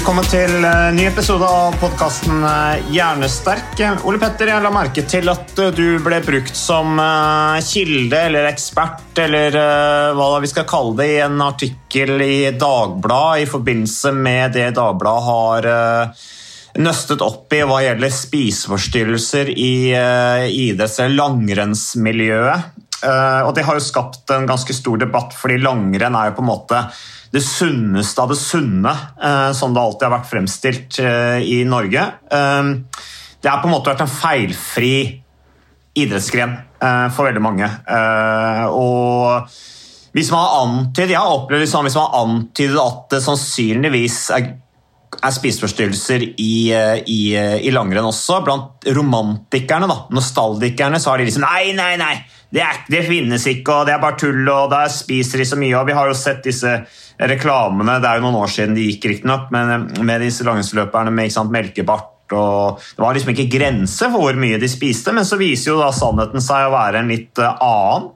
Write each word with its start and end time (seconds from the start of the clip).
Velkommen 0.00 0.24
til 0.32 0.62
en 0.64 0.94
ny 0.96 1.02
episode 1.10 1.44
av 1.44 1.74
podkasten 1.76 2.38
Hjernesterk. 2.88 3.82
Ole 4.08 4.16
Petter, 4.16 4.48
jeg 4.48 4.64
la 4.64 4.70
merke 4.72 5.04
til 5.04 5.28
at 5.28 5.60
eh, 5.60 5.74
du 5.76 5.98
ble 6.00 6.22
brukt 6.24 6.56
som 6.56 6.96
eh, 6.96 7.58
kilde 7.60 8.22
eller 8.30 8.48
ekspert 8.48 9.20
eller 9.20 9.58
eh, 9.60 10.06
hva 10.16 10.30
vi 10.40 10.48
skal 10.48 10.64
kalle 10.72 10.96
det, 11.02 11.10
i 11.18 11.20
en 11.26 11.36
artikkel 11.44 12.14
i 12.24 12.38
Dagbladet 12.56 13.44
i 13.44 13.50
forbindelse 13.52 14.14
med 14.16 14.56
det 14.56 14.70
Dagbladet 14.80 15.28
har 15.28 15.70
eh, 15.74 16.24
nøstet 16.80 17.20
opp 17.28 17.52
i 17.52 17.60
hva 17.68 17.84
gjelder 17.84 18.16
spiseforstyrrelser 18.22 19.52
i 19.52 19.70
eh, 20.00 20.48
idretts- 20.48 21.12
langrennsmiljøet. 21.12 22.72
Eh, 23.04 23.40
og 23.44 23.52
det 23.52 23.68
har 23.68 23.76
jo 23.76 23.84
skapt 23.84 24.32
en 24.32 24.48
ganske 24.48 24.80
stor 24.80 25.04
debatt, 25.04 25.36
fordi 25.36 25.60
langrenn 25.60 26.16
er 26.16 26.32
jo 26.32 26.40
på 26.40 26.48
en 26.48 26.54
måte 26.56 26.86
det 27.30 27.42
sunneste 27.46 28.22
av 28.22 28.32
det 28.32 28.38
sunne, 28.40 28.92
eh, 29.22 29.50
som 29.52 29.74
det 29.74 29.80
alltid 29.80 30.06
har 30.08 30.16
vært 30.16 30.30
fremstilt 30.30 30.98
eh, 31.02 31.38
i 31.46 31.60
Norge. 31.68 32.06
Eh, 32.30 32.70
det 33.40 33.50
har 33.50 33.60
på 33.62 33.70
en 33.70 33.76
måte 33.76 33.92
vært 33.92 34.02
en 34.04 34.10
feilfri 34.10 34.94
idrettsgren 36.00 36.52
for 37.12 37.26
veldig 37.26 37.40
mange. 37.42 37.66
Og 38.72 39.48
hvis 40.14 40.28
man 40.32 40.44
har 40.44 40.60
antydet, 40.62 41.10
Jeg 41.10 41.18
har 41.18 41.32
opplevd 41.34 41.64
liksom, 41.64 41.84
hvis 41.84 41.96
man 41.98 42.06
har 42.06 42.20
antydet 42.20 42.78
at 42.80 43.00
det 43.10 43.20
sannsynligvis 43.24 44.18
er, 44.36 44.46
er 45.18 45.34
spiseforstyrrelser 45.34 46.24
i, 46.30 46.52
i, 46.70 47.20
i 47.36 47.72
langrenn 47.74 48.06
også, 48.06 48.38
blant 48.46 48.86
romantikerne, 48.96 49.88
da, 49.90 49.98
nostaldikerne, 50.14 51.00
så 51.02 51.10
har 51.10 51.20
de 51.20 51.28
liksom 51.28 51.44
Nei, 51.48 51.72
nei, 51.76 51.94
nei! 52.00 52.14
Det, 52.50 52.62
er, 52.64 52.80
det 52.90 53.04
finnes 53.06 53.44
ikke, 53.46 53.80
og 53.80 53.86
det 53.86 53.94
er 53.94 54.02
bare 54.02 54.18
tull, 54.18 54.42
og 54.50 54.70
der 54.72 54.90
spiser 54.90 55.38
de 55.38 55.46
så 55.46 55.58
mye. 55.58 55.74
og 55.78 55.86
Vi 55.86 55.94
har 55.94 56.10
jo 56.10 56.16
sett 56.18 56.42
disse 56.46 56.72
reklamene, 57.30 57.98
det 58.00 58.08
er 58.08 58.18
jo 58.18 58.24
noen 58.26 58.40
år 58.40 58.50
siden 58.50 58.74
de 58.74 58.86
gikk, 58.88 59.10
riktignok, 59.12 59.50
men 59.54 59.90
med 60.06 60.24
disse 60.24 60.46
langrennsløperne 60.46 61.12
med 61.14 61.32
sant, 61.34 61.52
melkebart 61.52 62.16
og 62.30 62.78
Det 62.78 63.02
var 63.02 63.16
liksom 63.16 63.32
ikke 63.32 63.50
grense 63.50 64.06
for 64.06 64.22
hvor 64.22 64.36
mye 64.38 64.58
de 64.62 64.68
spiste, 64.70 65.10
men 65.10 65.26
så 65.26 65.38
viser 65.40 65.72
jo 65.72 65.80
da 65.80 65.88
sannheten 65.94 66.42
seg 66.44 66.68
å 66.68 66.74
være 66.76 67.00
en 67.02 67.10
litt 67.10 67.40
eh, 67.42 67.64
annen. 67.66 68.10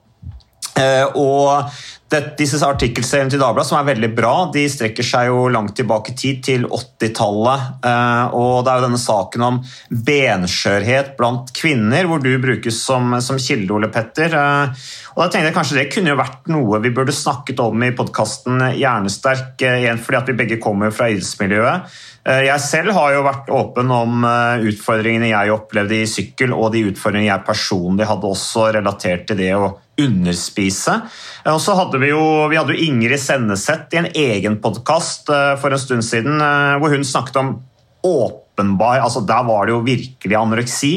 Eh, 0.78 1.16
og 1.19 1.75
det, 2.14 2.34
disse 2.38 2.60
artikkelseriene 2.64 3.32
til 3.32 3.41
Dagbladet, 3.42 3.69
som 3.69 3.78
er 3.78 3.88
veldig 3.91 4.10
bra, 4.16 4.32
de 4.54 4.64
strekker 4.70 5.06
seg 5.06 5.28
jo 5.30 5.48
langt 5.52 5.75
tilbake 5.78 6.12
i 6.12 6.16
tid, 6.19 6.41
til 6.47 6.66
80-tallet. 6.69 7.66
Eh, 7.86 8.36
og 8.38 8.64
det 8.64 8.72
er 8.72 8.80
jo 8.80 8.86
denne 8.86 9.00
saken 9.02 9.47
om 9.48 9.60
benskjørhet 10.06 11.14
blant 11.19 11.52
kvinner, 11.56 12.08
hvor 12.08 12.22
du 12.22 12.32
brukes 12.42 12.80
som, 12.86 13.16
som 13.25 13.41
kilde, 13.41 13.72
Ole 13.76 13.91
Petter. 13.92 14.36
Eh, 14.38 14.88
og 15.14 15.22
da 15.22 15.28
tenkte 15.30 15.50
jeg 15.50 15.54
kanskje 15.54 15.76
Det 15.78 15.86
kunne 15.92 16.10
jo 16.10 16.19
vært 16.19 16.50
noe 16.50 16.80
vi 16.82 16.91
burde 16.94 17.14
snakket 17.14 17.60
om 17.62 17.84
i 17.86 17.92
podkasten 17.97 18.66
Hjernesterk, 18.75 19.54
eh, 19.62 19.84
igjen 19.84 20.02
fordi 20.02 20.20
at 20.20 20.32
vi 20.32 20.38
begge 20.42 20.60
kommer 20.62 20.94
fra 20.94 21.10
idrettsmiljøet. 21.12 21.94
Jeg 22.25 22.60
selv 22.64 22.94
har 22.96 23.10
jo 23.12 23.25
vært 23.26 23.50
åpen 23.52 23.91
om 23.92 24.22
utfordringene 24.25 25.28
jeg 25.28 25.52
opplevde 25.52 25.98
i 25.98 26.06
sykkel, 26.08 26.54
og 26.56 26.70
de 26.72 26.86
utfordringene 26.88 27.28
jeg 27.28 27.44
personlig 27.44 28.06
hadde 28.08 28.31
også 28.31 28.70
relatert 28.78 29.26
til 29.28 29.42
det 29.42 29.50
å 29.52 29.66
underspise. 30.00 31.00
Eh, 31.44 31.53
Og 31.53 31.60
så 31.62 31.77
hadde 31.78 32.00
vi 32.03 32.10
jo, 32.10 32.49
vi 32.50 32.59
hadde 32.59 32.75
jo 32.75 32.87
Ingrid 32.88 33.21
Senneset 33.21 33.94
i 33.94 34.00
en 34.03 34.10
egen 34.10 34.59
podkast 34.62 35.31
for 35.60 35.71
en 35.71 35.78
stund 35.81 36.05
siden, 36.06 36.41
eh, 36.41 36.78
hvor 36.81 36.94
hun 36.94 37.05
snakket 37.05 37.41
om 37.43 37.56
åpenbar 38.05 39.00
altså 39.00 39.22
Der 39.27 39.43
var 39.47 39.66
det 39.66 39.72
jo 39.72 39.81
virkelig 39.84 40.37
anoreksi, 40.37 40.93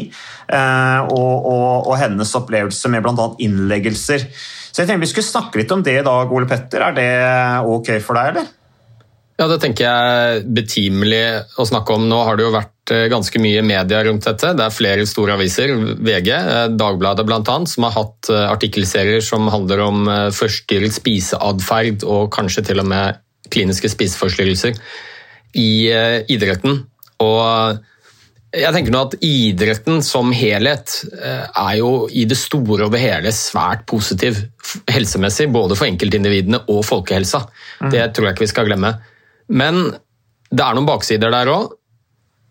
eh, 0.52 1.00
og, 1.08 1.46
og, 1.47 1.88
og 1.88 1.97
hennes 1.97 2.35
opplevelse 2.35 2.91
med 2.91 3.06
bl.a. 3.06 3.28
innleggelser. 3.40 4.28
Så 4.28 4.84
jeg 4.84 4.90
tenkte 4.90 5.08
vi 5.08 5.09
skulle 5.14 5.25
snakke 5.31 5.62
litt 5.62 5.72
om 5.74 5.81
det 5.81 5.96
i 6.02 6.06
dag, 6.06 6.31
Ole 6.31 6.46
Petter. 6.50 6.84
Er 6.90 6.97
det 6.97 7.09
ok 7.66 7.96
for 8.03 8.19
deg, 8.19 8.34
eller? 8.35 8.52
Ja, 9.37 9.45
Det 9.45 9.59
tenker 9.61 9.85
jeg 9.85 10.13
er 10.17 10.45
betimelig 10.49 11.25
å 11.61 11.65
snakke 11.69 11.93
om. 11.93 12.07
Nå 12.09 12.23
har 12.25 12.37
det 12.37 12.47
jo 12.47 12.53
vært 12.55 12.93
eh, 12.93 13.05
ganske 13.11 13.37
mye 13.41 13.61
media 13.61 13.99
rundt 14.07 14.25
dette. 14.25 14.53
Det 14.57 14.63
er 14.65 14.73
flere 14.73 15.03
store 15.05 15.35
aviser, 15.37 15.75
VG, 15.77 16.29
eh, 16.33 16.61
Dagbladet 16.73 17.25
bl.a., 17.27 17.57
som 17.69 17.85
har 17.85 17.93
hatt 17.93 18.31
eh, 18.33 18.45
artikkelserier 18.49 19.21
som 19.21 19.45
handler 19.53 19.83
om 19.85 20.09
forstyrret 20.33 20.95
spiseatferd 20.95 22.05
og 22.09 22.31
kanskje 22.33 22.63
til 22.71 22.81
og 22.81 22.89
med 22.89 23.19
kliniske 23.53 23.91
spiseforstyrrelser 23.93 24.79
i 25.57 25.69
idretten. 26.33 26.81
Og 27.23 27.77
jeg 28.57 28.73
tenker 28.73 28.93
nå 28.93 29.03
at 29.05 29.15
idretten 29.23 30.01
som 30.05 30.33
helhet 30.35 30.95
er 31.21 31.77
jo 31.79 31.91
i 32.09 32.25
det 32.29 32.37
store 32.37 32.87
og 32.87 32.93
det 32.93 33.01
hele 33.01 33.31
svært 33.35 33.85
positiv 33.89 34.41
helsemessig, 34.91 35.47
både 35.53 35.77
for 35.79 35.87
enkeltindividene 35.87 36.65
og 36.73 36.83
folkehelsa. 36.89 37.45
Det 37.93 38.09
tror 38.17 38.27
jeg 38.27 38.35
ikke 38.35 38.45
vi 38.45 38.51
skal 38.51 38.69
glemme. 38.69 38.91
Men 39.47 39.84
det 40.52 40.63
er 40.63 40.75
noen 40.75 40.88
baksider 40.88 41.34
der 41.34 41.52
òg, 41.52 41.72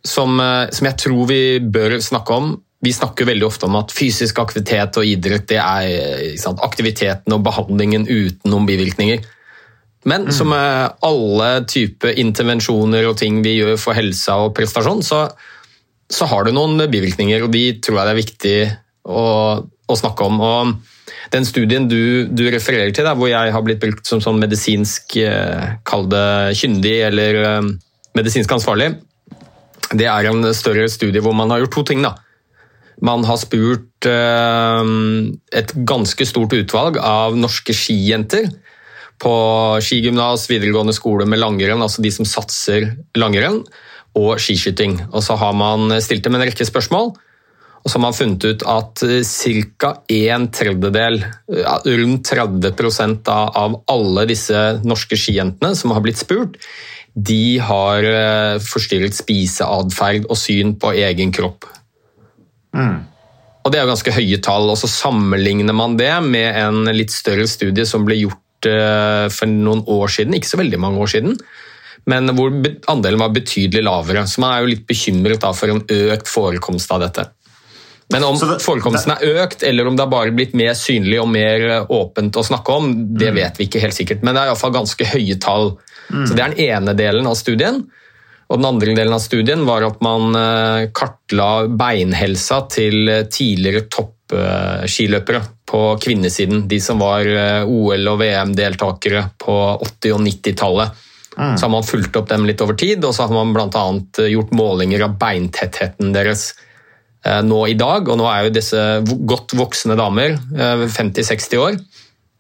som, 0.07 0.39
eh, 0.41 0.69
som 0.73 0.89
jeg 0.89 0.99
tror 1.03 1.27
vi 1.31 1.43
bør 1.61 1.99
snakke 2.01 2.37
om. 2.37 2.55
Vi 2.85 2.93
snakker 2.93 3.27
veldig 3.27 3.47
ofte 3.47 3.67
om 3.67 3.79
at 3.81 3.95
fysisk 3.95 4.39
aktivitet 4.39 4.99
og 5.01 5.09
idrett 5.09 5.49
det 5.51 5.59
er 5.63 5.89
eh, 5.89 6.37
sant, 6.41 6.61
aktiviteten 6.63 7.35
og 7.35 7.45
behandlingen 7.47 8.07
uten 8.07 8.53
noen 8.53 8.69
bivirkninger. 8.69 9.25
Men 10.07 10.29
som 10.31 10.53
med 10.53 11.01
alle 11.03 11.49
typer 11.67 12.15
intervensjoner 12.23 13.09
og 13.09 13.17
ting 13.19 13.41
vi 13.43 13.57
gjør 13.57 13.75
for 13.81 13.99
helsa 13.99 14.37
og 14.45 14.53
prestasjon, 14.55 15.03
så, 15.03 15.25
så 16.07 16.29
har 16.31 16.47
det 16.47 16.53
noen 16.55 16.79
bivirkninger, 16.93 17.43
og 17.43 17.51
de 17.51 17.65
tror 17.83 17.99
jeg 17.99 18.07
det 18.07 18.13
er 18.13 18.21
viktig 18.21 18.59
å, 19.11 19.25
å 19.87 19.97
snakke 19.99 20.27
om. 20.27 20.41
Og 20.43 21.07
den 21.35 21.47
studien 21.47 21.89
du, 21.91 22.27
du 22.27 22.45
refererer 22.51 22.93
til, 22.95 23.07
der, 23.07 23.17
hvor 23.19 23.31
jeg 23.31 23.55
har 23.55 23.65
blitt 23.67 23.83
brukt 23.83 24.07
som 24.09 24.23
sånn 24.23 24.41
medisinsk 24.43 25.19
eh, 25.23 25.77
Kall 25.87 26.07
det 26.11 26.57
kyndig 26.59 26.97
eller 27.09 27.41
eh, 27.43 27.73
medisinsk 28.19 28.57
ansvarlig, 28.59 28.95
det 29.95 30.09
er 30.11 30.31
en 30.31 30.49
større 30.57 30.89
studie 30.91 31.23
hvor 31.23 31.37
man 31.37 31.53
har 31.53 31.63
gjort 31.63 31.77
to 31.79 31.85
ting. 31.93 32.03
da. 32.03 32.17
Man 33.05 33.27
har 33.29 33.39
spurt 33.39 34.09
eh, 34.09 34.93
et 35.61 35.75
ganske 35.89 36.29
stort 36.29 36.57
utvalg 36.57 36.99
av 37.03 37.37
norske 37.39 37.77
skijenter 37.77 38.49
på 39.23 39.35
skigymnas, 39.81 40.45
videregående 40.51 40.93
skole 40.93 41.25
med 41.29 41.41
langrenn, 41.41 41.81
altså 41.81 42.03
de 42.05 42.11
som 42.13 42.27
satser 42.29 42.91
langrenn, 43.17 43.63
og 44.17 44.41
skiskyting. 44.41 44.99
Og 45.13 45.23
så 45.25 45.37
har 45.41 45.55
man 45.57 45.95
stilt 46.05 46.25
dem 46.25 46.37
en 46.37 46.45
rekke 46.45 46.67
spørsmål, 46.69 47.15
og 47.87 47.91
så 47.93 48.01
har 48.01 48.03
man 48.03 48.17
funnet 48.19 48.43
ut 48.43 48.63
at 48.67 49.03
ca. 49.79 49.93
en 50.11 50.49
tredjedel, 50.51 51.21
rundt 51.87 52.27
30 52.27 53.23
av 53.31 53.77
alle 53.87 54.25
disse 54.27 54.63
norske 54.83 55.15
skijentene 55.15 55.71
som 55.79 55.95
har 55.95 56.03
blitt 56.03 56.19
spurt, 56.19 56.59
de 57.15 57.59
har 57.63 58.05
eh, 58.05 58.57
forstyrret 58.61 59.15
spiseatferd 59.15 60.27
og 60.27 60.35
syn 60.37 60.75
på 60.83 60.91
egen 60.99 61.31
kropp. 61.33 61.69
Og 63.63 63.71
Det 63.73 63.79
er 63.79 63.87
jo 63.87 63.93
ganske 63.95 64.17
høye 64.19 64.41
tall. 64.45 64.69
og 64.71 64.79
Så 64.79 64.91
sammenligner 64.91 65.75
man 65.75 65.97
det 65.97 66.13
med 66.27 66.59
en 66.59 66.91
litt 66.91 67.15
større 67.15 67.47
studie 67.51 67.87
som 67.87 68.05
ble 68.07 68.19
gjort 68.19 68.69
eh, 68.69 69.31
for 69.31 69.47
noen 69.47 69.87
år 69.87 70.13
siden, 70.13 70.35
ikke 70.35 70.53
så 70.53 70.61
veldig 70.61 70.83
mange 70.83 71.07
år 71.07 71.15
siden, 71.15 71.39
men 72.07 72.35
hvor 72.37 72.53
andelen 72.91 73.23
var 73.23 73.33
betydelig 73.35 73.87
lavere. 73.87 74.27
Så 74.27 74.43
man 74.43 74.53
er 74.53 74.63
jo 74.63 74.75
litt 74.75 74.85
bekymret 74.87 75.47
for 75.57 75.73
en 75.73 75.83
økt 75.87 76.31
forekomst 76.31 76.93
av 76.95 77.07
dette. 77.07 77.31
Men 78.13 78.25
om 78.25 78.37
det- 78.39 78.61
forekomsten 78.63 79.13
er 79.17 79.43
økt, 79.43 79.63
eller 79.67 79.87
om 79.89 79.97
det 79.97 80.05
har 80.05 80.11
bare 80.11 80.31
blitt 80.31 80.55
mer 80.55 80.75
synlig 80.79 81.19
og 81.21 81.29
mer 81.29 81.65
eh, 81.69 81.87
åpent 81.91 82.37
å 82.39 82.45
snakke 82.47 82.73
om, 82.73 82.93
det 83.19 83.33
vet 83.35 83.59
vi 83.59 83.67
ikke 83.67 83.81
helt 83.83 83.95
sikkert. 83.97 84.23
Men 84.23 84.35
det 84.35 84.43
er 84.45 84.53
iallfall 84.53 84.73
ganske 84.77 85.05
høye 85.11 85.39
tall. 85.43 85.73
Så 86.09 86.35
Det 86.37 86.39
er 86.41 86.55
den 86.55 86.61
ene 86.71 86.95
delen 86.95 87.27
av 87.27 87.35
studien. 87.35 87.81
Og 88.49 88.61
Den 88.61 88.69
andre 88.69 88.95
delen 88.95 89.13
av 89.13 89.19
studien 89.19 89.65
var 89.67 89.83
at 89.83 90.01
man 90.01 90.37
eh, 90.39 90.87
kartla 90.95 91.67
beinhelsa 91.67 92.69
til 92.71 93.09
eh, 93.09 93.25
tidligere 93.27 93.89
toppskiløpere 93.91 95.43
på 95.67 95.81
kvinnesiden. 95.99 96.69
De 96.69 96.79
som 96.81 97.01
var 97.03 97.27
OL- 97.67 98.09
og 98.13 98.21
VM-deltakere 98.21 99.25
på 99.43 99.57
80- 99.83 100.15
og 100.15 100.21
90-tallet. 100.23 100.91
Så 101.37 101.67
har 101.67 101.69
man 101.69 101.83
fulgt 101.85 102.17
opp 102.17 102.29
dem 102.31 102.47
litt 102.47 102.63
over 102.65 102.73
tid, 102.79 103.03
og 103.05 103.13
så 103.13 103.27
har 103.27 103.35
man 103.35 103.51
bl.a. 103.53 103.83
gjort 104.31 104.55
målinger 104.57 105.03
av 105.05 105.19
beintettheten 105.21 106.15
deres 106.15 106.55
nå 107.45 107.61
i 107.71 107.77
dag. 107.79 108.09
Og 108.09 108.19
nå 108.21 108.27
er 108.31 108.47
jo 108.47 108.57
disse 108.57 108.83
godt 109.29 109.57
voksne 109.59 109.97
damer, 109.99 110.37
eh, 110.57 110.85
50-60 110.87 111.63
år. 111.63 111.79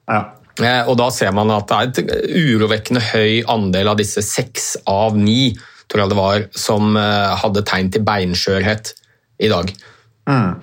Ja. 0.06 0.20
Eh, 0.60 0.82
Og 0.88 0.96
da 0.96 1.10
ser 1.10 1.32
man 1.36 1.50
at 1.52 1.68
det 1.68 1.76
er 1.76 1.88
et 1.88 2.28
urovekkende 2.56 3.02
høy 3.12 3.42
andel 3.52 3.92
av 3.92 3.98
disse 4.00 4.22
seks 4.24 4.76
av 4.86 5.16
ni 5.18 5.56
tror 5.86 6.02
jeg 6.02 6.10
det 6.10 6.18
var, 6.18 6.46
som 6.58 6.96
eh, 6.98 7.34
hadde 7.42 7.64
tegn 7.66 7.92
til 7.94 8.02
beinskjørhet 8.06 8.94
i 9.38 9.50
dag. 9.52 9.70
Mm. 10.26 10.56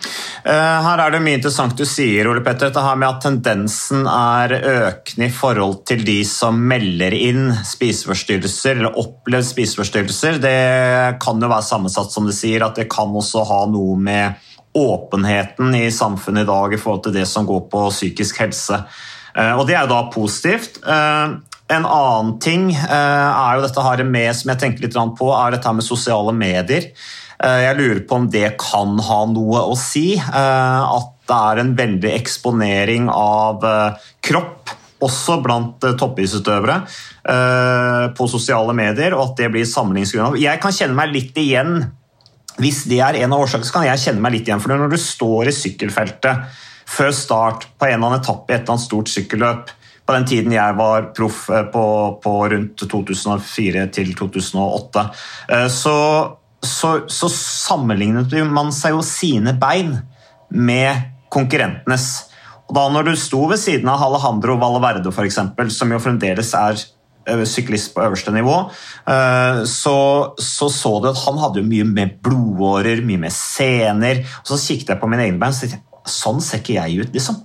Eh, 0.44 0.80
Her 0.84 1.00
er 1.00 1.14
det 1.14 1.22
mye 1.24 1.38
interessant 1.38 1.78
du 1.80 1.86
sier, 1.88 2.28
Ole 2.28 2.42
Petter. 2.44 2.68
Dette 2.68 2.96
med 3.00 3.08
at 3.08 3.22
tendensen 3.24 4.02
er 4.12 4.56
økende 4.60 5.30
i 5.30 5.32
forhold 5.34 5.86
til 5.88 6.04
de 6.04 6.18
som 6.28 6.60
melder 6.68 7.16
inn 7.16 7.54
spiseforstyrrelser, 7.70 8.82
eller 8.82 9.00
opplevd 9.00 9.48
spiseforstyrrelser. 9.54 10.42
Det 10.44 10.58
kan 11.24 11.40
jo 11.40 11.52
være 11.52 11.68
sammensatt, 11.70 12.12
som 12.12 12.28
du 12.28 12.34
sier, 12.36 12.66
at 12.68 12.76
det 12.82 12.90
kan 12.92 13.16
også 13.16 13.46
ha 13.48 13.62
noe 13.72 13.96
med 13.96 14.52
åpenheten 14.76 15.72
i 15.78 15.88
samfunnet 15.94 16.44
i 16.44 16.50
dag 16.50 16.74
i 16.74 16.82
forhold 16.82 17.04
til 17.08 17.16
det 17.16 17.28
som 17.30 17.48
går 17.48 17.68
på 17.72 17.88
psykisk 17.94 18.44
helse. 18.44 18.84
Eh, 19.38 19.54
Og 19.56 19.66
det 19.68 19.78
er 19.78 19.88
jo 19.88 19.96
da 19.96 20.04
positivt. 20.12 20.84
Eh, 20.84 21.40
En 21.72 21.86
annen 21.88 22.40
ting 22.44 22.74
er 22.76 23.56
jo 23.56 23.62
dette 23.64 23.82
her 23.82 24.04
med, 24.04 24.36
som 24.36 24.50
jeg 24.52 24.60
tenker 24.60 24.84
litt 24.84 24.94
på, 25.18 25.30
er 25.32 25.52
dette 25.56 25.66
her 25.66 25.74
med 25.74 25.86
sosiale 25.88 26.34
medier. 26.36 26.90
Eh, 27.44 27.62
Jeg 27.68 27.78
lurer 27.78 28.04
på 28.08 28.16
om 28.22 28.30
det 28.32 28.56
kan 28.62 28.98
ha 29.00 29.20
noe 29.30 29.66
å 29.68 29.76
si. 29.80 30.16
eh, 30.16 30.96
At 30.98 31.10
det 31.28 31.40
er 31.40 31.60
en 31.62 31.76
veldig 31.76 32.12
eksponering 32.20 33.10
av 33.10 33.64
eh, 33.64 34.08
kropp, 34.22 34.70
også 35.04 35.42
blant 35.44 35.84
toppidrettsutøvere, 36.00 36.78
på 38.16 38.26
sosiale 38.32 38.72
medier, 38.76 39.12
og 39.16 39.32
at 39.32 39.42
det 39.42 39.50
blir 39.52 39.66
samlingsgrunnlag. 39.68 40.38
Jeg 40.40 40.62
kan 40.64 40.72
kjenne 40.72 40.96
meg 40.96 41.12
litt 41.12 41.36
igjen 41.40 41.74
hvis 42.62 42.84
det 42.88 43.00
er 43.04 43.18
en 43.24 43.34
av 43.34 43.44
årsakene, 43.44 43.68
så 43.68 43.76
kan 43.78 43.88
jeg 43.88 44.00
kjenne 44.00 44.24
meg 44.24 44.36
litt 44.36 44.48
igjen. 44.48 44.62
For 44.64 44.72
når 44.72 44.94
du 44.94 45.00
står 45.02 45.50
i 45.50 45.56
sykkelfeltet 45.56 46.60
før 46.94 47.12
start 47.16 47.68
på 47.80 47.88
en 47.88 47.98
eller 47.98 48.08
annen 48.14 48.22
etappe 48.22 48.52
i 48.52 48.56
et 48.56 48.62
eller 48.62 48.76
annet 48.76 48.86
stort 48.86 49.12
sykkelløp, 49.12 49.74
på 50.04 50.16
den 50.18 50.26
tiden 50.28 50.56
jeg 50.56 50.76
var 50.80 51.10
proff 51.16 51.46
på, 51.48 51.84
på 52.24 52.34
rundt 52.54 52.84
2004 52.92 53.86
til 53.96 54.12
2008, 54.20 55.06
eh, 55.50 55.68
så, 55.72 55.96
så, 56.64 56.94
så 57.12 57.30
sammenlignet 57.32 58.34
man 58.52 58.72
seg 58.76 58.96
jo 58.96 59.04
sine 59.06 59.56
bein 59.60 59.98
med 60.54 61.10
konkurrentenes. 61.34 62.10
Og 62.70 62.76
da 62.78 62.88
når 62.92 63.10
du 63.10 63.14
sto 63.20 63.44
ved 63.50 63.60
siden 63.62 63.90
av 63.92 64.02
Alejandro 64.06 64.56
Valverde, 64.62 65.12
for 65.14 65.28
eksempel, 65.28 65.72
som 65.74 65.92
jo 65.92 66.02
fremdeles 66.02 66.54
er 66.58 66.80
eh, 67.28 67.44
syklist 67.50 67.92
på 67.96 68.04
øverste 68.06 68.34
nivå, 68.36 68.56
eh, 69.10 69.64
så, 69.70 69.98
så 70.40 70.70
så 70.72 70.94
du 71.04 71.10
at 71.12 71.24
han 71.26 71.42
hadde 71.42 71.62
jo 71.62 71.70
mye 71.70 71.88
mer 71.90 72.14
blodårer, 72.24 73.04
mye 73.06 73.26
mer 73.26 73.34
sener. 73.36 74.24
Og 74.44 74.54
så 74.54 74.62
kikket 74.62 74.96
jeg 74.96 75.02
på 75.02 75.10
mine 75.12 75.28
egne 75.28 75.42
bein 75.42 75.56
og 75.56 75.60
tenkte 75.60 75.82
jeg, 75.82 76.14
sånn 76.14 76.42
ser 76.44 76.64
ikke 76.64 76.80
jeg 76.80 77.04
ut, 77.04 77.12
liksom. 77.16 77.42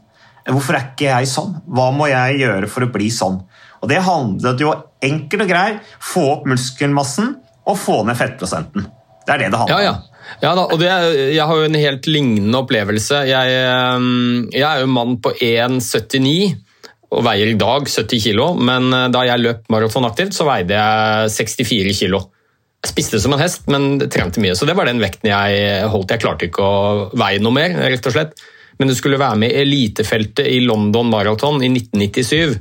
Hvorfor 0.49 0.79
er 0.79 0.87
ikke 0.94 1.11
jeg 1.11 1.29
sånn? 1.29 1.59
Hva 1.69 1.91
må 1.93 2.06
jeg 2.09 2.38
gjøre 2.41 2.70
for 2.73 2.87
å 2.87 2.93
bli 2.93 3.11
sånn? 3.12 3.43
Og 3.82 3.91
Det 3.91 3.99
handlet 4.03 4.62
jo 4.62 4.73
enkelt 5.05 5.44
og 5.44 5.50
greit 5.50 5.91
få 6.03 6.25
opp 6.32 6.49
muskelmassen 6.50 7.37
og 7.69 7.76
få 7.79 8.00
ned 8.09 8.17
fettprosenten. 8.19 8.88
Det 9.29 9.35
er 9.35 9.45
det 9.45 9.51
det 9.53 9.61
handler 9.61 9.83
Ja, 9.85 9.91
ja. 9.91 10.39
ja 10.45 10.55
da, 10.57 10.65
og 10.65 10.81
det, 10.81 10.89
jeg 11.35 11.45
har 11.51 11.61
jo 11.61 11.67
en 11.69 11.77
helt 11.83 12.09
lignende 12.09 12.63
opplevelse. 12.63 13.21
Jeg, 13.29 13.59
eh, 13.61 14.09
jeg 14.57 14.65
er 14.65 14.83
jo 14.85 14.91
mann 14.95 15.19
på 15.21 15.35
1,79 15.37 16.57
og 17.09 17.25
veier 17.25 17.49
i 17.49 17.57
dag 17.57 17.87
70 17.89 18.25
kilo, 18.25 18.51
men 18.57 18.91
eh, 18.93 19.07
da 19.13 19.25
jeg 19.29 19.45
løp 19.45 19.69
maraton 19.73 20.09
aktivt, 20.09 20.37
så 20.37 20.49
veide 20.49 20.77
jeg 20.77 21.33
64 21.37 21.97
kilo. 22.01 22.25
Jeg 22.85 22.93
spiste 22.93 23.21
som 23.21 23.35
en 23.35 23.43
hest, 23.43 23.67
men 23.73 23.97
trente 24.07 24.41
mye, 24.41 24.55
så 24.57 24.69
det 24.69 24.77
var 24.79 24.89
den 24.89 25.03
vekten 25.03 25.33
jeg 25.33 25.89
holdt. 25.93 26.15
Jeg 26.15 26.23
klarte 26.23 26.49
ikke 26.49 26.65
å 26.65 27.09
veie 27.19 27.43
noe 27.43 27.57
mer, 27.57 27.75
rett 27.91 28.07
og 28.07 28.15
slett. 28.15 28.39
Men 28.79 28.91
du 28.91 28.95
skulle 28.95 29.19
være 29.19 29.41
med 29.43 29.51
i 29.51 29.65
elitefeltet 29.65 30.47
i 30.47 30.61
London 30.63 31.11
Marathon 31.11 31.59
i 31.67 31.71
1997. 31.73 32.55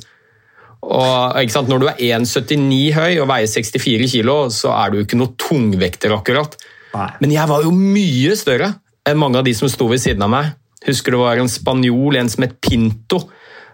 Og? 0.88 1.68
Når 1.68 1.84
du 1.84 1.88
er 1.92 2.00
1,79 2.18 2.96
høy 2.96 3.20
og 3.22 3.28
veier 3.30 3.50
64 3.52 4.12
kilo, 4.14 4.38
så 4.54 4.72
er 4.78 4.94
du 4.94 5.02
ikke 5.02 5.20
noe 5.20 5.36
tungvekter 5.40 6.16
akkurat. 6.16 6.56
Nei. 6.96 7.10
Men 7.24 7.34
jeg 7.36 7.52
var 7.52 7.66
jo 7.66 7.74
mye 7.76 8.38
større 8.40 8.72
enn 9.08 9.20
mange 9.20 9.40
av 9.40 9.48
de 9.48 9.54
som 9.56 9.70
sto 9.72 9.88
ved 9.92 10.02
siden 10.04 10.24
av 10.26 10.32
meg. 10.32 10.54
Husker 10.88 11.14
det 11.14 11.20
var 11.20 11.42
en 11.42 11.52
spanjol, 11.52 12.20
en 12.20 12.32
som 12.32 12.46
het 12.46 12.56
Pinto, 12.64 13.22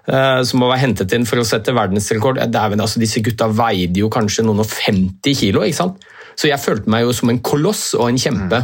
eh, 0.08 0.42
som 0.48 0.64
var 0.66 0.82
hentet 0.82 1.14
inn 1.16 1.28
for 1.30 1.42
å 1.42 1.48
sette 1.48 1.76
verdensrekord. 1.76 2.42
Vel, 2.42 2.80
altså, 2.82 3.02
disse 3.02 3.22
gutta 3.26 3.50
veide 3.54 4.02
jo 4.02 4.12
kanskje 4.14 4.46
noen 4.48 4.64
og 4.64 4.70
50 4.70 5.38
kilo, 5.42 5.66
ikke 5.66 5.82
sant? 5.82 6.08
Så 6.40 6.50
jeg 6.50 6.62
følte 6.62 6.90
meg 6.90 7.06
jo 7.06 7.14
som 7.14 7.30
en 7.30 7.42
koloss 7.46 7.92
og 7.98 8.08
en 8.10 8.22
kjempe. 8.22 8.64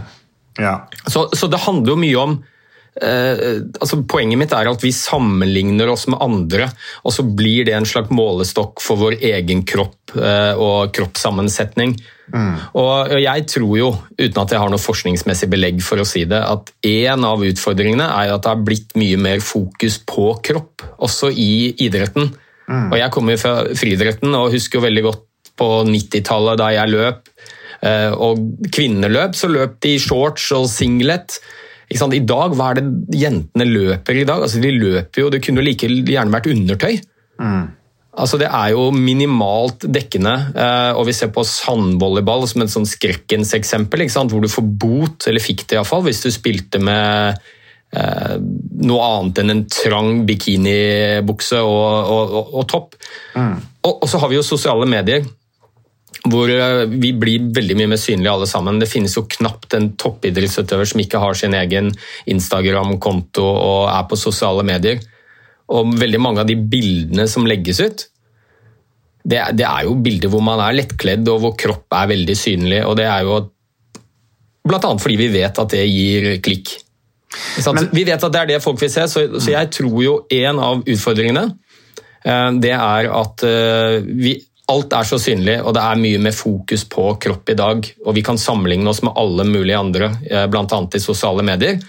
Ja. 0.59 0.79
Så, 1.05 1.27
så 1.37 1.49
det 1.51 1.61
handler 1.67 1.93
jo 1.93 2.01
mye 2.01 2.23
om 2.23 2.39
eh, 3.01 3.61
altså 3.79 4.01
Poenget 4.09 4.39
mitt 4.41 4.53
er 4.55 4.69
at 4.71 4.83
vi 4.83 4.91
sammenligner 4.95 5.91
oss 5.93 6.07
med 6.09 6.21
andre, 6.21 6.69
og 7.05 7.13
så 7.15 7.23
blir 7.23 7.65
det 7.67 7.75
en 7.77 7.87
slags 7.89 8.09
målestokk 8.13 8.81
for 8.81 8.99
vår 9.01 9.19
egen 9.21 9.65
kropp 9.67 10.15
eh, 10.17 10.53
og 10.57 10.93
kroppssammensetning. 10.97 11.97
Og 12.77 13.15
jeg 13.17 13.45
tror 13.49 13.71
jo, 13.79 13.87
uten 14.19 14.41
at 14.43 14.51
jeg 14.53 14.61
har 14.61 14.69
noe 14.69 14.81
forskningsmessig 14.81 15.47
belegg 15.49 15.79
for 15.81 15.97
å 15.97 16.05
si 16.05 16.25
det, 16.29 16.37
at 16.45 16.69
en 16.85 17.25
av 17.25 17.41
utfordringene 17.41 18.05
er 18.05 18.35
at 18.35 18.43
det 18.45 18.51
har 18.51 18.61
blitt 18.67 18.93
mye 19.01 19.17
mer 19.17 19.41
fokus 19.41 19.97
på 20.05 20.35
kropp, 20.45 20.85
også 21.01 21.31
i 21.33 21.73
idretten. 21.81 22.29
Og 22.91 22.99
jeg 23.01 23.09
kommer 23.15 23.39
fra 23.41 23.55
friidretten 23.73 24.35
og 24.37 24.51
husker 24.53 24.77
jo 24.77 24.85
veldig 24.85 25.03
godt 25.07 25.25
på 25.57 25.69
90-tallet 25.89 26.59
da 26.61 26.67
jeg 26.75 26.93
løp. 26.93 27.31
Eh, 27.81 28.11
Og 28.13 28.43
kvinneløp 28.75 29.33
så 29.35 29.49
løp 29.49 29.79
de 29.81 29.95
i 29.95 29.99
shorts 30.03 30.51
og 30.53 30.67
singlet. 30.69 31.39
I 31.89 32.19
dag, 32.25 32.53
hva 32.53 32.71
er 32.71 32.79
det 32.81 33.17
jentene 33.17 33.65
løper 33.65 34.21
i 34.21 34.25
dag? 34.27 34.43
Altså, 34.45 34.61
de 34.61 34.71
løper 34.71 35.23
jo, 35.23 35.29
Det 35.29 35.41
kunne 35.41 35.61
jo 35.61 35.67
like 35.69 35.87
gjerne 35.89 36.31
vært 36.35 36.49
undertøy. 36.51 36.99
Altså, 38.19 38.37
Det 38.37 38.47
er 38.51 38.69
jo 38.73 38.91
minimalt 38.91 39.85
dekkende. 39.87 40.53
eh, 40.55 40.91
og 40.97 41.05
Vi 41.07 41.13
ser 41.13 41.27
på 41.33 41.43
sandvolleyball 41.45 42.47
som 42.47 42.61
et 42.61 42.69
sånn 42.69 42.85
skrekkens 42.85 43.53
eksempel, 43.53 43.99
hvor 44.29 44.41
du 44.41 44.47
får 44.47 44.67
bot, 44.77 45.27
eller 45.27 45.39
fikk 45.39 45.67
det 45.67 45.77
iallfall, 45.77 46.03
hvis 46.03 46.21
du 46.21 46.29
spilte 46.29 46.79
med 46.81 47.39
eh, 47.93 48.35
noe 48.85 49.01
annet 49.01 49.39
enn 49.39 49.49
en 49.49 49.65
trang 49.65 50.25
bikinibukse 50.27 51.57
og, 51.57 52.11
og, 52.11 52.33
og, 52.37 52.53
og 52.53 52.67
topp. 52.69 52.95
Og, 53.83 54.03
og 54.03 54.07
så 54.09 54.19
har 54.19 54.29
vi 54.29 54.35
jo 54.35 54.43
sosiale 54.45 54.85
medier 54.85 55.23
hvor 56.27 56.51
eh, 56.51 56.83
vi 56.89 57.13
blir 57.15 57.49
veldig 57.55 57.77
mye 57.79 57.91
mer 57.93 58.01
synlige 58.01 58.33
alle 58.33 58.49
sammen. 58.49 58.79
Det 58.81 58.89
finnes 58.91 59.15
jo 59.15 59.27
knapt 59.29 59.75
en 59.77 59.91
toppidrettsutøver 59.99 60.89
som 60.91 61.03
ikke 61.03 61.21
har 61.21 61.37
sin 61.37 61.55
egen 61.57 61.91
Instagram-konto 62.29 63.45
og 63.45 63.89
er 63.91 64.07
på 64.09 64.19
sosiale 64.19 64.65
medier. 64.67 64.99
Og 65.69 65.93
veldig 66.01 66.21
mange 66.21 66.43
av 66.43 66.49
de 66.49 66.57
bildene 66.59 67.27
som 67.29 67.47
legges 67.47 67.79
ut, 67.83 68.07
det, 69.29 69.39
det 69.59 69.65
er 69.67 69.85
jo 69.85 69.97
bilder 70.01 70.31
hvor 70.31 70.43
man 70.43 70.61
er 70.63 70.77
lettkledd 70.79 71.27
og 71.29 71.41
hvor 71.43 71.55
kropp 71.59 71.95
er 71.95 72.11
veldig 72.15 72.35
synlig. 72.37 72.83
og 72.87 72.97
det 72.97 73.07
er 73.09 73.25
jo 73.27 73.39
annet 74.69 75.01
fordi 75.01 75.17
vi 75.17 75.31
vet 75.33 75.59
at 75.59 75.73
det 75.73 75.85
gir 75.87 76.29
klikk. 76.45 76.75
Men, 77.65 77.89
vi 77.93 78.03
vet 78.07 78.23
at 78.23 78.33
det 78.33 78.41
er 78.41 78.49
det 78.53 78.61
folk 78.63 78.79
vil 78.81 78.89
se, 78.89 79.05
så, 79.09 79.25
så 79.37 79.51
jeg 79.53 79.69
tror 79.75 79.97
jo 80.01 80.13
en 80.33 80.61
av 80.65 80.79
utfordringene 80.81 81.43
eh, 82.25 82.49
det 82.57 82.73
er 82.73 83.09
at 83.13 83.43
eh, 83.45 83.99
vi, 84.01 84.33
alt 84.69 84.93
er 84.93 85.07
så 85.07 85.17
synlig, 85.21 85.57
og 85.63 85.73
det 85.75 85.81
er 85.83 86.01
mye 86.01 86.19
mer 86.21 86.35
fokus 86.35 86.83
på 86.89 87.05
kropp 87.21 87.49
i 87.49 87.57
dag. 87.57 87.87
Og 88.05 88.15
vi 88.17 88.23
kan 88.25 88.37
sammenligne 88.39 88.89
oss 88.91 89.01
med 89.05 89.17
alle 89.17 89.45
mulige 89.47 89.79
andre, 89.79 90.11
eh, 90.29 90.45
bl.a. 90.51 90.81
i 90.95 91.01
sosiale 91.01 91.45
medier. 91.45 91.79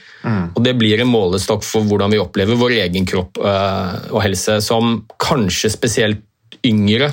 Og 0.54 0.60
det 0.64 0.74
blir 0.76 1.00
en 1.00 1.10
målestokk 1.10 1.64
for 1.64 1.86
hvordan 1.88 2.12
vi 2.12 2.20
opplever 2.20 2.58
vår 2.60 2.76
egen 2.82 3.06
kropp 3.08 3.40
eh, 3.40 3.94
og 4.12 4.22
helse, 4.24 4.58
som 4.64 5.02
kanskje 5.20 5.72
spesielt 5.72 6.26
yngre 6.66 7.12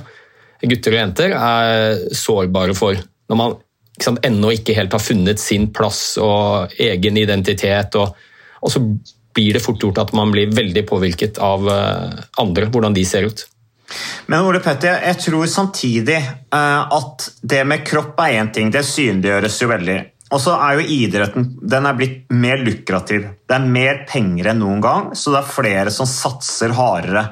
gutter 0.67 0.95
og 0.95 1.00
jenter 1.00 1.36
er 1.38 2.00
sårbare 2.17 2.75
for. 2.75 2.97
Når 3.29 3.39
man 3.39 3.57
ikke 3.97 4.09
sant, 4.09 4.24
ennå 4.25 4.51
ikke 4.53 4.75
helt 4.77 4.93
har 4.93 5.01
funnet 5.03 5.41
sin 5.41 5.69
plass 5.74 6.17
og 6.21 6.74
egen 6.81 7.17
identitet. 7.17 7.95
Og, 7.97 8.17
og 8.62 8.74
så 8.74 8.81
blir 9.38 9.57
det 9.57 9.63
fort 9.63 9.81
gjort 9.81 10.01
at 10.01 10.15
man 10.17 10.33
blir 10.33 10.53
veldig 10.53 10.83
påvirket 10.89 11.39
av 11.43 11.69
eh, 11.71 12.25
andre, 12.41 12.71
hvordan 12.74 12.97
de 12.97 13.05
ser 13.07 13.29
ut. 13.29 13.45
Men 14.27 14.44
Ole 14.44 14.60
Petter, 14.63 15.00
jeg 15.06 15.20
tror 15.24 15.48
samtidig 15.50 16.17
eh, 16.20 16.98
at 17.00 17.27
det 17.41 17.63
med 17.67 17.86
kropp 17.88 18.20
er 18.25 18.41
én 18.41 18.51
ting, 18.53 18.72
det 18.74 18.84
synliggjøres 18.88 19.62
jo 19.62 19.72
veldig. 19.72 19.98
Og 20.36 20.41
så 20.44 20.58
er 20.60 20.75
jo 20.75 20.88
idretten 20.98 21.46
den 21.72 21.88
er 21.88 21.96
blitt 21.96 22.25
mer 22.36 22.60
lukrativ. 22.60 23.29
Det 23.48 23.56
er 23.56 23.70
mer 23.77 24.01
penger 24.10 24.51
enn 24.51 24.60
noen 24.60 24.84
gang, 24.84 25.12
så 25.15 25.32
det 25.32 25.39
er 25.39 25.53
flere 25.53 25.94
som 25.94 26.10
satser 26.10 26.75
hardere. 26.75 27.24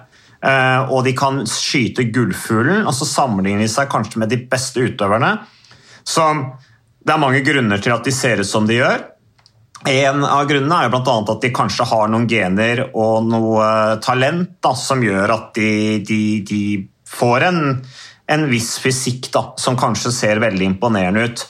Eh, 0.45 0.93
og 0.93 1.03
de 1.07 1.15
kan 1.17 1.43
skyte 1.49 2.07
gullfuglen, 2.15 2.85
og 2.85 2.95
så 2.95 3.07
sammenligner 3.09 3.65
de 3.65 3.71
seg 3.71 3.91
kanskje 3.91 4.21
med 4.23 4.31
de 4.31 4.39
beste 4.51 4.87
utøverne. 4.87 5.33
Så 6.07 6.23
det 7.05 7.13
er 7.13 7.21
mange 7.21 7.43
grunner 7.45 7.81
til 7.83 7.93
at 7.95 8.07
de 8.07 8.13
ser 8.15 8.39
ut 8.41 8.49
som 8.49 8.67
de 8.69 8.79
gjør. 8.79 9.03
En 9.85 10.23
av 10.25 10.47
grunnene 10.49 10.77
er 10.79 10.87
jo 10.87 10.95
bl.a. 10.95 11.15
at 11.35 11.43
de 11.43 11.51
kanskje 11.53 11.85
har 11.91 12.09
noen 12.09 12.25
gener 12.29 12.87
og 12.87 13.27
noe 13.29 13.65
talent 14.01 14.57
da, 14.63 14.73
som 14.77 15.03
gjør 15.05 15.33
at 15.35 15.49
de, 15.57 15.99
de, 16.05 16.21
de 16.47 16.61
får 17.05 17.45
en, 17.51 17.59
en 18.33 18.45
viss 18.49 18.75
fysikk 18.81 19.29
da, 19.33 19.51
som 19.61 19.77
kanskje 19.77 20.13
ser 20.15 20.41
veldig 20.41 20.71
imponerende 20.73 21.27
ut. 21.27 21.43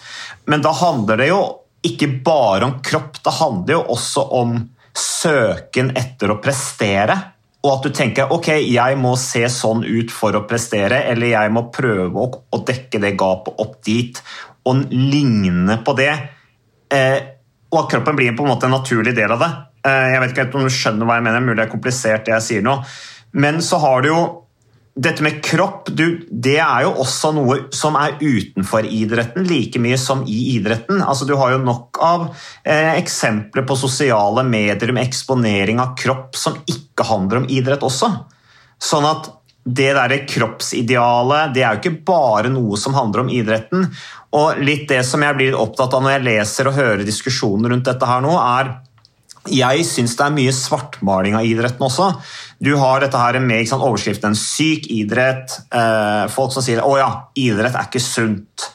Men 0.51 0.65
da 0.65 0.73
handler 0.75 1.21
det 1.23 1.29
jo 1.31 1.43
ikke 1.85 2.09
bare 2.25 2.67
om 2.67 2.79
kropp, 2.83 3.21
det 3.23 3.37
handler 3.39 3.77
jo 3.77 3.85
også 3.95 4.25
om 4.41 4.57
søken 4.95 5.93
etter 5.95 6.33
å 6.33 6.39
prestere. 6.43 7.17
Og 7.65 7.71
at 7.71 7.87
du 7.87 7.95
tenker 7.97 8.33
ok, 8.33 8.51
jeg 8.61 8.97
må 9.01 9.15
se 9.17 9.45
sånn 9.49 9.85
ut 9.85 10.11
for 10.13 10.37
å 10.37 10.43
prestere, 10.49 11.05
eller 11.09 11.31
jeg 11.31 11.53
må 11.53 11.67
prøve 11.73 12.27
å 12.53 12.61
dekke 12.67 13.01
det 13.01 13.15
gapet 13.17 13.63
opp 13.63 13.79
dit, 13.85 14.19
og 14.65 14.83
ligne 14.91 15.79
på 15.85 15.95
det. 15.97 16.11
Eh, 16.93 17.17
og 17.75 17.83
at 17.83 17.91
kroppen 17.91 18.17
blir 18.17 18.35
på 18.35 18.45
en 18.45 18.53
måte 18.53 18.69
en 18.69 18.75
naturlig 18.77 19.15
del 19.17 19.35
av 19.35 19.43
det. 19.43 19.51
Eh, 19.85 20.07
jeg 20.13 20.23
vet 20.23 20.33
ikke 20.33 20.47
om 20.55 20.65
du 20.65 20.73
skjønner 20.73 21.07
hva 21.07 21.19
jeg 21.19 21.27
mener, 21.27 21.43
mulig 21.43 21.59
det 21.59 21.67
er 21.67 21.75
komplisert 21.75 22.25
det 22.25 22.35
jeg 22.37 22.47
sier 22.47 22.65
nå. 22.65 22.79
Men 23.35 23.61
så 23.63 23.79
har 23.83 24.03
du 24.03 24.11
jo 24.13 24.23
dette 24.95 25.25
med 25.25 25.41
kropp 25.43 25.89
du, 25.91 26.21
det 26.31 26.55
er 26.63 26.85
jo 26.85 26.93
også 27.03 27.33
noe 27.35 27.57
som 27.75 27.97
er 27.99 28.15
utenfor 28.21 28.87
idretten, 28.87 29.43
like 29.49 29.79
mye 29.83 29.97
som 29.99 30.23
i 30.23 30.37
idretten. 30.55 31.01
Altså, 31.03 31.27
du 31.27 31.35
har 31.35 31.51
jo 31.51 31.63
nok 31.65 31.99
av 31.99 32.29
eh, 32.63 32.93
eksempler 32.95 33.67
på 33.67 33.75
sosiale 33.79 34.45
medier 34.47 34.95
med 34.95 35.03
eksponering 35.03 35.83
av 35.83 35.97
kropp 35.99 36.39
som 36.39 36.55
ikke 36.63 37.09
handler 37.11 37.43
om 37.43 37.49
idrett 37.51 37.83
også. 37.83 38.13
Sånn 38.79 39.07
at 39.09 39.27
det 39.65 39.91
der 39.97 40.13
kroppsidealet 40.29 41.53
det 41.55 41.63
er 41.65 41.73
jo 41.73 41.81
ikke 41.81 42.05
bare 42.05 42.51
noe 42.53 42.77
som 42.77 42.93
handler 42.93 43.23
om 43.23 43.31
idretten. 43.33 43.87
Og 44.37 44.59
litt 44.61 44.85
det 44.91 45.01
som 45.07 45.23
jeg 45.25 45.37
blir 45.39 45.57
opptatt 45.57 45.95
av 45.95 46.03
når 46.03 46.17
jeg 46.17 46.25
leser 46.27 46.69
og 46.69 46.77
hører 46.77 47.05
diskusjoner 47.07 47.73
rundt 47.73 47.87
dette 47.87 48.09
her 48.09 48.21
nå, 48.21 48.35
er 48.35 48.75
jeg 49.45 49.85
syns 49.85 50.15
det 50.17 50.25
er 50.25 50.33
mye 50.33 50.53
svartmaling 50.55 51.35
av 51.37 51.45
idretten 51.45 51.85
også. 51.85 52.11
Du 52.57 52.71
har 52.81 53.03
dette 53.03 53.19
her 53.19 53.37
med 53.41 53.67
sant, 53.69 53.83
overskriften 53.85 54.33
'syk 54.37 54.87
idrett'. 54.89 55.59
Eh, 55.71 56.27
folk 56.33 56.53
som 56.53 56.63
sier 56.65 56.81
'å 56.81 56.97
ja, 56.97 57.11
idrett 57.35 57.75
er 57.75 57.85
ikke 57.85 58.01
sunt'. 58.01 58.74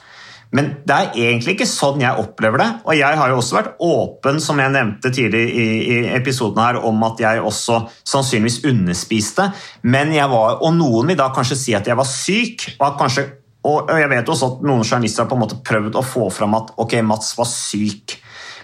Men 0.57 0.71
det 0.83 0.95
er 0.95 1.19
egentlig 1.29 1.55
ikke 1.55 1.69
sånn 1.71 2.03
jeg 2.03 2.19
opplever 2.19 2.59
det. 2.59 2.69
Og 2.83 2.97
jeg 2.99 3.19
har 3.21 3.31
jo 3.31 3.39
også 3.39 3.57
vært 3.57 3.83
åpen, 3.87 4.41
som 4.43 4.59
jeg 4.59 4.75
nevnte 4.75 5.13
tidlig 5.15 5.45
i, 5.47 5.67
i 5.79 5.99
episoden 6.17 6.59
her, 6.63 6.81
om 6.87 7.05
at 7.07 7.23
jeg 7.23 7.43
også 7.47 7.85
sannsynligvis 8.03 8.65
underspiste. 8.71 9.47
Men 9.87 10.11
jeg 10.17 10.27
var, 10.33 10.59
og 10.59 10.75
noen 10.75 11.13
vil 11.13 11.21
da 11.21 11.31
kanskje 11.35 11.59
si 11.61 11.77
at 11.79 11.87
jeg 11.87 11.99
var 11.99 12.09
syk. 12.09 12.67
og 12.81 12.89
at 12.89 12.99
kanskje 13.05 13.29
og 13.69 13.91
jeg 13.93 14.09
vet 14.09 14.31
også 14.33 14.47
at 14.55 14.63
noen 14.65 14.87
journalister 14.87 15.27
har 15.27 15.29
på 15.29 15.37
en 15.37 15.43
måte 15.43 15.59
prøvd 15.69 15.99
å 16.01 16.05
få 16.07 16.31
fram 16.33 16.55
at 16.57 16.73
ok, 16.81 16.95
Mats 17.05 17.35
var 17.37 17.49
syk. 17.51 18.17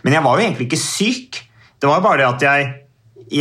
Men 0.06 0.16
jeg 0.16 0.24
var 0.24 0.38
jo 0.38 0.46
egentlig 0.46 0.68
ikke 0.70 0.80
syk. 0.80 1.40
Det 1.76 1.90
var 1.90 2.00
bare 2.04 2.22
det 2.22 2.28
at 2.30 2.44
jeg, 2.46 2.70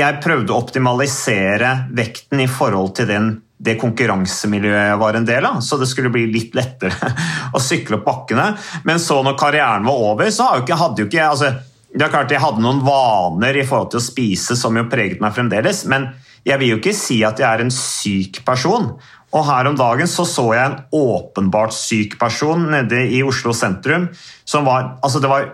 jeg 0.01 0.19
prøvde 0.23 0.51
å 0.51 0.59
optimalisere 0.59 1.71
vekten 1.95 2.43
i 2.43 2.49
forhold 2.51 2.91
til 2.99 3.07
den, 3.07 3.29
det 3.57 3.77
konkurransemiljøet 3.79 5.00
var 5.00 5.15
en 5.15 5.27
del 5.27 5.45
av, 5.47 5.62
så 5.63 5.77
det 5.79 5.88
skulle 5.88 6.12
bli 6.12 6.25
litt 6.31 6.55
lettere 6.57 7.12
å 7.55 7.62
sykle 7.63 8.01
opp 8.01 8.05
bakkene. 8.09 8.50
Men 8.88 9.00
så 9.01 9.21
når 9.24 9.38
karrieren 9.39 9.88
var 9.88 10.03
over, 10.12 10.29
så 10.33 10.51
hadde 10.57 11.03
jo 11.03 11.07
ikke 11.07 11.29
altså, 11.29 11.53
det 11.95 12.03
er 12.03 12.12
klart 12.12 12.31
Jeg 12.33 12.43
hadde 12.43 12.63
noen 12.63 12.83
vaner 12.83 13.55
i 13.55 13.63
forhold 13.63 13.93
til 13.93 14.01
å 14.01 14.07
spise 14.07 14.57
som 14.59 14.75
jo 14.75 14.88
preget 14.91 15.21
meg 15.24 15.35
fremdeles, 15.35 15.85
men 15.88 16.09
jeg 16.45 16.59
vil 16.62 16.75
jo 16.75 16.79
ikke 16.81 16.93
si 16.93 17.21
at 17.25 17.39
jeg 17.41 17.47
er 17.47 17.63
en 17.63 17.74
syk 17.74 18.43
person. 18.45 18.91
Og 19.35 19.45
her 19.47 19.67
om 19.69 19.77
dagen 19.79 20.07
så, 20.07 20.27
så 20.29 20.50
jeg 20.53 20.65
en 20.67 20.81
åpenbart 20.93 21.74
syk 21.74 22.19
person 22.21 22.67
nede 22.71 23.07
i 23.12 23.24
Oslo 23.25 23.55
sentrum. 23.55 24.09
som 24.45 24.67
var, 24.67 24.97
altså 25.01 25.19
Det 25.19 25.31
var 25.31 25.47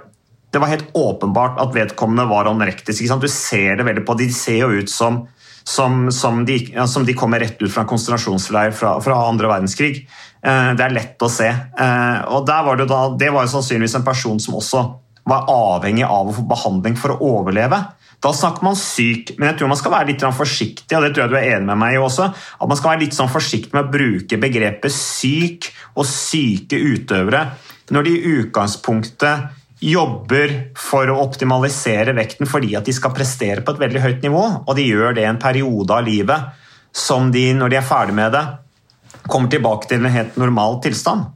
det 0.51 0.59
var 0.59 0.67
helt 0.67 0.89
åpenbart 0.93 1.59
at 1.63 1.75
vedkommende 1.75 2.27
var 2.27 2.49
anorektisk. 2.49 3.05
Du 3.21 3.27
ser 3.31 3.77
det 3.79 3.85
veldig 3.87 4.03
på 4.03 4.17
De 4.19 4.27
ser 4.35 4.65
jo 4.65 4.81
ut 4.81 4.91
som, 4.91 5.21
som, 5.63 6.11
som, 6.11 6.43
de, 6.45 6.57
som 6.87 7.05
de, 7.05 7.13
kommer 7.13 7.39
rett 7.39 7.61
ut 7.61 7.71
fra 7.71 7.83
en 7.85 7.89
konsentrasjonsleir 7.89 8.73
fra, 8.75 8.95
fra 9.01 9.21
andre 9.27 9.49
verdenskrig. 9.51 10.03
Eh, 10.41 10.73
det 10.77 10.85
er 10.85 10.95
lett 10.95 11.23
å 11.23 11.29
se. 11.31 11.49
Eh, 11.49 12.19
og 12.33 12.49
var 12.49 12.79
det, 12.79 12.89
da, 12.89 13.03
det 13.17 13.31
var 13.33 13.47
jo 13.47 13.55
sannsynligvis 13.55 13.99
en 13.99 14.07
person 14.07 14.41
som 14.41 14.57
også 14.59 14.83
var 15.29 15.49
avhengig 15.53 16.05
av 16.07 16.29
å 16.29 16.35
få 16.35 16.45
behandling 16.49 16.97
for 16.97 17.13
å 17.13 17.33
overleve. 17.37 17.77
Da 18.21 18.29
snakker 18.37 18.65
man 18.65 18.77
syk, 18.77 19.33
men 19.37 19.49
jeg 19.49 19.57
tror 19.59 19.71
man 19.71 19.79
skal 19.79 19.93
være 19.95 20.11
litt 20.11 20.23
forsiktig 20.37 20.97
og 20.97 21.05
det 21.05 21.13
tror 21.13 21.23
jeg 21.23 21.31
du 21.31 21.37
er 21.39 21.55
enig 21.55 21.69
med 21.71 21.79
meg 21.81 21.95
i 21.95 22.01
også, 22.01 22.27
at 22.29 22.69
man 22.69 22.77
skal 22.77 22.93
være 22.93 23.03
litt 23.07 23.17
sånn 23.17 23.31
forsiktig 23.33 23.73
med 23.73 23.87
å 23.87 23.93
bruke 23.93 24.37
begrepet 24.41 24.93
syk 24.93 25.71
og 25.95 26.05
syke 26.05 26.77
utøvere 26.77 27.47
når 27.91 28.07
de 28.07 28.13
i 28.13 28.35
utgangspunktet 28.37 29.49
jobber 29.81 30.53
for 30.77 31.09
å 31.09 31.19
optimalisere 31.23 32.13
vekten 32.17 32.49
fordi 32.49 32.75
at 32.77 32.85
de 32.85 32.93
skal 32.93 33.13
prestere 33.17 33.63
på 33.65 33.73
et 33.73 33.81
veldig 33.81 34.03
høyt 34.03 34.25
nivå, 34.27 34.43
og 34.61 34.73
de 34.77 34.85
gjør 34.85 35.17
det 35.17 35.25
en 35.25 35.41
periode 35.41 35.95
av 35.95 36.05
livet 36.05 36.57
som 36.93 37.31
de, 37.33 37.47
når 37.57 37.73
de 37.73 37.79
er 37.79 37.87
ferdig 37.87 38.15
med 38.17 38.35
det, 38.35 38.43
kommer 39.27 39.51
tilbake 39.51 39.89
til 39.89 40.03
en 40.03 40.13
helt 40.13 40.37
normal 40.39 40.79
tilstand. 40.83 41.29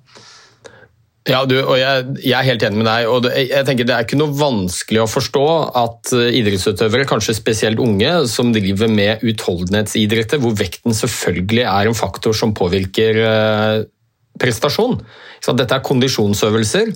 Ja, 1.26 1.40
du, 1.50 1.56
og 1.58 1.74
jeg, 1.80 2.04
jeg, 2.22 2.36
er 2.38 2.46
helt 2.46 2.64
enig 2.68 2.84
med 2.84 2.86
deg. 2.86 3.08
og 3.10 3.26
jeg 3.34 3.66
tenker 3.66 3.88
Det 3.88 3.94
er 3.96 4.04
ikke 4.06 4.20
noe 4.20 4.36
vanskelig 4.38 5.00
å 5.02 5.10
forstå 5.10 5.46
at 5.82 6.12
eh, 6.14 6.36
idrettsutøvere, 6.38 7.08
kanskje 7.10 7.34
spesielt 7.34 7.82
unge, 7.82 8.12
som 8.30 8.52
driver 8.54 8.92
med 8.94 9.26
utholdenhetsidretter, 9.26 10.38
hvor 10.44 10.54
vekten 10.60 10.94
selvfølgelig 10.94 11.66
er 11.66 11.90
en 11.90 11.98
faktor 11.98 12.38
som 12.38 12.54
påvirker 12.54 13.22
eh, 13.24 13.80
prestasjon. 14.38 15.00
Så 15.42 15.58
dette 15.58 15.74
er 15.74 15.88
kondisjonsøvelser 15.88 16.94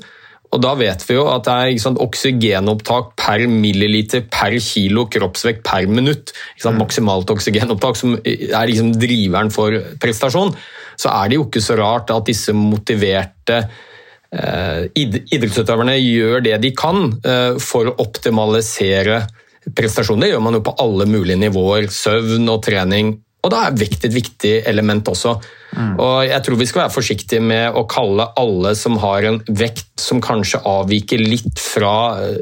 og 0.50 0.62
Da 0.64 0.72
vet 0.80 1.04
vi 1.06 1.14
jo 1.14 1.28
at 1.30 1.46
det 1.46 1.56
er 1.56 1.82
sant, 1.82 2.00
oksygenopptak 2.02 3.12
per 3.20 3.44
milliliter 3.52 4.24
per 4.34 4.56
kilo 4.64 5.06
kroppsvekt 5.12 5.62
per 5.68 5.86
minutt. 5.86 6.34
Sant, 6.58 6.74
mm. 6.74 6.82
maksimalt 6.82 7.30
oksygenopptak, 7.30 8.00
som 8.00 8.16
er 8.18 8.72
liksom 8.72 8.96
driveren 8.98 9.54
for 9.54 9.78
prestasjon. 10.02 10.56
Så 11.00 11.12
er 11.14 11.30
det 11.30 11.38
jo 11.38 11.46
ikke 11.46 11.62
så 11.64 11.78
rart 11.78 12.10
at 12.16 12.26
disse 12.28 12.56
motiverte 12.58 13.60
eh, 13.62 14.90
idrettsutøverne 14.98 16.00
gjør 16.02 16.42
det 16.50 16.58
de 16.66 16.74
kan 16.78 17.12
eh, 17.22 17.62
for 17.62 17.92
å 17.92 17.98
optimalisere 18.02 19.22
prestasjon. 19.70 20.26
Det 20.26 20.34
gjør 20.34 20.44
man 20.44 20.58
jo 20.58 20.66
på 20.66 20.76
alle 20.82 21.06
mulige 21.10 21.38
nivåer. 21.46 21.92
Søvn 21.94 22.50
og 22.50 22.64
trening 22.66 23.20
og 23.40 23.52
da 23.54 23.62
er 23.66 23.78
vekt 23.80 24.04
et 24.04 24.16
viktig 24.16 24.52
element 24.68 25.08
også. 25.08 25.38
Mm. 25.72 25.94
Og 25.96 26.16
jeg 26.28 26.44
tror 26.44 26.60
vi 26.60 26.68
skal 26.68 26.84
være 26.84 26.96
forsiktige 26.96 27.44
med 27.44 27.78
å 27.78 27.86
kalle 27.90 28.28
alle 28.40 28.74
som 28.76 28.98
har 29.00 29.28
en 29.30 29.40
vekt 29.48 29.94
som 30.02 30.20
kanskje 30.24 30.60
avviker 30.68 31.24
litt 31.24 31.60
fra 31.60 31.96
eh, 32.24 32.40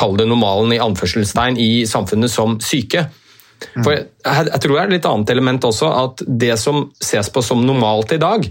Kall 0.00 0.14
det 0.16 0.24
normalen 0.30 0.70
i 0.70 0.78
anførselstegn 0.80 1.56
i 1.60 1.82
samfunnet 1.84 2.30
som 2.30 2.54
syke. 2.62 3.02
Mm. 3.74 3.82
For 3.82 3.90
jeg, 3.90 4.04
jeg, 4.22 4.60
tror 4.62 4.72
det 4.72 4.78
er 4.78 4.86
et 4.86 4.94
litt 4.94 5.08
annet 5.10 5.32
element 5.34 5.66
også, 5.66 5.90
at 6.06 6.22
det 6.44 6.54
som 6.62 6.84
ses 7.02 7.28
på 7.34 7.42
som 7.44 7.64
normalt 7.66 8.14
i 8.14 8.20
dag, 8.22 8.46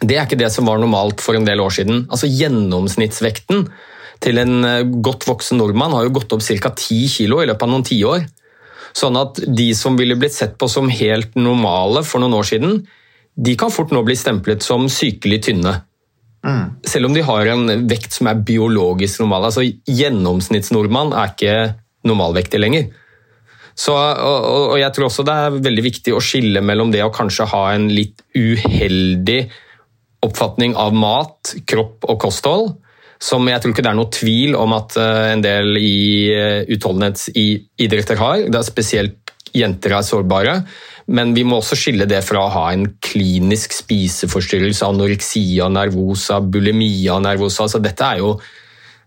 det 0.00 0.16
er 0.16 0.24
ikke 0.24 0.40
det 0.40 0.48
som 0.50 0.66
var 0.66 0.80
normalt 0.80 1.20
for 1.22 1.36
en 1.38 1.46
del 1.46 1.60
år 1.62 1.76
siden. 1.76 2.06
Altså 2.08 2.32
Gjennomsnittsvekten 2.32 3.68
til 4.24 4.40
en 4.40 4.64
eh, 4.66 4.88
godt 5.04 5.28
voksen 5.28 5.60
nordmann 5.60 5.94
har 5.94 6.08
jo 6.08 6.16
gått 6.16 6.32
opp 6.34 6.42
ca. 6.42 6.72
10 6.72 7.12
kg 7.12 7.44
i 7.44 7.50
løpet 7.52 7.68
av 7.68 7.74
noen 7.74 7.86
tiår. 7.86 8.24
Sånn 8.96 9.16
at 9.20 9.40
de 9.46 9.70
som 9.76 9.96
ville 9.98 10.18
blitt 10.20 10.36
sett 10.36 10.58
på 10.60 10.68
som 10.70 10.90
helt 10.92 11.36
normale 11.38 12.04
for 12.06 12.22
noen 12.22 12.36
år 12.38 12.48
siden, 12.48 12.82
de 13.32 13.54
kan 13.56 13.72
fort 13.72 13.92
nå 13.94 14.02
bli 14.04 14.16
stemplet 14.18 14.64
som 14.64 14.88
sykelig 14.92 15.40
tynne. 15.48 15.78
Mm. 16.44 16.64
Selv 16.84 17.08
om 17.08 17.14
de 17.14 17.22
har 17.24 17.48
en 17.52 17.86
vekt 17.88 18.16
som 18.16 18.28
er 18.28 18.42
biologisk 18.44 19.22
normal. 19.22 19.48
altså 19.48 19.64
Gjennomsnittsnordmann 19.64 21.14
er 21.14 21.32
ikke 21.32 21.56
normalvektig 22.08 22.60
lenger. 22.60 22.90
Så, 23.78 23.94
og, 23.94 24.46
og, 24.52 24.76
jeg 24.76 24.92
tror 24.92 25.08
også 25.08 25.24
det 25.24 25.34
er 25.34 25.60
veldig 25.64 25.84
viktig 25.86 26.12
å 26.12 26.20
skille 26.20 26.60
mellom 26.60 26.90
det 26.92 27.00
å 27.06 27.12
kanskje 27.14 27.48
ha 27.54 27.62
en 27.72 27.86
litt 27.88 28.20
uheldig 28.36 29.46
oppfatning 30.22 30.76
av 30.78 30.92
mat, 30.94 31.54
kropp 31.66 32.04
og 32.04 32.18
kosthold, 32.20 32.74
som 33.22 33.46
jeg 33.46 33.62
tror 33.62 33.74
ikke 33.74 33.84
det 33.84 33.92
er 33.92 33.98
noe 34.00 34.12
tvil 34.12 34.56
om 34.58 34.72
at 34.74 34.96
eh, 34.98 35.26
en 35.36 35.44
del 35.44 35.76
i 35.78 35.98
eh, 36.34 36.62
utholdenhetsidretter 36.74 38.18
har. 38.18 38.48
Det 38.50 38.58
er 38.58 38.66
spesielt 38.66 39.36
jenter 39.54 39.94
er 39.94 40.06
sårbare. 40.06 40.56
Men 41.12 41.34
vi 41.36 41.44
må 41.46 41.58
også 41.58 41.76
skille 41.78 42.06
det 42.08 42.22
fra 42.24 42.44
å 42.44 42.52
ha 42.54 42.64
en 42.72 42.86
klinisk 43.02 43.74
spiseforstyrrelse, 43.74 44.86
anoreksia 44.86 45.68
nervosa, 45.70 46.40
bulimia 46.40 47.18
nervosa. 47.22 47.66
Altså, 47.66 47.82
dette 47.82 48.06
er 48.06 48.22
jo 48.22 48.36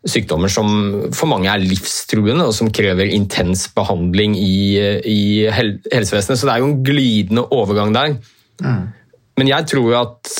sykdommer 0.05 0.51
som 0.53 0.67
for 1.15 1.31
mange 1.31 1.49
er 1.49 1.63
livstruende, 1.63 2.45
og 2.45 2.53
som 2.53 2.69
krever 2.69 3.09
intens 3.15 3.65
behandling 3.73 4.35
i, 4.37 4.77
i 5.01 5.21
helsevesenet. 5.49 6.37
Så 6.37 6.45
det 6.45 6.53
er 6.53 6.61
jo 6.61 6.69
en 6.69 6.83
glidende 6.85 7.47
overgang 7.55 7.95
der. 7.95 8.19
Mm. 8.61 8.83
Men 9.35 9.49
jeg 9.51 9.67
tror 9.67 9.89
jo 9.91 9.97
at 9.99 10.31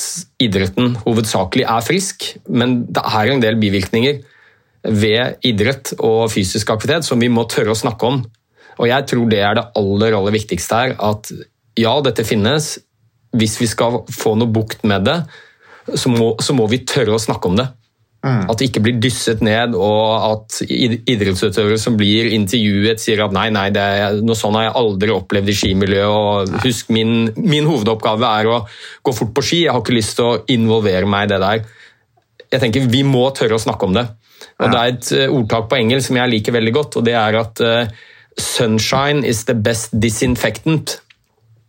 idretten 0.41 0.95
hovedsakelig 1.03 1.65
er 1.67 1.83
frisk, 1.83 2.29
men 2.47 2.85
det 2.87 3.03
er 3.03 3.31
en 3.31 3.43
del 3.43 3.59
bivirkninger 3.59 4.21
ved 4.85 5.45
idrett 5.47 5.95
og 5.97 6.29
fysisk 6.31 6.71
aktivitet 6.71 7.07
som 7.07 7.19
vi 7.19 7.31
må 7.31 7.43
tørre 7.51 7.73
å 7.73 7.79
snakke 7.79 8.07
om. 8.07 8.21
Og 8.79 8.87
jeg 8.89 9.07
tror 9.09 9.27
det 9.31 9.41
er 9.43 9.57
det 9.57 9.67
aller, 9.79 10.15
aller 10.15 10.35
viktigste 10.35 10.79
her. 10.79 10.95
At 10.99 11.31
ja, 11.79 11.93
dette 12.05 12.25
finnes. 12.27 12.75
Hvis 13.35 13.57
vi 13.59 13.67
skal 13.67 14.03
få 14.11 14.35
noe 14.39 14.51
bukt 14.51 14.85
med 14.87 15.07
det, 15.07 15.17
så 15.99 16.11
må, 16.11 16.33
så 16.39 16.55
må 16.55 16.67
vi 16.71 16.85
tørre 16.87 17.17
å 17.17 17.21
snakke 17.21 17.51
om 17.51 17.59
det. 17.59 17.67
Mm. 18.25 18.47
At 18.49 18.57
det 18.57 18.71
ikke 18.71 18.81
blir 18.87 18.95
dysset 18.97 19.41
ned, 19.45 19.75
og 19.77 20.23
at 20.31 20.55
idrettsutøvere 20.65 21.77
som 21.77 21.93
blir 21.99 22.31
intervjuet, 22.33 22.97
sier 23.01 23.21
at 23.21 23.35
nei, 23.35 23.51
nei, 23.53 23.67
er, 23.69 24.17
noe 24.25 24.37
sånn 24.37 24.57
har 24.57 24.65
jeg 24.65 24.77
aldri 24.81 25.13
opplevd 25.13 25.51
i 25.51 25.57
skimiljøet. 25.59 26.09
og 26.09 26.55
Husk, 26.63 26.89
min, 26.95 27.29
min, 27.37 27.69
hovedoppgave 27.69 28.31
er 28.39 28.49
å 28.49 28.57
gå 29.05 29.13
fort 29.13 29.35
på 29.37 29.45
ski, 29.45 29.61
jeg 29.67 29.75
har 29.75 29.83
ikke 29.83 29.97
lyst 29.97 30.17
til 30.17 30.31
å 30.31 30.39
involvere 30.55 31.09
meg 31.09 31.27
i 31.27 31.31
det 31.35 31.41
der. 31.43 31.61
Jeg 32.49 32.63
tenker 32.63 32.89
Vi 32.89 33.05
må 33.05 33.27
tørre 33.37 33.59
å 33.59 33.61
snakke 33.61 33.85
om 33.85 33.93
det. 33.99 34.07
Og 34.57 34.65
ja. 34.65 34.71
Det 34.71 34.81
er 34.81 34.91
et 34.95 35.13
eh, 35.19 35.37
ordtak 35.37 35.69
på 35.69 35.77
engelsk 35.77 36.09
som 36.09 36.19
jeg 36.23 36.33
liker 36.33 36.57
veldig 36.57 36.75
godt, 36.75 36.97
og 36.97 37.05
det 37.05 37.15
er 37.19 37.37
at 37.43 37.61
uh, 37.61 38.11
'sunshine 38.41 39.21
is 39.21 39.45
the 39.45 39.53
best 39.53 39.93
disinfectant'. 39.93 40.97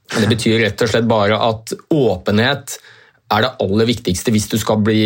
Det 0.09 0.29
betyr 0.31 0.61
rett 0.63 0.83
og 0.83 0.89
slett 0.89 1.09
bare 1.11 1.37
at 1.37 1.73
åpenhet 1.93 2.79
er 3.33 3.43
det 3.43 3.55
aller 3.65 3.89
viktigste 3.89 4.35
hvis 4.35 4.51
du 4.53 4.59
skal 4.61 4.83
bli, 4.87 5.01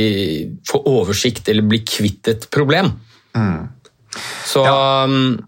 få 0.68 0.82
oversikt 0.90 1.48
eller 1.48 1.66
bli 1.68 1.82
kvitt 1.86 2.28
et 2.32 2.48
problem. 2.52 2.92
Mm. 3.36 3.68
Så 4.44 4.64
ja. 4.66 5.06
Um, 5.06 5.38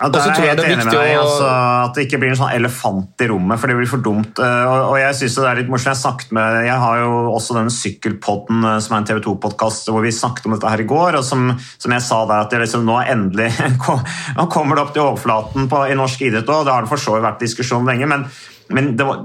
ja, 0.00 0.08
der 0.08 0.30
er 0.30 0.30
jeg 0.32 0.48
helt 0.48 0.62
enig 0.64 0.84
med 0.86 0.94
deg. 0.94 1.10
Altså, 1.20 1.46
at 1.50 1.96
det 1.96 2.06
ikke 2.06 2.20
blir 2.22 2.30
en 2.32 2.38
sånn 2.38 2.54
elefant 2.56 3.20
i 3.20 3.26
rommet, 3.28 3.60
for 3.60 3.68
det 3.68 3.74
blir 3.76 3.88
for 3.90 4.00
dumt. 4.00 4.38
Eh, 4.40 4.68
og, 4.70 4.94
jeg 4.96 5.18
synes 5.18 5.34
det 5.36 5.48
er 5.50 5.58
litt 5.60 5.72
morsomt. 5.72 5.92
Jeg 5.92 6.00
snakket 6.00 6.30
med, 6.38 6.56
jeg 6.64 6.76
har 6.80 7.00
jo 7.02 7.10
også 7.34 7.56
denne 7.58 7.74
Sykkelpodden, 7.74 8.62
eh, 8.64 8.78
som 8.80 8.96
er 8.96 9.02
en 9.02 9.08
TV 9.10 9.20
2-podkast, 9.26 9.90
hvor 9.92 10.06
vi 10.06 10.14
snakket 10.16 10.48
om 10.48 10.56
dette 10.56 10.72
her 10.72 10.80
i 10.80 10.88
går. 10.88 11.18
og 11.20 11.26
Som, 11.26 11.50
som 11.76 11.92
jeg 11.92 12.06
sa 12.06 12.22
der, 12.30 12.46
at 12.46 12.56
liksom, 12.64 12.86
nå 12.88 12.96
endelig 13.02 13.50
nå 14.38 14.48
kommer 14.48 14.78
det 14.78 14.86
opp 14.86 14.94
til 14.96 15.04
overflaten 15.04 15.68
på, 15.68 15.82
i 15.84 15.98
norsk 16.00 16.24
idrett 16.30 16.48
òg. 16.48 16.64
Det 16.64 16.74
har 16.78 16.88
det 16.88 16.92
for 16.94 17.04
så 17.04 17.18
vidt 17.18 17.28
vært 17.28 17.44
diskusjon 17.44 17.92
lenge. 17.92 18.08
men 18.08 18.24
men 18.70 18.92
var, 18.96 19.24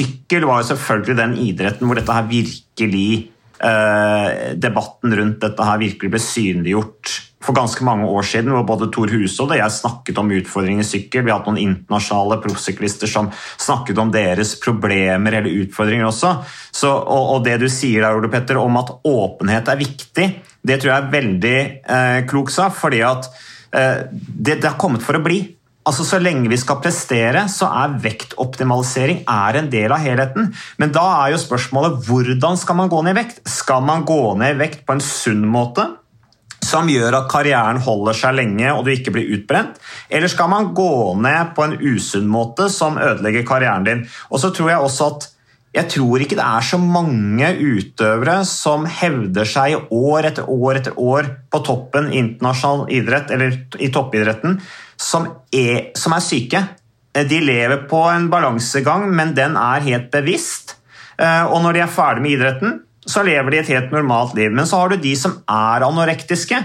sykkel 0.00 0.48
var 0.48 0.62
jo 0.62 0.72
selvfølgelig 0.72 1.18
den 1.18 1.36
idretten 1.44 1.88
hvor 1.88 1.98
dette 1.98 2.16
her 2.16 2.28
virkelig 2.30 3.10
eh, 3.60 4.54
Debatten 4.60 5.16
rundt 5.20 5.42
dette 5.44 5.66
her 5.66 5.82
virkelig 5.82 6.14
ble 6.14 6.22
synliggjort 6.24 7.18
for 7.40 7.56
ganske 7.56 7.84
mange 7.84 8.04
år 8.04 8.26
siden, 8.28 8.52
hvor 8.52 8.66
både 8.68 8.90
Tor 8.92 9.08
Hushovd 9.08 9.54
og 9.54 9.58
jeg 9.58 9.72
snakket 9.72 10.18
om 10.20 10.32
utfordringer 10.36 10.84
i 10.84 10.88
sykkel. 10.88 11.24
Vi 11.24 11.32
har 11.32 11.40
hatt 11.40 11.48
noen 11.48 11.62
internasjonale 11.62 12.36
proffsyklister 12.44 13.08
som 13.08 13.30
snakket 13.32 14.00
om 14.02 14.12
deres 14.12 14.52
problemer 14.60 15.38
eller 15.38 15.62
utfordringer 15.62 16.10
også. 16.10 16.34
Så, 16.68 16.90
og, 16.92 17.32
og, 17.36 17.38
det 17.46 17.56
du 17.62 17.68
sier 17.72 18.04
der, 18.04 18.18
Ole 18.18 18.28
Petter, 18.32 18.60
om 18.60 18.76
at 18.82 18.92
åpenhet 19.08 19.72
er 19.72 19.80
viktig, 19.80 20.26
det 20.60 20.76
tror 20.82 20.92
jeg 20.92 20.98
er 20.98 21.14
veldig 21.14 21.56
eh, 21.96 22.18
klokt 22.28 22.52
sagt. 22.52 22.76
fordi 22.76 23.00
at 23.08 23.30
eh, 23.72 24.04
det, 24.12 24.60
det 24.60 24.68
har 24.68 24.76
kommet 24.80 25.04
for 25.06 25.16
å 25.16 25.24
bli. 25.24 25.40
Altså 25.90 26.04
Så 26.06 26.20
lenge 26.22 26.46
vi 26.46 26.58
skal 26.60 26.78
prestere, 26.78 27.48
så 27.50 27.66
er 27.82 27.96
vektoptimalisering 28.04 29.24
er 29.26 29.56
en 29.58 29.70
del 29.72 29.90
av 29.90 29.98
helheten. 30.04 30.52
Men 30.78 30.92
da 30.94 31.02
er 31.24 31.32
jo 31.32 31.40
spørsmålet 31.42 32.04
hvordan 32.06 32.58
skal 32.60 32.78
man 32.78 32.92
gå 32.92 33.00
ned 33.02 33.16
i 33.16 33.18
vekt? 33.18 33.40
Skal 33.50 33.82
man 33.82 34.04
gå 34.06 34.20
ned 34.38 34.54
i 34.54 34.60
vekt 34.60 34.84
på 34.86 34.94
en 34.94 35.02
sunn 35.02 35.42
måte? 35.50 35.88
Som 36.62 36.92
gjør 36.92 37.16
at 37.18 37.26
karrieren 37.32 37.80
holder 37.82 38.14
seg 38.14 38.36
lenge 38.38 38.70
og 38.70 38.84
du 38.86 38.92
ikke 38.94 39.16
blir 39.16 39.34
utbrent? 39.34 39.82
Eller 40.06 40.30
skal 40.30 40.52
man 40.52 40.70
gå 40.78 41.16
ned 41.18 41.56
på 41.56 41.66
en 41.66 41.74
usunn 41.82 42.30
måte 42.30 42.68
som 42.70 43.00
ødelegger 43.00 43.48
karrieren 43.48 43.88
din? 43.88 44.06
Og 44.30 44.44
så 44.44 44.52
tror 44.54 44.70
jeg 44.70 44.86
også 44.86 45.10
at 45.10 45.28
jeg 45.70 45.86
tror 45.92 46.22
ikke 46.22 46.34
det 46.34 46.44
er 46.44 46.64
så 46.66 46.78
mange 46.82 47.46
utøvere 47.54 48.40
som 48.48 48.88
hevder 48.90 49.46
seg 49.46 49.92
år 49.94 50.26
etter 50.32 50.48
år 50.50 50.80
etter 50.80 50.96
år 50.98 51.28
på 51.52 51.60
toppen 51.66 52.08
i 52.10 52.18
internasjonal 52.18 52.90
idrett, 52.96 53.30
eller 53.30 53.54
i 53.78 53.90
toppidretten, 53.94 54.58
som 54.98 55.28
er, 55.54 55.92
som 55.94 56.16
er 56.16 56.24
syke. 56.26 56.64
De 57.14 57.38
lever 57.42 57.84
på 57.90 58.02
en 58.10 58.26
balansegang, 58.32 59.06
men 59.14 59.30
den 59.38 59.54
er 59.58 59.86
helt 59.86 60.10
bevisst. 60.10 60.74
Eh, 61.20 61.46
og 61.46 61.62
når 61.62 61.78
de 61.78 61.84
er 61.84 61.94
ferdig 61.94 62.24
med 62.26 62.34
idretten, 62.34 62.76
så 63.06 63.22
lever 63.26 63.54
de 63.54 63.62
et 63.62 63.70
helt 63.70 63.94
normalt 63.94 64.34
liv. 64.38 64.50
Men 64.50 64.66
så 64.66 64.82
har 64.82 64.90
du 64.90 64.98
de 64.98 65.14
som 65.18 65.38
er 65.46 65.86
anorektiske, 65.86 66.58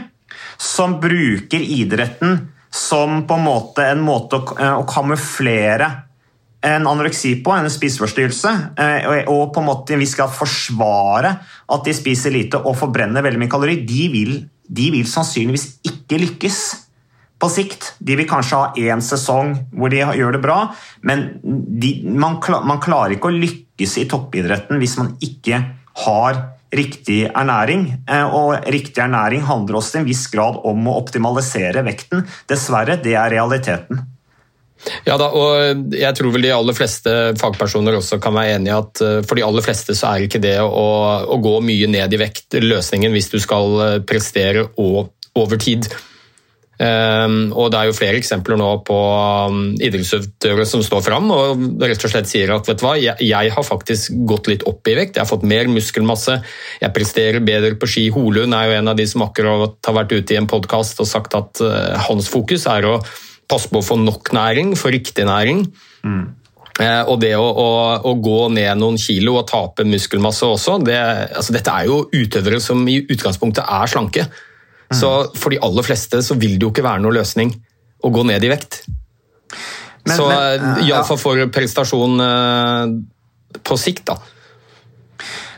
som 0.57 0.97
bruker 1.01 1.61
idretten 1.61 2.39
som 2.75 3.21
på 3.27 3.37
en 3.37 3.45
måte 3.45 3.85
en 3.87 4.01
måte 4.03 4.41
å, 4.41 4.55
å 4.81 4.83
kamuflere 4.89 5.87
en 6.65 6.87
anoreksi 6.89 7.35
på, 7.45 7.53
en 7.53 7.69
spiseforstyrrelse, 7.71 8.53
eh, 8.81 9.27
og 9.29 9.51
på 9.53 9.61
en 9.61 9.67
måte 9.69 9.99
vi 9.99 10.07
skal 10.09 10.31
forsvare 10.33 11.35
at 11.71 11.85
de 11.85 11.93
spiser 11.95 12.33
lite 12.33 12.61
og 12.61 12.77
forbrenner 12.79 13.25
veldig 13.25 13.43
mye 13.43 13.51
kalori, 13.51 13.77
de 13.85 14.07
vil, 14.13 14.33
de 14.65 14.89
vil 14.95 15.05
sannsynligvis 15.09 15.67
ikke 15.85 16.19
lykkes 16.23 16.59
på 17.41 17.51
sikt. 17.51 17.91
De 17.99 18.17
vil 18.17 18.27
kanskje 18.29 18.61
ha 18.61 18.71
én 18.79 19.03
sesong 19.03 19.53
hvor 19.75 19.93
de 19.93 20.01
gjør 20.01 20.37
det 20.37 20.43
bra, 20.43 20.59
men 21.05 21.27
de, 21.43 21.99
man, 22.07 22.39
man, 22.65 22.81
klarer 22.83 23.17
ikke 23.17 23.31
å 23.31 23.37
lykkes 23.37 23.99
i 24.01 24.09
toppidretten 24.09 24.81
hvis 24.81 24.97
man 25.01 25.13
ikke 25.25 25.61
har 26.05 26.41
riktig 26.75 27.21
ernæring. 27.29 27.87
Eh, 28.09 28.25
og 28.25 28.57
riktig 28.73 29.03
ernæring 29.03 29.45
handler 29.47 29.79
også 29.79 29.95
til 29.95 30.03
en 30.03 30.09
viss 30.09 30.25
grad 30.33 30.59
om 30.65 30.89
å 30.89 30.97
optimalisere 31.03 31.85
vekten. 31.85 32.25
Dessverre, 32.49 32.97
det 33.03 33.15
er 33.19 33.33
realiteten. 33.37 34.01
Ja 35.05 35.15
da, 35.17 35.29
og 35.33 35.93
jeg 35.95 36.17
tror 36.17 36.33
vel 36.33 36.45
de 36.45 36.51
aller 36.53 36.75
fleste 36.77 37.11
fagpersoner 37.39 37.97
også 37.97 38.19
kan 38.21 38.35
være 38.35 38.57
enig 38.57 38.69
i 38.69 38.75
at 38.75 39.01
eh, 39.01 39.21
for 39.25 39.39
de 39.39 39.45
aller 39.45 39.65
fleste 39.65 39.95
så 39.97 40.11
er 40.11 40.25
ikke 40.25 40.43
det 40.43 40.57
å, 40.61 40.87
å 41.25 41.37
gå 41.41 41.55
mye 41.65 41.89
ned 41.89 42.13
i 42.13 42.21
vekt 42.21 42.59
løsningen 42.61 43.15
hvis 43.15 43.31
du 43.33 43.39
skal 43.41 43.79
eh, 43.85 44.01
prestere 44.05 44.67
over 44.77 45.61
tid. 45.61 45.89
Um, 46.75 47.53
og 47.55 47.69
Det 47.71 47.77
er 47.79 47.87
jo 47.87 47.95
flere 47.95 48.19
eksempler 48.19 48.57
nå 48.59 48.67
på 48.83 48.95
um, 49.47 49.59
idrettsutøvere 49.79 50.65
som 50.67 50.81
står 50.83 51.05
fram 51.05 51.29
og 51.31 51.61
rett 51.79 52.03
og 52.03 52.11
slett 52.11 52.27
sier 52.27 52.51
at 52.51 52.67
vet 52.67 52.81
du 52.81 52.83
hva, 52.83 52.97
jeg, 52.99 53.15
jeg, 53.23 53.53
har 53.55 53.63
faktisk 53.63 54.17
gått 54.27 54.49
litt 54.51 54.65
opp 54.67 54.83
i 54.91 54.97
vekt, 54.97 55.15
jeg 55.15 55.23
har 55.23 55.29
fått 55.29 55.47
mer 55.47 55.71
muskelmasse, 55.71 56.35
jeg 56.81 56.95
presterer 56.95 57.39
bedre 57.47 57.77
på 57.79 57.87
ski. 57.87 58.09
Holund 58.11 58.57
er 58.57 58.67
jo 58.67 58.75
en 58.81 58.91
av 58.91 58.99
de 58.99 59.07
som 59.07 59.23
akkurat 59.23 59.79
har 59.87 59.95
vært 60.01 60.17
ute 60.17 60.35
i 60.35 60.39
en 60.41 60.51
podkast 60.51 60.99
og 60.99 61.07
sagt 61.07 61.37
at 61.39 61.63
uh, 61.63 61.95
hans 62.09 62.27
fokus 62.31 62.67
er 62.67 62.89
å 62.91 62.97
passe 63.51 63.69
på 63.71 63.81
å 63.81 63.85
få 63.85 63.97
nok 64.01 64.31
næring, 64.35 64.73
få 64.79 64.91
riktig 64.93 65.27
næring. 65.27 65.63
Mm. 66.05 66.25
Eh, 66.75 67.03
og 67.07 67.21
det 67.21 67.31
å, 67.39 67.45
å, 67.45 67.69
å, 68.03 68.13
gå 68.19 68.39
ned 68.51 68.81
noen 68.81 68.97
kilo 68.99 69.37
og 69.39 69.47
tape 69.47 69.85
muskelmasse 69.87 70.47
også, 70.57 70.79
det, 70.83 70.97
altså 71.31 71.55
dette 71.55 71.71
er 71.71 71.87
jo 71.87 72.01
utøvere 72.11 72.59
som 72.63 72.81
i 72.91 72.97
utgangspunktet 73.05 73.63
er 73.63 73.91
slanke. 73.91 74.27
Mm. 74.89 74.97
Så 74.99 75.11
for 75.39 75.55
de 75.55 75.61
aller 75.63 75.87
fleste 75.87 76.19
så 76.25 76.35
vil 76.39 76.57
det 76.57 76.67
jo 76.67 76.73
ikke 76.73 76.85
være 76.85 77.05
noen 77.05 77.19
løsning 77.21 77.55
å 78.05 78.11
gå 78.13 78.25
ned 78.27 78.43
i 78.43 78.51
vekt. 78.51 78.83
Men, 80.05 80.17
så 80.17 80.27
uh, 80.29 80.81
ja. 80.85 80.99
for 81.07 81.47
prestasjon 81.53 82.21
uh, 82.21 82.91
på 83.65 83.77
sikt, 83.79 84.11
da. 84.11 84.19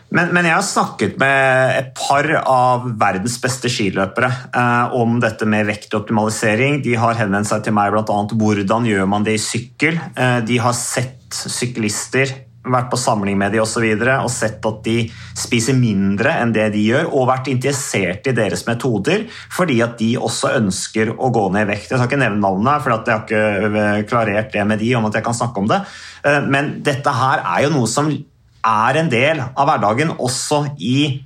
Men, 0.09 0.31
men, 0.31 0.45
jeg 0.47 0.55
har 0.55 0.63
snakket 0.63 1.17
med 1.19 1.73
et 1.75 1.89
par 1.97 2.29
av 2.39 2.85
verdens 2.99 3.35
beste 3.43 3.67
skiløpere 3.71 4.29
eh, 4.55 4.95
om 4.95 5.17
dette 5.19 5.47
med 5.49 5.67
vektoptimalisering. 5.67 6.79
De 6.85 6.95
har 6.99 7.19
henvendt 7.19 7.49
seg 7.49 7.65
til 7.65 7.75
meg 7.75 7.91
bl.a. 7.91 8.19
hvordan 8.31 8.87
gjør 8.87 9.09
man 9.11 9.27
det 9.27 9.35
i 9.35 9.43
sykkel. 9.43 9.99
Eh, 10.15 10.39
de 10.47 10.61
har 10.63 10.75
sett 10.77 11.35
syklister, 11.35 12.31
vært 12.67 12.87
på 12.91 12.99
samling 12.99 13.37
med 13.39 13.51
de 13.51 13.59
osv. 13.63 13.83
Og, 13.83 14.05
så 14.05 14.15
og 14.21 14.31
sett 14.31 14.65
at 14.69 14.79
de 14.85 14.95
spiser 15.37 15.75
mindre 15.75 16.37
enn 16.39 16.55
det 16.55 16.69
de 16.75 16.85
gjør, 16.87 17.11
og 17.11 17.27
vært 17.29 17.51
interessert 17.51 18.27
i 18.27 18.35
deres 18.35 18.63
metoder 18.67 19.27
fordi 19.53 19.79
at 19.83 19.99
de 19.99 20.13
også 20.19 20.53
ønsker 20.57 21.13
å 21.15 21.31
gå 21.35 21.45
ned 21.51 21.67
i 21.67 21.71
vekt. 21.73 21.91
Jeg 21.91 21.99
skal 21.99 22.07
ikke 22.07 22.23
nevne 22.23 22.43
navnene, 22.43 22.79
for 22.79 22.95
jeg 22.95 23.11
har 23.11 23.27
ikke 23.27 23.75
eh, 23.83 24.01
klarert 24.07 24.55
det 24.55 24.65
med 24.71 24.83
de 24.83 24.95
om 24.95 25.11
at 25.11 25.19
jeg 25.19 25.27
kan 25.27 25.35
snakke 25.35 25.63
om 25.63 25.69
det. 25.75 25.83
Eh, 26.23 26.41
men 26.47 26.77
dette 26.87 27.19
her 27.19 27.43
er 27.43 27.67
jo 27.67 27.75
noe 27.75 27.91
som 27.91 28.11
er 28.67 28.99
en 28.99 29.09
del 29.11 29.41
av 29.43 29.67
hverdagen 29.69 30.13
også 30.17 30.63
i 30.77 31.23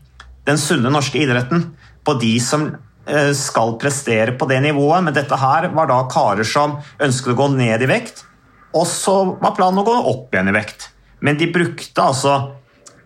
den 0.47 0.59
sunne 0.61 0.91
norske 0.93 1.21
idretten. 1.21 1.71
På 2.05 2.15
de 2.21 2.33
som 2.41 2.69
eh, 2.71 3.31
skal 3.37 3.77
prestere 3.81 4.35
på 4.37 4.47
det 4.49 4.61
nivået. 4.65 5.05
Men 5.05 5.17
dette 5.17 5.37
her 5.37 5.69
var 5.75 5.89
da 5.91 6.01
karer 6.11 6.47
som 6.47 6.79
ønsket 7.01 7.33
å 7.33 7.39
gå 7.43 7.51
ned 7.57 7.85
i 7.85 7.91
vekt, 7.91 8.25
og 8.77 8.87
så 8.87 9.17
var 9.41 9.55
planen 9.57 9.81
å 9.81 9.87
gå 9.87 9.97
opp 10.13 10.33
igjen 10.33 10.51
i 10.51 10.55
vekt. 10.55 10.89
Men 11.21 11.37
de 11.37 11.49
brukte 11.53 12.01
altså 12.01 12.35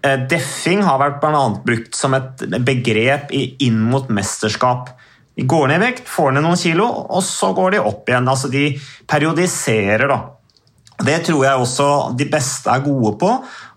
eh, 0.05 0.21
Deffing 0.29 0.85
har 0.85 1.01
vært 1.01 1.25
annet 1.27 1.63
brukt 1.65 1.97
som 1.97 2.15
et 2.17 2.45
begrep 2.63 3.33
inn 3.33 3.81
mot 3.89 4.11
mesterskap. 4.13 4.93
De 5.35 5.43
går 5.43 5.67
ned 5.67 5.81
i 5.81 5.87
vekt, 5.89 6.07
får 6.07 6.31
ned 6.31 6.45
noen 6.45 6.59
kilo, 6.59 6.85
og 6.85 7.23
så 7.25 7.51
går 7.57 7.75
de 7.75 7.83
opp 7.83 8.07
igjen. 8.07 8.29
Altså 8.31 8.51
De 8.53 8.69
periodiserer, 9.09 10.07
da. 10.07 10.21
Det 11.03 11.17
tror 11.27 11.41
jeg 11.43 11.59
også 11.59 11.87
de 12.15 12.27
beste 12.31 12.71
er 12.71 12.83
gode 12.85 13.17
på. 13.19 13.31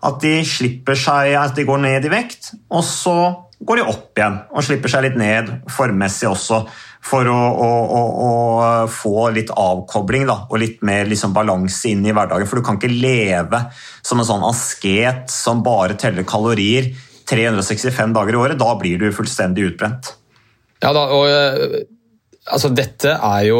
At 0.05 0.19
de 0.23 0.39
slipper 0.47 0.97
seg, 0.97 1.33
at 1.35 1.55
de 1.57 1.65
går 1.67 1.81
ned 1.83 2.05
i 2.07 2.11
vekt, 2.11 2.53
og 2.71 2.85
så 2.87 3.15
går 3.59 3.81
de 3.81 3.87
opp 3.91 4.15
igjen 4.15 4.37
og 4.55 4.63
slipper 4.63 4.91
seg 4.91 5.03
litt 5.03 5.17
ned 5.19 5.49
formmessig 5.71 6.29
også. 6.29 6.61
For 7.09 7.27
å, 7.31 7.35
å, 7.35 7.67
å, 7.95 7.99
å 8.27 8.69
få 8.91 9.29
litt 9.31 9.51
avkobling 9.55 10.25
da, 10.27 10.41
og 10.51 10.59
litt 10.59 10.81
mer 10.87 11.07
liksom, 11.07 11.31
balanse 11.35 11.93
inn 11.93 12.03
i 12.03 12.11
hverdagen. 12.15 12.47
For 12.47 12.59
du 12.59 12.65
kan 12.67 12.79
ikke 12.79 12.91
leve 12.91 13.61
som 14.03 14.19
en 14.19 14.27
sånn 14.27 14.43
asket 14.47 15.31
som 15.31 15.63
bare 15.63 15.95
teller 15.99 16.27
kalorier 16.27 16.91
365 17.29 18.15
dager 18.15 18.35
i 18.35 18.41
året. 18.41 18.59
Da 18.59 18.73
blir 18.79 18.99
du 18.99 19.07
fullstendig 19.15 19.69
utbrent. 19.71 20.11
Ja 20.83 20.91
da, 20.95 21.07
og 21.15 21.27
eh, 21.27 21.87
Altså, 22.49 22.71
dette 22.73 23.11
er 23.13 23.43
jo 23.45 23.59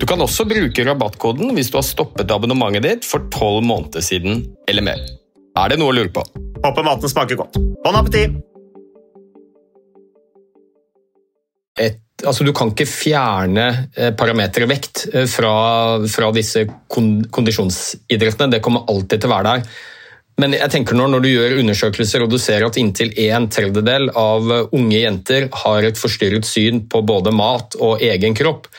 Du 0.00 0.06
kan 0.08 0.20
også 0.24 0.46
bruke 0.48 0.84
rabattkoden 0.86 1.52
hvis 1.56 1.70
du 1.72 1.76
har 1.78 1.84
stoppet 1.86 2.30
abonnementet 2.32 2.86
ditt 2.86 3.08
for 3.08 3.28
tolv 3.34 3.60
måneder 3.66 4.04
siden 4.04 4.46
eller 4.68 4.86
mer. 4.86 5.02
Er 5.58 5.72
det 5.72 5.78
noe 5.80 5.92
å 5.92 5.96
lure 5.96 6.12
på? 6.12 6.24
Håper 6.62 6.86
maten 6.86 7.12
smaker 7.12 7.38
godt. 7.42 7.60
Bon 7.84 7.98
appétit! 7.98 8.40
Altså 12.22 12.44
du 12.46 12.52
kan 12.54 12.70
ikke 12.70 12.86
fjerne 12.86 13.64
eh, 13.98 14.12
parameteret 14.14 14.70
vekt 14.70 15.00
eh, 15.10 15.24
fra, 15.26 15.54
fra 16.06 16.28
disse 16.34 16.62
kondisjonsidrettene. 16.92 18.52
Det 18.52 18.62
kommer 18.62 18.86
alltid 18.92 19.24
til 19.24 19.30
å 19.30 19.32
være 19.32 19.48
der. 19.56 19.80
Men 20.40 20.54
jeg 20.56 20.70
tenker 20.72 20.96
når, 20.96 21.10
når 21.12 21.24
du 21.24 21.28
gjør 21.32 21.58
undersøkelser 21.60 22.24
og 22.24 22.30
du 22.32 22.38
ser 22.40 22.64
at 22.64 22.78
inntil 22.80 23.10
en 23.26 23.48
tredjedel 23.52 24.08
av 24.16 24.48
unge 24.70 25.02
jenter 25.02 25.48
har 25.64 25.88
et 25.88 25.98
forstyrret 25.98 26.46
syn 26.48 26.84
på 26.90 27.02
både 27.06 27.34
mat 27.36 27.76
og 27.82 28.04
egen 28.06 28.38
kropp, 28.38 28.70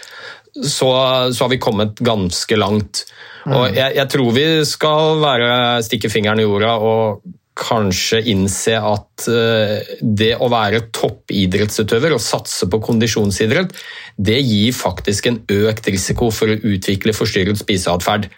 så, 0.54 0.90
så 1.34 1.44
har 1.44 1.50
vi 1.50 1.62
kommet 1.62 2.00
ganske 2.00 2.58
langt. 2.58 3.06
Og 3.50 3.70
mm. 3.70 3.78
jeg, 3.78 3.96
jeg, 3.98 4.10
tror 4.14 4.36
vi 4.36 4.50
skal 4.68 5.24
være, 5.24 5.56
stikke 5.86 6.12
fingeren 6.14 6.44
i 6.44 6.46
jorda 6.46 6.76
og 6.80 7.24
kanskje 7.58 8.24
innse 8.32 8.80
at 8.82 9.28
uh, 9.30 9.76
det 10.02 10.32
å 10.42 10.48
være 10.50 10.88
toppidrettsutøver 10.96 12.16
og 12.16 12.24
satse 12.24 12.66
på 12.70 12.80
kondisjonsidrett, 12.82 13.76
det 14.18 14.40
gir 14.42 14.74
faktisk 14.74 15.30
en 15.30 15.44
økt 15.54 15.92
risiko 15.94 16.32
for 16.34 16.50
å 16.50 16.58
utvikle 16.58 17.14
forstyrret 17.14 17.62
spiseatferd. 17.62 18.30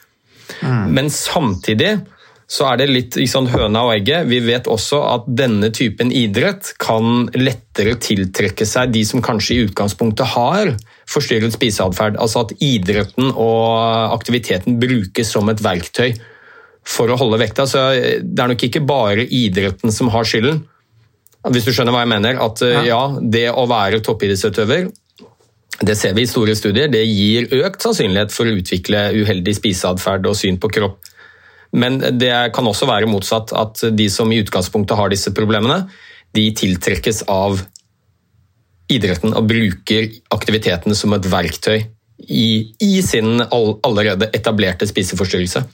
Mm. 0.60 0.92
Men 0.98 1.12
samtidig 1.14 1.94
så 2.52 2.68
er 2.70 2.82
det 2.82 2.92
litt 2.92 3.16
sånn 3.30 3.48
høna 3.50 3.88
og 3.88 3.96
egget. 3.96 4.28
Vi 4.30 4.42
vet 4.46 4.68
også 4.70 5.00
at 5.16 5.30
denne 5.32 5.72
typen 5.74 6.12
idrett 6.14 6.76
kan 6.82 7.26
lettere 7.34 7.96
tiltrekke 7.98 8.68
seg 8.70 8.94
de 8.94 9.02
som 9.08 9.24
kanskje 9.26 9.56
i 9.56 9.64
utgangspunktet 9.66 10.36
har 10.36 10.76
forstyrret 11.16 11.56
spiseatferd. 11.56 12.20
Altså 12.22 12.46
at 12.46 12.54
idretten 12.64 13.32
og 13.32 14.14
aktiviteten 14.16 14.80
brukes 14.82 15.32
som 15.34 15.50
et 15.52 15.64
verktøy 15.64 16.14
for 16.86 17.10
å 17.10 17.18
holde 17.18 17.40
vekta. 17.42 17.66
Så 17.70 17.88
det 18.22 18.44
er 18.44 18.52
nok 18.52 18.68
ikke 18.68 18.84
bare 18.86 19.26
idretten 19.26 19.94
som 19.96 20.12
har 20.14 20.28
skylden. 20.28 20.62
Hvis 21.46 21.66
du 21.66 21.74
skjønner 21.74 21.94
hva 21.94 22.04
jeg 22.06 22.14
mener. 22.14 22.40
At 22.42 22.62
ja, 22.86 23.02
det 23.22 23.48
å 23.54 23.66
være 23.70 24.04
toppidrettsutøver 24.06 24.92
det 25.84 25.98
ser 26.00 26.14
vi 26.16 26.24
i 26.24 26.30
store 26.30 26.56
studier, 26.56 26.88
det 26.88 27.04
gir 27.04 27.50
økt 27.58 27.84
sannsynlighet 27.84 28.32
for 28.32 28.48
å 28.48 28.56
utvikle 28.56 29.10
uheldig 29.12 29.58
spiseatferd 29.58 30.28
og 30.30 30.38
syn 30.40 30.60
på 30.62 30.70
kropp. 30.72 31.10
Men 31.76 32.00
det 32.16 32.32
kan 32.56 32.68
også 32.70 32.88
være 32.88 33.10
motsatt, 33.12 33.52
at 33.52 33.84
de 33.92 34.08
som 34.12 34.32
i 34.32 34.40
utgangspunktet 34.40 34.96
har 34.96 35.12
disse 35.12 35.34
problemene, 35.36 35.82
de 36.36 36.46
tiltrekkes 36.56 37.26
av 37.32 37.60
idretten 38.92 39.34
og 39.34 39.48
bruker 39.50 40.10
aktiviteten 40.36 40.96
som 40.98 41.16
et 41.16 41.28
verktøy 41.32 41.80
i, 42.26 42.48
i 42.80 43.02
sin 43.06 43.42
allerede 43.42 44.30
etablerte 44.34 44.88
spiseforstyrrelse. 44.88 45.66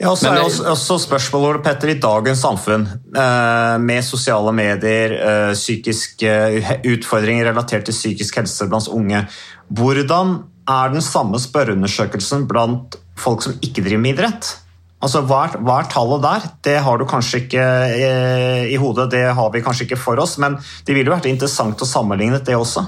Ja, 0.00 0.14
så 0.16 0.30
er 0.30 0.38
det 0.38 0.68
også 0.70 0.96
spørsmålet 1.02 1.60
Petter, 1.66 1.92
i 1.92 1.98
dagens 2.00 2.40
samfunn, 2.40 2.86
eh, 3.12 3.74
med 3.82 4.04
sosiale 4.04 4.52
medier, 4.56 5.12
eh, 5.12 5.52
psykiske 5.52 6.30
utfordringer 6.88 7.50
relatert 7.50 7.84
til 7.84 7.96
psykisk 7.96 8.40
helse 8.40 8.68
blant 8.70 8.88
unge, 8.88 9.26
hvordan 9.68 10.38
er 10.68 10.94
den 10.94 11.04
samme 11.04 11.40
spørreundersøkelsen 11.40 12.46
blant 12.48 12.96
folk 13.18 13.44
som 13.44 13.58
ikke 13.60 13.84
driver 13.84 14.04
med 14.04 14.16
idrett? 14.16 14.54
Altså, 14.98 15.22
hva 15.22 15.44
er, 15.46 15.58
hva 15.62 15.76
er 15.78 15.90
tallet 15.92 16.24
der? 16.24 16.46
Det 16.66 16.76
har 16.82 16.98
du 16.98 17.06
kanskje 17.06 17.44
ikke 17.44 17.64
eh, 17.94 18.64
i 18.72 18.78
hodet, 18.82 19.10
det 19.12 19.28
har 19.30 19.52
vi 19.54 19.62
kanskje 19.62 19.86
ikke 19.86 20.00
for 20.00 20.18
oss, 20.18 20.36
men 20.42 20.56
det 20.58 20.96
ville 20.96 21.06
jo 21.06 21.14
vært 21.14 21.30
interessant 21.30 21.78
å 21.84 21.86
sammenligne 21.86 22.40
det 22.42 22.56
også. 22.58 22.82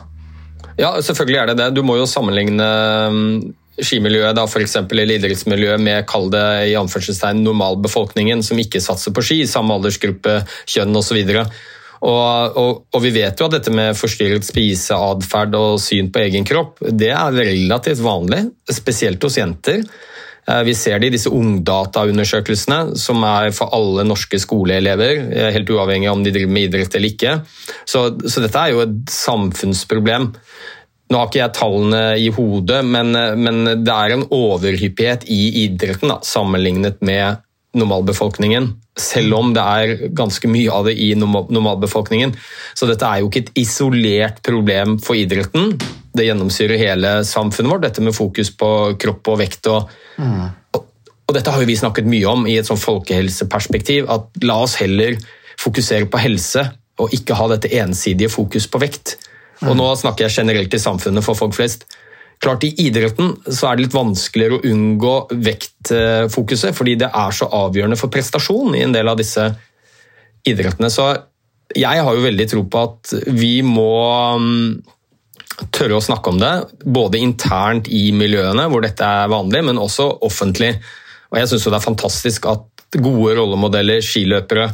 Ja, 0.80 0.96
selvfølgelig 0.98 1.38
er 1.38 1.50
det 1.50 1.58
det. 1.60 1.68
Du 1.76 1.84
må 1.86 1.94
jo 2.00 2.08
sammenligne 2.10 2.66
mm, 3.14 3.34
skimiljøet 3.78 4.34
da, 4.38 4.46
for 4.50 4.64
eller 4.64 5.16
idrettsmiljøet 5.16 5.82
med 5.82 6.06
kall 6.10 6.30
det 6.32 6.46
i 6.72 6.78
anførselstegn 6.80 7.44
normalbefolkningen 7.44 8.42
som 8.42 8.58
ikke 8.58 8.82
satser 8.82 9.14
på 9.14 9.24
ski, 9.24 9.42
samme 9.46 9.76
aldersgruppe, 9.76 10.40
kjønn 10.70 10.96
osv. 10.98 11.20
Og, 12.00 12.56
og, 12.56 12.84
og 12.90 13.02
vi 13.04 13.12
vet 13.12 13.38
jo 13.38 13.46
at 13.46 13.58
dette 13.58 13.72
med 13.76 13.98
forstyrret 13.98 14.46
spiseatferd 14.46 15.56
og 15.58 15.74
syn 15.84 16.08
på 16.12 16.22
egen 16.24 16.46
kropp 16.48 16.80
det 16.80 17.10
er 17.12 17.36
relativt 17.36 18.00
vanlig, 18.02 18.46
spesielt 18.72 19.22
hos 19.26 19.36
jenter. 19.36 19.84
Eh, 20.48 20.62
vi 20.66 20.74
ser 20.74 21.00
det 21.00 21.10
i 21.10 21.14
disse 21.14 21.30
ungdataundersøkelsene, 21.32 22.96
som 22.98 23.24
er 23.26 23.52
for 23.56 23.72
alle 23.76 24.06
norske 24.08 24.40
skoleelever, 24.40 25.24
eh, 25.32 25.50
helt 25.54 25.70
uavhengig 25.70 26.08
av 26.08 26.18
om 26.18 26.24
de 26.24 26.32
driver 26.34 26.52
med 26.52 26.68
idrett 26.68 26.94
eller 26.96 27.12
ikke. 27.12 27.36
Så, 27.84 28.06
så 28.26 28.44
dette 28.44 28.64
er 28.64 28.74
jo 28.74 28.84
et 28.86 28.98
samfunnsproblem. 29.12 30.30
Nå 31.10 31.18
har 31.18 31.26
ikke 31.26 31.42
jeg 31.42 31.56
tallene 31.58 32.02
i 32.22 32.28
hodet, 32.34 32.82
men, 32.86 33.14
eh, 33.18 33.36
men 33.36 33.84
det 33.84 33.94
er 33.94 34.16
en 34.16 34.26
overhyppighet 34.26 35.28
i 35.28 35.66
idretten 35.66 36.12
da, 36.12 36.20
sammenlignet 36.26 37.02
med 37.02 37.42
normalbefolkningen. 37.76 38.72
Selv 38.98 39.36
om 39.38 39.52
det 39.54 39.62
er 39.62 40.08
ganske 40.18 40.48
mye 40.50 40.72
av 40.74 40.88
det 40.88 40.96
i 40.98 41.12
normalbefolkningen. 41.14 42.34
Så 42.74 42.88
dette 42.90 43.06
er 43.06 43.22
jo 43.22 43.30
ikke 43.30 43.44
et 43.44 43.52
isolert 43.62 44.40
problem 44.46 44.98
for 45.02 45.18
idretten. 45.18 45.76
Det 46.16 46.26
gjennomsyrer 46.26 46.80
hele 46.80 47.12
samfunnet 47.26 47.72
vårt, 47.72 47.84
dette 47.86 48.02
med 48.02 48.16
fokus 48.16 48.50
på 48.56 48.70
kropp 49.00 49.30
og 49.30 49.38
vekt. 49.42 49.68
og, 49.70 49.90
mm. 50.18 50.42
og, 50.74 50.86
og 51.28 51.36
dette 51.36 51.54
har 51.54 51.62
jo 51.62 51.70
vi 51.70 51.78
snakket 51.78 52.10
mye 52.10 52.26
om 52.30 52.46
i 52.50 52.58
et 52.58 52.66
sånn 52.68 52.80
folkehelseperspektiv. 52.80 54.10
at 54.10 54.44
La 54.44 54.58
oss 54.64 54.78
heller 54.80 55.18
fokusere 55.60 56.08
på 56.10 56.20
helse 56.22 56.66
og 57.00 57.14
ikke 57.16 57.36
ha 57.38 57.48
dette 57.52 57.72
ensidige 57.80 58.32
fokus 58.32 58.66
på 58.68 58.80
vekt. 58.82 59.16
Og 59.68 59.74
nå 59.76 59.88
snakker 60.00 60.26
jeg 60.26 60.40
generelt 60.40 60.74
i 60.74 60.80
samfunnet 60.80 61.24
for 61.24 61.36
folk 61.36 61.54
flest. 61.56 61.84
Klart 62.40 62.64
I 62.64 62.72
idretten 62.86 63.34
så 63.52 63.68
er 63.68 63.76
det 63.76 63.84
litt 63.84 63.96
vanskeligere 63.96 64.56
å 64.56 64.68
unngå 64.70 65.14
vektfokuset, 65.44 66.72
fordi 66.76 66.96
det 67.02 67.10
er 67.12 67.34
så 67.36 67.50
avgjørende 67.52 67.98
for 68.00 68.12
prestasjon 68.12 68.78
i 68.78 68.84
en 68.86 68.94
del 68.96 69.10
av 69.12 69.18
disse 69.20 69.44
idrettene. 70.48 70.88
Så 70.88 71.10
jeg 71.76 72.04
har 72.06 72.16
jo 72.16 72.24
veldig 72.24 72.46
tro 72.48 72.64
på 72.64 72.86
at 72.86 73.12
vi 73.36 73.60
må 73.66 73.92
tørre 75.74 75.98
å 75.98 76.04
snakke 76.04 76.32
om 76.32 76.38
det, 76.40 76.52
både 76.84 77.20
internt 77.20 77.90
i 77.92 78.08
miljøene 78.16 78.66
hvor 78.70 78.84
dette 78.84 79.04
er 79.04 79.30
vanlig, 79.32 79.64
men 79.66 79.80
også 79.80 80.08
offentlig. 80.26 80.74
Og 81.30 81.40
jeg 81.40 81.50
syns 81.50 81.68
det 81.68 81.76
er 81.78 81.84
fantastisk 81.84 82.48
at 82.50 82.66
gode 82.98 83.36
rollemodeller, 83.38 84.02
skiløpere, 84.02 84.70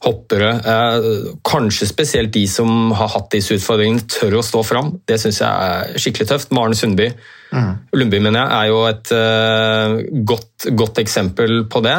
hoppere, 0.00 0.50
eh, 0.64 1.08
kanskje 1.44 1.88
spesielt 1.88 2.32
de 2.32 2.46
som 2.48 2.92
har 2.96 3.10
hatt 3.12 3.28
disse 3.34 3.58
utfordringene, 3.58 4.06
tør 4.08 4.38
å 4.38 4.44
stå 4.44 4.62
fram. 4.64 4.94
Det 5.04 5.18
syns 5.20 5.42
jeg 5.42 5.50
er 5.50 6.00
skikkelig 6.00 6.30
tøft. 6.30 6.54
Maren 6.56 6.76
Sundby 6.78 7.10
mm. 7.10 7.74
Lundby 7.92 8.22
mener 8.22 8.40
jeg, 8.40 8.54
er 8.56 8.70
jo 8.70 8.80
et 8.88 9.12
eh, 9.16 10.24
godt, 10.24 10.70
godt, 10.72 11.02
eksempel 11.04 11.66
på 11.68 11.84
det. 11.84 11.98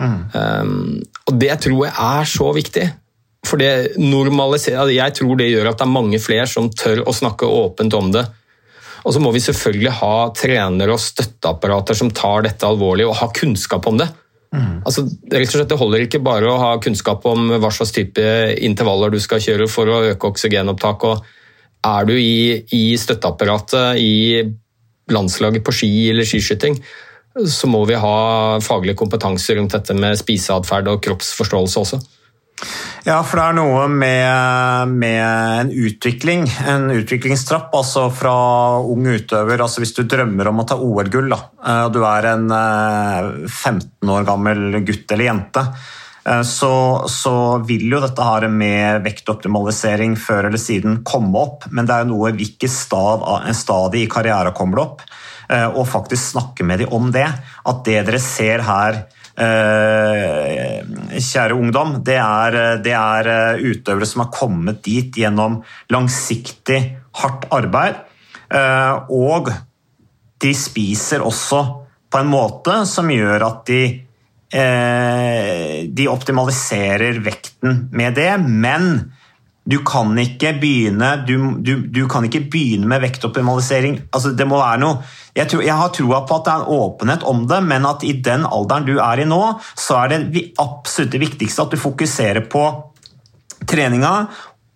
Mm. 0.00 0.18
Um, 0.32 1.02
og 1.28 1.34
det 1.38 1.52
tror 1.66 1.82
jeg 1.84 1.92
er 1.92 2.30
så 2.32 2.48
viktig. 2.56 2.86
For 3.46 3.58
det 3.58 3.98
normaliserer 3.98 4.92
Jeg 4.94 5.16
tror 5.18 5.36
det 5.40 5.50
gjør 5.50 5.72
at 5.72 5.80
det 5.80 5.86
er 5.86 5.96
mange 5.96 6.20
flere 6.22 6.46
som 6.50 6.70
tør 6.70 7.02
å 7.08 7.14
snakke 7.16 7.48
åpent 7.48 7.94
om 7.98 8.12
det. 8.14 8.24
Og 9.02 9.14
så 9.14 9.22
må 9.22 9.32
vi 9.34 9.42
selvfølgelig 9.42 9.96
ha 9.98 10.16
trenere 10.36 10.94
og 10.94 11.02
støtteapparater 11.02 11.98
som 11.98 12.12
tar 12.14 12.46
dette 12.46 12.68
alvorlig 12.68 13.08
og 13.08 13.16
har 13.18 13.32
kunnskap 13.34 13.88
om 13.90 13.98
det. 13.98 14.06
Mm. 14.52 14.82
Altså, 14.84 15.06
rett 15.32 15.48
og 15.48 15.54
slett, 15.56 15.70
det 15.70 15.80
holder 15.80 16.04
ikke 16.04 16.22
bare 16.22 16.50
å 16.50 16.58
ha 16.60 16.72
kunnskap 16.82 17.24
om 17.26 17.54
hva 17.56 17.70
slags 17.72 17.94
type 17.96 18.22
intervaller 18.62 19.12
du 19.12 19.18
skal 19.22 19.42
kjøre 19.42 19.68
for 19.70 19.90
å 19.90 20.02
øke 20.12 20.30
oksygenopptak. 20.30 21.06
og 21.08 21.24
Er 21.88 22.06
du 22.06 22.14
i, 22.14 22.62
i 22.70 22.84
støtteapparatet 23.00 23.98
i 23.98 24.42
landslaget 25.10 25.64
på 25.66 25.74
ski 25.74 25.92
eller 26.12 26.28
skiskyting, 26.28 26.78
så 27.48 27.68
må 27.70 27.82
vi 27.88 27.96
ha 27.98 28.60
faglig 28.62 28.94
kompetanse 29.00 29.56
rundt 29.56 29.74
dette 29.74 29.96
med 29.96 30.20
spiseatferd 30.20 30.92
og 30.92 31.00
kroppsforståelse 31.02 31.82
også. 31.82 32.02
Ja, 33.02 33.16
for 33.26 33.40
det 33.40 33.44
er 33.44 33.56
noe 33.56 33.86
med, 33.90 34.92
med, 34.94 35.22
en 35.62 35.70
utvikling, 35.74 36.44
en 36.70 36.86
utviklingstrapp. 36.94 37.72
Altså 37.74 38.06
fra 38.14 38.34
ung 38.78 39.08
utøver 39.10 39.64
altså 39.64 39.82
Hvis 39.82 39.96
du 39.96 40.04
drømmer 40.06 40.50
om 40.52 40.62
å 40.62 40.66
ta 40.68 40.78
OL-gull, 40.78 41.34
eh, 41.34 41.80
og 41.88 41.90
du 41.96 41.98
er 42.06 42.28
en 42.30 42.46
15 42.52 43.82
eh, 43.82 44.12
år 44.14 44.28
gammel 44.28 44.78
gutt 44.86 45.10
eller 45.10 45.28
jente, 45.32 45.64
eh, 46.22 46.44
så, 46.46 46.74
så, 47.10 47.34
vil 47.66 47.88
jo 47.90 48.02
dette 48.04 48.28
her 48.28 48.46
med 48.52 49.02
vektoptimalisering 49.08 50.14
før 50.14 50.52
eller 50.52 50.62
siden 50.62 51.00
komme 51.02 51.42
opp, 51.42 51.66
men 51.74 51.88
det 51.88 51.96
er 51.96 52.06
jo 52.06 52.12
noe 52.14 52.30
hvilket 52.38 52.70
stad, 52.70 53.26
stadie 53.58 54.06
i 54.06 54.12
karrieren 54.12 54.54
kommer 54.54 54.78
det 54.78 54.86
opp, 54.86 55.08
og 55.52 55.82
faktisk 55.90 56.30
snakke 56.30 56.64
med 56.64 56.80
dem 56.80 56.94
om 56.96 57.10
det. 57.12 57.26
At 57.68 57.82
det 57.84 57.98
dere 58.06 58.20
ser 58.22 58.62
her 58.64 59.02
kjære 61.22 61.56
ungdom, 61.56 62.04
det 62.04 62.18
er, 62.20 62.56
det 62.84 62.92
er, 62.92 63.28
eh, 63.32 63.62
utøvere 63.72 64.06
som 64.06 64.24
har 64.24 64.32
kommet 64.34 64.82
dit 64.84 65.14
gjennom 65.16 65.62
langsiktig, 65.90 66.80
hardt 67.16 67.46
arbeid. 67.50 67.94
Eh, 68.52 68.94
og 69.08 69.48
de 70.42 70.52
spiser 70.54 71.24
også 71.24 71.62
på 72.12 72.20
en 72.20 72.32
måte 72.32 72.86
som 72.88 73.08
gjør 73.10 73.46
at 73.48 73.66
de 73.66 73.84
de 74.52 76.04
optimaliserer 76.12 77.22
vekten 77.24 77.88
med 77.96 78.18
det, 78.18 78.34
men 78.44 79.14
du 79.62 79.78
kan 79.86 80.10
ikke 80.18 80.56
begynne, 80.58 81.12
du, 81.26 81.36
du, 81.62 81.76
du 81.86 82.04
kan 82.10 82.24
ikke 82.26 82.44
begynne 82.50 82.88
med 82.90 83.04
vektoptimalisering. 83.04 84.00
Altså, 84.10 84.32
det 84.34 84.46
må 84.50 84.58
være 84.58 84.80
noe 84.82 85.02
jeg, 85.32 85.48
tror, 85.48 85.62
jeg, 85.64 85.76
har 85.78 85.92
troa 85.96 86.22
på 86.28 86.36
at 86.36 86.44
det 86.44 86.52
er 86.52 86.62
en 86.62 86.80
åpenhet 86.82 87.22
om 87.28 87.44
det, 87.48 87.60
men 87.64 87.86
at 87.88 88.02
i 88.04 88.12
den 88.24 88.42
alderen 88.44 88.84
du 88.84 88.98
er 89.00 89.22
i 89.22 89.28
nå, 89.28 89.40
så 89.80 90.02
er 90.02 90.12
det 90.26 90.42
absolutt 90.60 91.14
det 91.14 91.22
viktigste 91.22 91.64
at 91.64 91.72
du 91.72 91.80
fokuserer 91.80 92.44
på 92.52 92.66
treninga, 93.68 94.12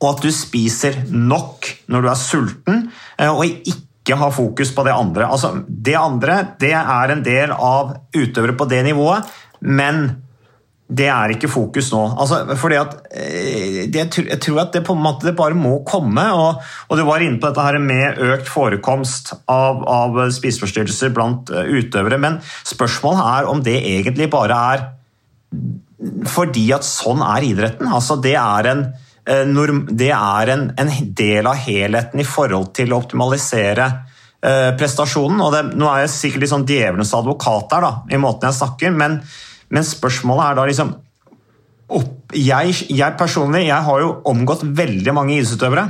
og 0.00 0.06
at 0.14 0.22
du 0.24 0.30
spiser 0.32 1.02
nok 1.12 1.68
når 1.92 2.04
du 2.04 2.08
er 2.08 2.20
sulten, 2.20 2.86
eh, 3.18 3.28
og 3.28 3.44
ikke 3.44 4.16
har 4.16 4.32
fokus 4.32 4.72
på 4.72 4.84
det 4.86 4.96
andre. 4.96 5.28
Altså, 5.28 5.52
det 5.66 5.96
andre 6.00 6.38
det 6.60 6.72
er 6.78 7.12
en 7.12 7.24
del 7.26 7.52
av 7.52 7.96
utøvere 8.16 8.56
på 8.56 8.68
det 8.70 8.84
nivået, 8.88 9.28
men 9.60 10.06
det 10.86 11.08
er 11.10 11.32
ikke 11.34 11.50
fokus 11.50 11.88
nå. 11.90 12.00
Altså, 12.14 12.42
fordi 12.58 12.76
at, 12.78 12.92
eh, 13.10 13.78
det, 13.90 14.04
jeg 14.20 14.38
tror 14.42 14.60
at 14.62 14.74
det 14.76 14.84
på 14.86 14.94
en 14.94 15.02
måte 15.02 15.32
bare 15.34 15.56
må 15.58 15.80
komme. 15.86 16.22
Og, 16.30 16.60
og, 16.86 16.98
du 16.98 17.02
var 17.08 17.24
inne 17.24 17.40
på 17.42 17.50
dette 17.50 17.64
her 17.64 17.78
med 17.82 18.20
økt 18.22 18.46
forekomst 18.50 19.32
av, 19.50 19.82
av 19.82 20.20
spiseforstyrrelser 20.36 21.10
blant 21.14 21.50
eh, 21.50 21.72
utøvere. 21.80 22.20
Men 22.22 22.38
spørsmålet 22.62 23.32
er 23.32 23.50
om 23.50 23.64
det 23.66 23.80
egentlig 23.80 24.30
bare 24.30 24.60
er 24.74 24.86
fordi 26.28 26.68
at 26.76 26.86
sånn 26.86 27.22
er 27.24 27.48
idretten. 27.48 27.90
Altså, 27.90 28.18
det 28.22 28.36
er 28.38 28.70
en, 28.70 28.84
eh, 29.26 29.72
det 29.90 30.12
er 30.14 30.52
en, 30.54 30.68
en 30.78 30.92
del 31.18 31.50
av 31.50 31.58
helheten 31.66 32.22
i 32.22 32.28
forhold 32.28 32.70
til 32.78 32.94
å 32.94 33.02
optimalisere 33.02 33.90
prestasjonen. 34.46 35.40
og 35.42 35.48
det, 35.50 35.62
Nå 35.80 35.88
er 35.90 36.04
jeg 36.04 36.10
sikkert 36.12 36.42
litt 36.44 36.50
sånn 36.52 36.66
djevelens 36.68 37.10
advokat 37.16 37.72
her, 37.74 37.82
da, 37.82 37.92
i 38.14 38.20
måten 38.20 38.46
jeg 38.46 38.58
snakker, 38.60 38.92
men 38.94 39.16
men 39.72 39.86
spørsmålet 39.86 40.46
er 40.46 40.58
da 40.58 40.64
liksom 40.68 40.94
opp, 41.86 42.34
jeg, 42.34 42.74
jeg, 42.90 43.14
personlig 43.18 43.66
jeg 43.68 43.86
har 43.88 44.02
jo 44.02 44.10
omgått 44.26 44.64
veldig 44.66 45.14
mange 45.14 45.36
idrettsutøvere 45.36 45.86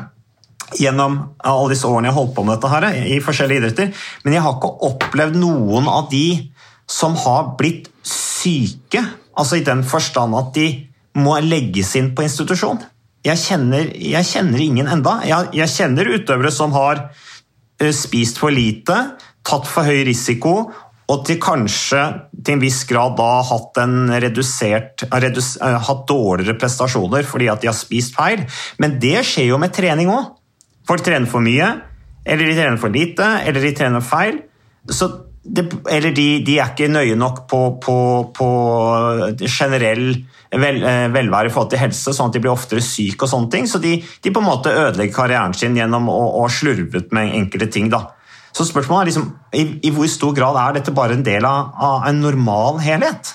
gjennom 0.76 1.18
alle 1.46 1.70
disse 1.70 1.86
årene 1.88 2.10
jeg 2.10 2.16
har 2.16 2.20
holdt 2.20 2.34
på 2.36 2.44
med 2.44 2.56
dette 2.56 2.70
her, 2.72 2.86
i 3.06 3.20
forskjellige 3.22 3.62
idretter, 3.62 3.92
men 4.24 4.34
jeg 4.34 4.42
har 4.42 4.56
ikke 4.56 4.72
opplevd 4.88 5.38
noen 5.38 5.86
av 5.90 6.08
de 6.10 6.26
som 6.90 7.14
har 7.18 7.54
blitt 7.58 7.88
syke, 8.06 9.02
altså 9.36 9.60
i 9.60 9.66
den 9.66 9.84
forstand 9.86 10.36
at 10.38 10.52
de 10.56 10.66
må 11.16 11.36
legges 11.44 11.94
inn 11.98 12.12
på 12.16 12.26
institusjon. 12.26 12.82
Jeg 13.26 13.40
kjenner, 13.42 13.88
jeg 13.94 14.28
kjenner 14.28 14.62
ingen 14.62 14.90
enda. 14.90 15.16
Jeg, 15.26 15.50
jeg 15.56 15.72
kjenner 15.72 16.12
utøvere 16.14 16.52
som 16.54 16.74
har 16.76 17.08
eh, 17.80 17.94
spist 17.96 18.38
for 18.38 18.54
lite, 18.54 18.98
tatt 19.46 19.66
for 19.70 19.88
høy 19.88 20.04
risiko 20.06 20.54
og 21.06 21.22
til 21.26 21.38
kanskje 21.42 22.00
til 22.42 22.56
en 22.56 22.62
viss 22.62 22.80
grad 22.88 23.14
da 23.18 23.28
hatt, 23.46 23.78
redusert, 24.24 25.06
redus, 25.22 25.52
uh, 25.62 25.78
hatt 25.86 26.02
dårligere 26.08 26.58
prestasjoner 26.58 27.26
fordi 27.26 27.50
at 27.52 27.62
de 27.62 27.70
har 27.70 27.78
spist 27.78 28.16
feil. 28.16 28.42
Men 28.82 28.98
det 29.02 29.20
skjer 29.26 29.52
jo 29.52 29.60
med 29.62 29.74
trening 29.74 30.10
òg. 30.10 30.32
Folk 30.86 31.04
trener 31.06 31.30
for 31.30 31.42
mye, 31.42 31.68
eller 32.26 32.46
de 32.46 32.58
trener 32.58 32.82
for 32.82 32.94
lite, 32.94 33.26
eller 33.46 33.62
de 33.62 33.72
trener 33.74 34.02
feil. 34.02 34.42
Det, 35.46 35.62
eller 35.94 36.10
de, 36.10 36.26
de, 36.42 36.56
er 36.58 36.72
ikke 36.72 36.90
nøye 36.90 37.14
nok 37.18 37.44
på, 37.50 37.60
på, 37.82 37.96
på 38.34 38.48
generell 39.46 40.08
vel, 40.50 40.82
uh, 40.82 41.06
velvære 41.14 41.52
i 41.52 41.54
forhold 41.54 41.70
til 41.70 41.84
helse, 41.84 42.14
sånn 42.18 42.32
at 42.32 42.38
de 42.38 42.42
blir 42.42 42.54
oftere 42.54 42.82
syke 42.82 43.28
og 43.28 43.30
sånne 43.30 43.52
ting. 43.54 43.70
Så 43.70 43.78
de, 43.82 44.00
de 44.02 44.34
på 44.34 44.42
en 44.42 44.50
måte 44.50 44.74
ødelegger 44.74 45.14
karrieren 45.20 45.54
sin 45.54 45.78
gjennom 45.78 46.10
å, 46.10 46.20
å 46.42 46.50
slurve 46.50 47.06
med 47.14 47.34
enkelte 47.44 47.70
ting. 47.78 47.94
da. 47.94 48.08
Så 48.56 48.64
spørsmålet 48.64 49.02
er 49.02 49.10
liksom, 49.10 49.26
i, 49.52 49.64
i, 49.84 49.90
hvor 49.92 50.08
stor 50.08 50.32
grad 50.36 50.56
er 50.60 50.78
dette 50.78 50.94
bare 50.96 51.16
en 51.18 51.24
del 51.26 51.44
av, 51.44 51.74
av 51.76 52.06
en 52.08 52.22
normal 52.24 52.80
helhet? 52.80 53.34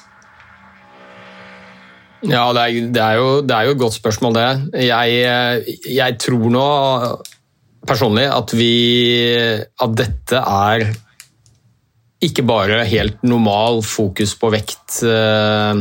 Ja, 2.26 2.48
det 2.54 2.64
er, 2.64 2.90
det 2.94 3.02
er, 3.02 3.20
jo, 3.20 3.30
det 3.46 3.54
er 3.54 3.68
jo, 3.68 3.76
et 3.76 3.82
godt 3.82 3.98
spørsmål, 3.98 4.38
det. 4.38 4.48
Jeg, 4.88 5.78
jeg 5.90 6.18
tror 6.22 6.50
nå 6.54 6.66
personlig 7.90 8.28
at 8.30 8.52
vi 8.54 8.74
At 9.82 9.96
dette 9.98 10.38
er 10.38 10.86
ikke 12.22 12.46
bare 12.46 12.84
helt 12.86 13.24
normal 13.26 13.82
fokus 13.82 14.36
på 14.38 14.52
vekt. 14.54 15.00
Eh, 15.02 15.80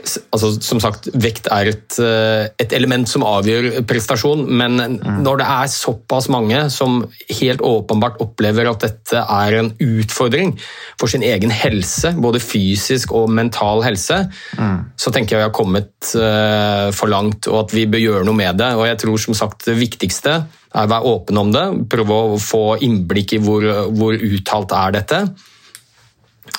altså, 0.00 0.50
som 0.64 0.80
sagt, 0.82 1.08
vekt 1.20 1.48
er 1.52 1.70
et, 1.72 1.96
eh, 2.02 2.48
et, 2.60 2.72
element 2.76 3.08
som 3.08 3.24
avgjør 3.26 3.82
prestasjon, 3.88 4.44
men 4.46 4.98
når 5.24 5.40
det 5.40 5.48
er 5.54 5.72
såpass 5.72 6.28
mange 6.32 6.62
som 6.72 7.02
helt 7.40 7.64
åpenbart 7.64 8.20
opplever 8.22 8.70
at 8.70 8.84
dette 8.84 9.22
er 9.22 9.58
en 9.58 9.72
utfordring 9.84 10.54
for 11.00 11.10
sin 11.10 11.24
egen 11.26 11.52
helse, 11.54 12.14
både 12.16 12.42
fysisk 12.42 13.14
og 13.16 13.30
mental 13.34 13.84
helse, 13.86 14.22
mm. 14.58 14.96
så 15.00 15.12
tenker 15.14 15.36
jeg 15.36 15.42
vi 15.42 15.48
har 15.48 15.56
kommet 15.56 16.14
uh, 16.16 16.88
for 16.96 17.10
langt, 17.12 17.48
og 17.50 17.64
at 17.64 17.76
vi 17.76 17.86
bør 17.90 18.02
gjøre 18.02 18.26
noe 18.28 18.36
med 18.36 18.60
det. 18.60 18.72
Og 18.76 18.86
jeg 18.88 19.00
tror 19.04 19.22
som 19.22 19.36
sagt 19.36 19.68
det 19.68 19.78
viktigste 19.80 20.40
er 20.70 20.86
å 20.86 20.90
være 20.90 21.14
åpen 21.14 21.40
om 21.40 21.54
det, 21.54 21.64
prøve 21.90 22.18
å 22.34 22.40
få 22.40 22.64
innblikk 22.84 23.36
i 23.36 23.42
hvor, 23.42 23.64
hvor 23.96 24.14
uttalt 24.14 24.76
er 24.76 25.00
dette. 25.00 25.24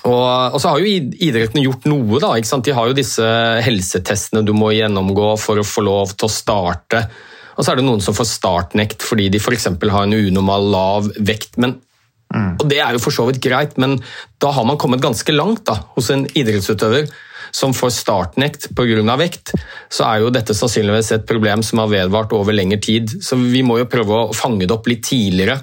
Og, 0.01 0.53
og, 0.55 0.57
så 0.61 0.71
har 0.71 0.81
jo 0.81 0.89
idretten 1.21 1.61
gjort 1.61 1.85
noe. 1.89 2.19
da, 2.21 2.33
ikke 2.37 2.49
sant? 2.49 2.65
De 2.65 2.75
har 2.75 2.89
jo 2.89 2.97
disse 2.97 3.25
helsetestene 3.65 4.43
du 4.45 4.53
må 4.57 4.71
gjennomgå 4.73 5.35
for 5.41 5.61
å 5.61 5.67
få 5.67 5.85
lov 5.85 6.15
til 6.15 6.27
å 6.27 6.33
starte. 6.33 7.05
Og 7.57 7.63
så 7.63 7.73
er 7.73 7.81
det 7.81 7.85
noen 7.85 8.03
som 8.03 8.15
får 8.17 8.29
startnekt 8.31 9.05
fordi 9.05 9.29
de 9.33 9.41
f.eks. 9.41 9.69
har 9.69 10.05
en 10.07 10.17
unormal 10.17 10.69
lav 10.73 11.09
vekt. 11.19 11.59
men 11.61 11.75
mm. 12.33 12.55
og 12.57 12.65
Det 12.71 12.79
er 12.81 12.95
jo 12.95 13.03
for 13.03 13.13
så 13.13 13.27
vidt 13.29 13.43
greit, 13.43 13.75
men 13.81 13.99
da 14.41 14.53
har 14.55 14.65
man 14.65 14.79
kommet 14.81 15.03
ganske 15.03 15.35
langt 15.35 15.65
da, 15.69 15.81
hos 15.97 16.09
en 16.13 16.25
idrettsutøver 16.31 17.11
som 17.51 17.73
får 17.75 17.91
startnekt 17.91 18.69
pga. 18.77 19.17
vekt, 19.19 19.51
så 19.91 20.07
er 20.07 20.23
jo 20.23 20.31
dette 20.31 20.55
sannsynligvis 20.55 21.11
et 21.17 21.27
problem 21.27 21.61
som 21.67 21.83
har 21.83 21.91
vedvart 21.91 22.31
over 22.33 22.55
lengre 22.55 22.79
tid. 22.79 23.11
Så 23.21 23.35
vi 23.35 23.61
må 23.61 23.77
jo 23.81 23.89
prøve 23.91 24.23
å 24.23 24.33
fange 24.33 24.65
det 24.65 24.73
opp 24.73 24.87
litt 24.87 25.03
tidligere 25.03 25.59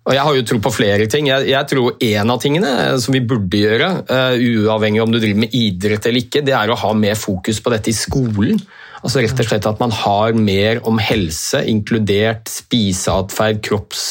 og 0.00 0.14
Jeg 0.16 0.24
har 0.24 0.36
jo 0.36 0.44
tro 0.48 0.58
på 0.64 0.72
flere 0.72 1.06
ting. 1.12 1.28
Jeg, 1.28 1.48
jeg 1.50 1.68
tror 1.68 1.98
En 2.00 2.32
av 2.32 2.40
tingene 2.40 2.70
som 3.02 3.14
vi 3.14 3.20
burde 3.20 3.60
gjøre, 3.60 3.90
uh, 4.08 4.32
uavhengig 4.34 5.02
om 5.04 5.12
du 5.12 5.18
driver 5.20 5.42
med 5.44 5.56
idrett 5.56 6.08
eller 6.08 6.24
ikke, 6.24 6.44
det 6.46 6.54
er 6.56 6.72
å 6.72 6.78
ha 6.80 6.94
mer 6.96 7.18
fokus 7.20 7.60
på 7.60 7.72
dette 7.74 7.92
i 7.92 7.96
skolen. 7.96 8.62
Altså 9.00 9.20
rett 9.20 9.36
og 9.36 9.48
slett 9.48 9.68
At 9.68 9.80
man 9.80 9.92
har 9.94 10.36
mer 10.36 10.80
om 10.88 11.00
helse, 11.00 11.64
inkludert 11.68 12.50
spiseatferd, 12.52 13.62
kropps... 13.66 14.08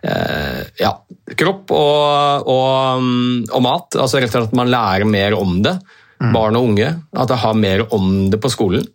Uh, 0.00 0.64
ja, 0.80 0.94
kropp 1.36 1.74
og, 1.76 2.46
og, 2.48 3.02
mm, 3.04 3.50
og, 3.50 3.60
mat. 3.66 3.98
Altså 4.00 4.16
rett 4.16 4.32
og 4.32 4.38
slett 4.38 4.48
At 4.48 4.56
man 4.56 4.72
lærer 4.72 5.04
mer 5.04 5.36
om 5.36 5.58
det. 5.66 5.76
Mm. 6.16 6.32
Barn 6.32 6.56
og 6.56 6.70
unge. 6.72 6.94
At 7.12 7.28
det 7.28 7.42
har 7.44 7.60
mer 7.60 7.84
om 7.92 8.30
det 8.32 8.40
på 8.40 8.52
skolen. 8.52 8.88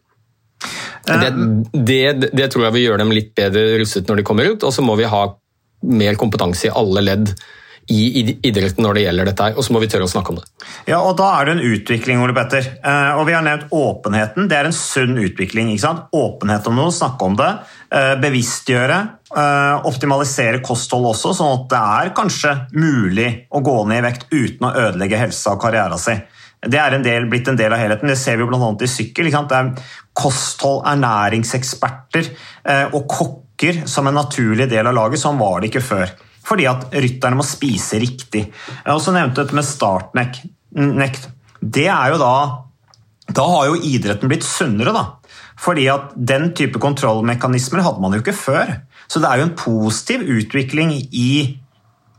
Det, 1.06 1.30
det, 1.86 2.32
det, 2.34 2.48
tror 2.50 2.66
jeg 2.66 2.74
vil 2.74 2.88
gjøre 2.88 3.04
dem 3.04 3.14
litt 3.14 3.36
bedre 3.38 3.76
rustet 3.78 4.10
når 4.10 4.24
de 4.24 4.26
kommer 4.26 4.50
ut. 4.50 4.66
Og 4.66 4.74
så 4.74 4.82
må 4.82 4.98
vi 4.98 5.06
ha 5.10 5.28
mer 5.82 6.16
kompetanse 6.20 6.70
i 6.70 6.74
alle 6.74 7.04
ledd 7.06 7.36
i 7.88 8.38
idretten 8.42 8.82
når 8.82 8.98
det 8.98 9.02
gjelder 9.04 9.28
dette 9.30 9.46
her, 9.46 9.58
og 9.58 9.66
så 9.66 9.74
må 9.76 9.80
vi 9.84 9.90
tørre 9.92 10.08
å 10.08 10.10
snakke 10.10 10.34
om 10.34 10.40
det. 10.40 10.46
Ja, 10.90 11.00
og 11.06 11.18
Da 11.20 11.28
er 11.38 11.46
det 11.46 11.54
en 11.56 11.66
utvikling, 11.70 12.22
Ole 12.24 12.34
Petter. 12.34 12.66
Eh, 12.82 13.12
og 13.14 13.28
Vi 13.28 13.34
har 13.34 13.44
nevnt 13.46 13.70
åpenheten. 13.70 14.48
Det 14.50 14.58
er 14.58 14.66
en 14.66 14.74
sunn 14.74 15.18
utvikling. 15.18 15.70
ikke 15.70 15.82
sant? 15.82 16.08
Åpenhet 16.12 16.66
om 16.68 16.76
noe, 16.76 16.92
snakke 16.92 17.22
om 17.22 17.36
det. 17.36 17.52
Eh, 17.92 18.16
bevisstgjøre. 18.16 19.10
Eh, 19.36 19.86
optimalisere 19.86 20.64
kosthold 20.64 21.06
også, 21.14 21.36
sånn 21.36 21.54
at 21.54 21.70
det 21.70 21.78
er 21.78 22.16
kanskje 22.16 22.68
mulig 22.74 23.48
å 23.52 23.62
gå 23.62 23.88
ned 23.88 24.04
i 24.04 24.08
vekt 24.08 24.26
uten 24.32 24.68
å 24.68 24.74
ødelegge 24.74 25.20
helsa 25.20 25.54
og 25.54 25.62
karrieren 25.62 26.00
sin. 26.00 26.24
Det 26.66 26.80
er 26.80 26.96
en 26.96 27.04
del, 27.04 27.30
blitt 27.30 27.48
en 27.48 27.56
del 27.56 27.72
av 27.72 27.78
helheten. 27.78 28.08
Det 28.08 28.18
ser 28.18 28.38
vi 28.38 28.46
bl.a. 28.46 28.76
i 28.82 28.88
sykkel. 28.88 29.30
Det 29.30 29.52
er 29.52 29.74
kosthold, 30.14 30.82
ernæringseksperter 30.88 32.32
og 32.94 33.08
kokker 33.08 33.45
rykker 33.56 33.88
som 33.88 34.08
en 34.08 34.16
naturlig 34.16 34.70
del 34.70 34.88
av 34.88 34.94
laget. 34.94 35.20
Sånn 35.20 35.38
var 35.38 35.62
det 35.62 35.70
ikke 35.70 35.84
før. 35.84 36.10
Fordi 36.46 36.66
at 36.68 36.92
rytterne 36.94 37.36
må 37.38 37.44
spise 37.44 38.00
riktig. 38.00 38.52
Jeg 38.52 38.86
har 38.86 38.96
også 38.96 39.14
nevnt 39.14 39.36
dette 39.36 39.56
med 39.56 39.66
startnekt. 39.66 41.30
Det 41.62 41.88
er 41.88 42.12
jo 42.12 42.18
da 42.20 42.62
Da 43.26 43.42
har 43.42 43.66
jo 43.66 43.80
idretten 43.82 44.30
blitt 44.30 44.44
sunnere, 44.46 44.94
da. 44.94 45.18
Fordi 45.58 45.88
at 45.90 46.12
den 46.14 46.54
type 46.54 46.78
kontrollmekanismer 46.78 47.82
hadde 47.82 48.00
man 48.00 48.14
jo 48.14 48.22
ikke 48.22 48.36
før. 48.38 48.82
Så 49.08 49.20
det 49.20 49.32
er 49.32 49.40
jo 49.40 49.48
en 49.48 49.58
positiv 49.58 50.22
utvikling 50.22 50.92
i 51.12 51.60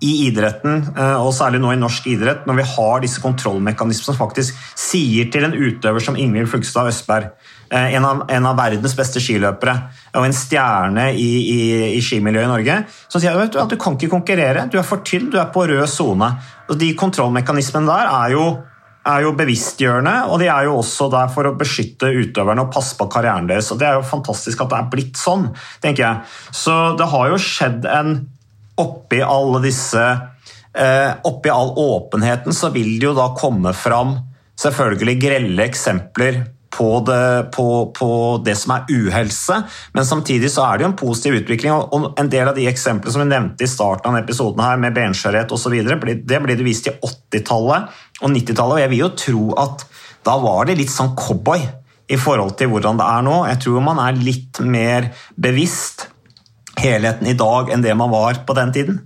i 0.02 0.26
idretten, 0.28 0.92
eh, 0.92 1.16
og 1.16 1.32
særlig 1.32 1.56
nå 1.62 1.70
i 1.72 1.78
norsk 1.80 2.04
idrett, 2.06 2.42
når 2.44 2.56
vi 2.58 2.64
har 2.68 3.00
disse 3.00 3.22
kontrollmekanismene 3.22 4.04
som 4.04 4.18
faktisk 4.18 4.52
sier 4.76 5.30
til 5.32 5.46
en 5.46 5.54
utøver 5.56 6.04
som 6.04 6.18
Ingvild 6.20 6.50
Flugstad 6.52 6.90
Østberg 6.90 7.30
Eh, 7.70 7.94
en 7.94 8.04
av, 8.04 8.22
en 8.30 8.46
av, 8.46 8.54
verdens 8.58 8.94
beste 8.94 9.20
skiløpere 9.22 9.74
og 10.16 10.26
en 10.26 10.36
stjerne 10.36 11.10
i, 11.12 11.30
i, 11.52 11.58
i 11.96 12.00
skimiljøet 12.04 12.46
i 12.46 12.52
Norge, 12.52 12.78
som 13.08 13.22
sier 13.22 13.36
at 13.36 13.56
du, 13.70 13.76
kan 13.80 13.98
ikke 13.98 14.12
konkurrere, 14.12 14.66
du 14.72 14.78
er 14.80 14.86
for 14.86 15.04
tynn, 15.06 15.28
du 15.32 15.38
er 15.40 15.50
på 15.52 15.66
rød 15.68 15.84
sone. 15.90 16.30
De 16.80 16.92
kontrollmekanismene 16.98 17.90
der 17.90 18.10
er 18.10 18.32
jo, 18.34 18.46
er 19.06 19.26
jo, 19.26 19.34
bevisstgjørende, 19.38 20.14
og 20.30 20.40
de 20.42 20.48
er 20.52 20.68
jo 20.68 20.78
også 20.80 21.10
der 21.12 21.28
for 21.34 21.48
å 21.48 21.56
beskytte 21.58 22.12
utøverne 22.14 22.64
og 22.64 22.72
passe 22.74 22.96
på 22.98 23.08
karrieren 23.12 23.50
deres. 23.50 23.68
og 23.72 23.82
Det 23.82 23.90
er 23.90 23.98
jo 23.98 24.06
fantastisk 24.08 24.64
at 24.64 24.72
det 24.72 24.80
er 24.80 24.88
blitt 24.94 25.20
sånn, 25.20 25.50
tenker 25.84 26.06
jeg. 26.06 26.38
Så 26.64 26.78
det 26.98 27.10
har 27.12 27.34
jo 27.34 27.42
skjedd 27.42 27.86
en 27.90 28.16
Oppi 28.76 29.22
alle 29.24 29.62
disse 29.64 30.02
eh, 30.04 31.12
Oppi 31.24 31.48
all 31.48 31.70
åpenheten 31.80 32.52
så 32.52 32.68
vil 32.74 32.98
det 32.98 33.06
jo 33.06 33.14
da 33.16 33.30
komme 33.32 33.72
fram 33.72 34.18
selvfølgelig 34.60 35.14
grelle 35.22 35.64
eksempler 35.64 36.42
på 36.72 36.88
det, 37.06 37.52
på, 37.54 37.66
på 37.96 38.08
det, 38.44 38.56
som 38.58 38.74
er 38.74 38.90
uhelse, 38.90 39.60
men 39.94 40.06
samtidig 40.06 40.50
så 40.52 40.66
er 40.66 40.78
det 40.78 40.86
jo 40.86 40.90
en 40.90 40.98
positiv 40.98 41.38
utvikling. 41.40 41.72
og 41.72 42.18
En 42.20 42.30
del 42.32 42.50
av 42.50 42.58
de 42.58 42.66
eksemplene 42.68 43.14
som 43.14 43.22
vi 43.22 43.28
nevnte 43.30 43.64
i 43.64 43.70
starten 43.70 44.12
av 44.12 44.20
episoden 44.20 44.64
her, 44.64 44.80
med 44.82 44.96
benskjørhet 44.96 45.52
osv., 45.54 45.78
det 45.86 46.40
ble 46.42 46.56
det 46.58 46.66
vist 46.66 46.90
i 46.90 46.96
80-tallet 46.96 47.96
og 48.20 48.28
90-tallet. 48.34 48.76
og 48.76 48.82
Jeg 48.82 48.92
vil 48.92 49.04
jo 49.04 49.14
tro 49.22 49.46
at 49.62 49.86
da 50.26 50.36
var 50.42 50.66
det 50.66 50.78
litt 50.80 50.92
sånn 50.92 51.14
cowboy 51.18 51.62
i 52.10 52.18
forhold 52.18 52.56
til 52.58 52.70
hvordan 52.70 52.98
det 53.00 53.06
er 53.06 53.24
nå. 53.26 53.38
Jeg 53.50 53.62
tror 53.64 53.82
man 53.84 54.02
er 54.02 54.18
litt 54.18 54.60
mer 54.62 55.10
bevisst 55.38 56.08
helheten 56.76 57.28
i 57.30 57.36
dag 57.38 57.70
enn 57.72 57.84
det 57.84 57.94
man 57.98 58.12
var 58.12 58.42
på 58.46 58.56
den 58.58 58.74
tiden. 58.74 59.00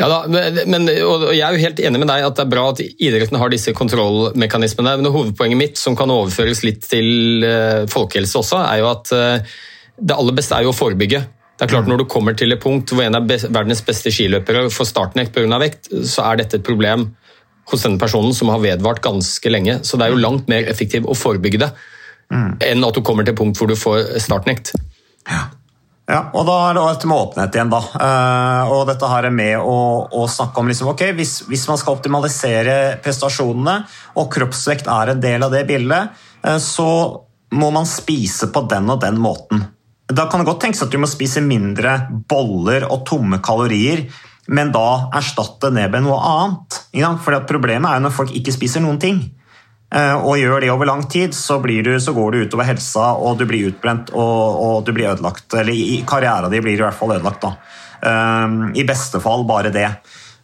Ja 0.00 0.08
da, 0.10 0.18
men, 0.66 0.88
og 1.04 1.28
Jeg 1.30 1.44
er 1.44 1.54
jo 1.54 1.62
helt 1.62 1.80
enig 1.84 2.00
med 2.02 2.10
deg 2.10 2.24
at 2.26 2.38
det 2.38 2.44
er 2.46 2.52
bra 2.52 2.66
at 2.72 2.82
idretten 2.82 3.38
har 3.40 3.52
disse 3.52 3.74
kontrollmekanismene. 3.76 4.96
men 5.00 5.12
Hovedpoenget 5.12 5.60
mitt, 5.60 5.80
som 5.80 5.96
kan 5.98 6.12
overføres 6.12 6.64
litt 6.66 6.84
til 6.88 7.44
uh, 7.44 7.86
folkehelse 7.92 8.40
også, 8.40 8.60
er 8.64 8.82
jo 8.82 8.90
at 8.90 9.12
uh, 9.14 9.56
det 9.96 10.16
aller 10.16 10.36
beste 10.36 10.56
er 10.56 10.66
jo 10.66 10.72
å 10.72 10.76
forebygge. 10.76 11.22
Det 11.56 11.64
er 11.64 11.72
klart 11.72 11.88
Når 11.88 12.02
du 12.02 12.08
kommer 12.12 12.36
til 12.36 12.52
et 12.52 12.60
punkt 12.60 12.92
hvor 12.92 13.04
en 13.06 13.16
av 13.16 13.28
verdens 13.28 13.80
beste 13.84 14.12
skiløpere 14.12 14.66
får 14.72 14.90
startnekt 14.90 15.32
pga. 15.32 15.60
vekt, 15.62 15.88
så 16.04 16.26
er 16.28 16.42
dette 16.42 16.58
et 16.58 16.66
problem 16.66 17.08
hos 17.70 17.82
denne 17.82 17.98
personen 17.98 18.34
som 18.36 18.52
har 18.52 18.60
vedvart 18.62 19.00
ganske 19.02 19.50
lenge. 19.50 19.80
Så 19.82 19.96
det 19.96 20.06
er 20.06 20.12
jo 20.12 20.20
langt 20.20 20.50
mer 20.52 20.68
effektivt 20.68 21.08
å 21.08 21.16
forebygge 21.16 21.62
det 21.64 21.70
mm. 22.32 22.58
enn 22.60 22.84
at 22.84 22.94
du 22.94 23.02
kommer 23.02 23.24
til 23.24 23.32
et 23.32 23.40
punkt 23.40 23.58
hvor 23.58 23.70
du 23.70 23.76
får 23.78 24.18
startnekt. 24.22 24.74
Ja. 25.26 25.48
Ja, 26.06 26.20
og 26.38 26.44
da 26.46 26.54
er 26.68 26.76
det 26.76 26.82
dette 26.86 27.08
med 27.10 27.18
åpenhet 27.18 27.56
igjen, 27.56 27.70
da. 27.72 27.80
Uh, 27.98 28.74
og 28.76 28.84
dette 28.86 29.08
her 29.10 29.26
er 29.26 29.34
med 29.34 29.58
å, 29.58 29.78
å 30.06 30.26
snakke 30.30 30.62
om 30.62 30.68
liksom, 30.70 30.92
ok, 30.92 31.02
hvis, 31.18 31.40
hvis, 31.50 31.64
man 31.66 31.80
skal 31.80 31.96
optimalisere 31.96 32.76
prestasjonene, 33.02 33.80
og 34.14 34.28
kroppsvekt 34.30 34.86
er 34.86 35.12
en 35.12 35.24
del 35.24 35.42
av 35.42 35.54
det 35.56 35.64
bildet, 35.66 36.14
uh, 36.46 36.60
så 36.62 36.86
må 37.58 37.72
man 37.74 37.90
spise 37.90 38.52
på 38.54 38.62
den 38.70 38.86
og 38.94 39.02
den 39.02 39.18
måten. 39.22 39.66
Da 40.06 40.28
kan 40.30 40.42
det 40.42 40.46
godt 40.46 40.62
tenkes 40.62 40.84
at 40.86 40.94
du 40.94 41.00
må 41.02 41.10
spise 41.10 41.42
mindre 41.42 41.98
boller 42.30 42.86
og 42.86 43.02
tomme 43.08 43.40
kalorier, 43.42 44.04
men 44.46 44.70
da 44.70 45.10
erstatte 45.18 45.72
det 45.74 45.88
med 45.90 46.06
noe 46.06 46.20
annet. 46.22 46.78
For 47.24 47.34
problemet 47.50 47.90
er 47.90 47.98
jo 47.98 48.06
når 48.06 48.14
folk 48.14 48.34
ikke 48.38 48.54
spiser 48.54 48.84
noen 48.84 49.02
ting. 49.02 49.24
Eh, 49.94 50.16
og 50.18 50.34
gjør 50.40 50.64
det 50.64 50.72
over 50.72 50.88
lang 50.88 51.04
tid, 51.10 51.34
så, 51.34 51.60
du, 51.62 51.92
så, 52.02 52.12
går 52.12 52.32
du 52.32 52.44
utover 52.46 52.66
helsa, 52.66 53.12
og 53.22 53.38
du 53.38 53.46
blir 53.46 53.70
utbrent 53.70 54.10
og, 54.16 54.60
og 54.66 54.84
du 54.86 54.92
blir 54.96 55.12
ødelagt. 55.12 55.46
Eller 55.54 55.74
i 55.74 56.02
karrieren 56.06 56.50
din 56.50 56.64
blir 56.64 56.76
du 56.76 56.82
i 56.82 56.86
hvert 56.88 56.98
fall 56.98 57.14
ødelagt. 57.16 57.46
da. 57.46 57.54
Eh, 58.02 58.60
I 58.82 58.86
beste 58.88 59.22
fall 59.22 59.46
bare 59.48 59.72
det. 59.74 59.88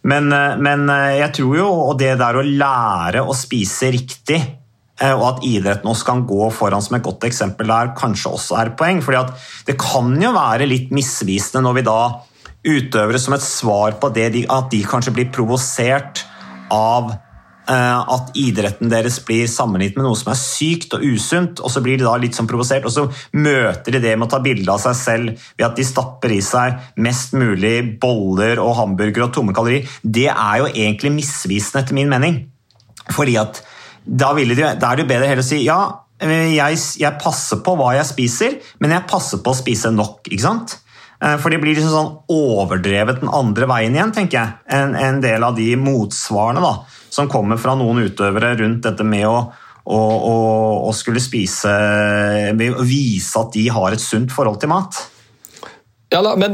Men, 0.06 0.32
eh, 0.34 0.56
men 0.62 0.86
jeg 1.18 1.32
tror 1.38 1.58
jo 1.58 1.68
og 1.90 1.94
det 2.00 2.14
der 2.22 2.38
å 2.38 2.46
lære 2.46 3.24
å 3.26 3.36
spise 3.36 3.92
riktig, 3.94 4.40
og 5.02 5.22
at 5.26 5.40
idretten 5.48 5.88
også 5.88 6.04
kan 6.06 6.20
gå 6.28 6.46
foran 6.54 6.82
som 6.84 6.94
et 6.94 7.02
godt 7.02 7.24
eksempel 7.26 7.66
der, 7.66 7.88
kanskje 7.98 8.30
også 8.36 8.58
er 8.60 8.70
poeng. 8.78 9.00
fordi 9.02 9.24
det 9.66 9.74
kan 9.80 10.12
jo 10.20 10.30
være 10.36 10.68
litt 10.68 10.92
misvisende 10.94 11.64
når 11.64 11.74
vi 11.74 11.82
da 11.88 11.96
utøvere 12.62 13.18
som 13.18 13.34
et 13.34 13.42
svar 13.42 13.96
på 13.98 14.12
det, 14.14 14.28
at 14.46 14.68
de 14.70 14.82
kanskje 14.86 15.14
blir 15.16 15.32
provosert 15.34 16.22
av 16.70 17.10
at 17.70 18.32
idretten 18.38 18.90
deres 18.90 19.20
blir 19.22 19.46
sammenlignet 19.50 19.98
med 19.98 20.06
noe 20.08 20.18
som 20.18 20.32
er 20.32 20.38
sykt 20.40 20.96
og 20.96 21.04
usunt, 21.06 21.60
og 21.62 21.70
så 21.70 21.82
blir 21.84 22.00
de 22.00 22.06
da 22.06 22.16
litt 22.18 22.34
sånn 22.34 22.48
provosert, 22.50 22.86
og 22.88 22.94
så 22.94 23.04
møter 23.38 23.94
de 23.94 24.02
det 24.02 24.16
med 24.16 24.26
å 24.26 24.32
ta 24.32 24.40
bilde 24.42 24.72
av 24.72 24.82
seg 24.82 24.96
selv 24.98 25.44
ved 25.54 25.66
at 25.68 25.78
de 25.78 25.86
stapper 25.86 26.34
i 26.34 26.40
seg 26.42 26.98
mest 27.02 27.36
mulig 27.38 27.76
boller 28.02 28.60
og 28.62 28.74
hamburgere 28.80 29.28
og 29.28 29.34
tomme 29.36 29.54
kalorier. 29.54 29.86
Det 30.02 30.28
er 30.32 30.62
jo 30.62 30.70
egentlig 30.72 31.14
misvisende, 31.14 31.84
etter 31.84 31.98
min 31.98 32.10
mening. 32.10 32.40
Fordi 33.12 33.38
at 33.40 33.62
da, 34.02 34.32
de, 34.34 34.54
da 34.58 34.90
er 34.90 34.98
det 34.98 35.04
jo 35.04 35.10
bedre 35.12 35.30
heller 35.30 35.44
å 35.44 35.46
si 35.46 35.62
ja, 35.62 35.80
jeg, 36.22 36.78
jeg 37.02 37.18
passer 37.22 37.62
på 37.62 37.74
hva 37.78 37.92
jeg 37.96 38.10
spiser, 38.10 38.56
men 38.82 38.94
jeg 38.94 39.08
passer 39.10 39.42
på 39.42 39.54
å 39.54 39.58
spise 39.58 39.90
nok. 39.94 40.26
ikke 40.30 40.44
sant? 40.44 40.78
Eh, 41.22 41.36
for 41.38 41.54
de 41.54 41.60
blir 41.62 41.76
liksom 41.76 41.92
sånn 41.92 42.14
overdrevet 42.34 43.20
den 43.22 43.30
andre 43.32 43.68
veien 43.70 43.94
igjen, 43.94 44.14
tenker 44.14 44.38
jeg. 44.40 44.56
En, 44.74 44.96
en 44.98 45.20
del 45.22 45.44
av 45.46 45.54
de 45.58 45.68
motsvarene 45.78 46.62
da, 46.64 46.72
som 47.12 47.30
kommer 47.30 47.60
fra 47.62 47.76
noen 47.78 48.02
utøvere 48.08 48.56
rundt 48.58 48.82
dette 48.88 49.06
med 49.06 49.28
å, 49.30 49.36
å, 49.84 50.00
å, 50.00 50.36
å 50.88 50.94
skulle 50.96 51.22
spise 51.22 51.70
vise 52.82 53.38
at 53.38 53.54
de 53.54 53.68
har 53.70 53.94
et 53.94 54.02
sunt 54.02 54.34
forhold 54.34 54.58
til 54.62 54.72
mat. 54.74 54.98
Ja, 56.12 56.20
da, 56.20 56.34
men 56.36 56.52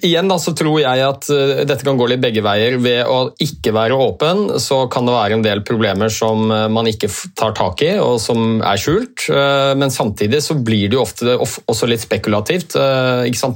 igjen 0.00 0.30
da, 0.30 0.38
så 0.40 0.54
tror 0.56 0.78
jeg 0.80 1.02
at 1.04 1.26
dette 1.68 1.84
kan 1.84 1.98
gå 2.00 2.06
litt 2.08 2.22
begge 2.22 2.40
veier. 2.44 2.78
Ved 2.80 3.04
å 3.04 3.18
ikke 3.44 3.74
være 3.76 3.98
åpen, 4.00 4.46
så 4.62 4.86
kan 4.92 5.04
det 5.04 5.12
være 5.12 5.36
en 5.36 5.44
del 5.44 5.60
problemer 5.68 6.08
som 6.12 6.46
man 6.48 6.88
ikke 6.88 7.10
tar 7.36 7.52
tak 7.58 7.84
i, 7.84 7.90
og 8.00 8.16
som 8.22 8.62
er 8.64 8.80
skjult. 8.80 9.26
Men 9.76 9.92
samtidig 9.92 10.40
så 10.46 10.56
blir 10.56 10.88
det 10.88 10.96
jo 10.96 11.04
ofte 11.04 11.36
også 11.36 11.90
litt 11.90 12.06
spekulativt. 12.06 12.78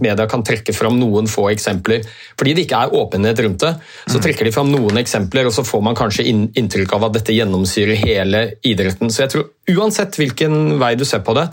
Media 0.04 0.28
kan 0.28 0.44
trekke 0.44 0.76
fram 0.76 1.00
noen 1.00 1.28
få 1.30 1.48
eksempler. 1.54 2.04
Fordi 2.36 2.56
det 2.56 2.68
ikke 2.68 2.84
er 2.84 2.96
åpenhet 3.00 3.40
rundt 3.46 3.64
det, 3.64 3.74
så 4.04 4.18
mm. 4.20 4.22
trekker 4.28 4.48
de 4.48 4.54
fram 4.54 4.72
noen 4.72 5.00
eksempler, 5.00 5.48
og 5.48 5.56
så 5.56 5.64
får 5.64 5.86
man 5.88 5.96
kanskje 5.96 6.28
inntrykk 6.28 6.98
av 6.98 7.08
at 7.08 7.16
dette 7.16 7.36
gjennomsyrer 7.36 7.96
hele 8.04 8.46
idretten. 8.60 9.08
Så 9.08 9.24
jeg 9.24 9.32
tror 9.34 9.48
uansett 9.72 10.20
hvilken 10.20 10.76
vei 10.80 10.96
du 11.00 11.08
ser 11.08 11.24
på 11.24 11.36
det, 11.38 11.48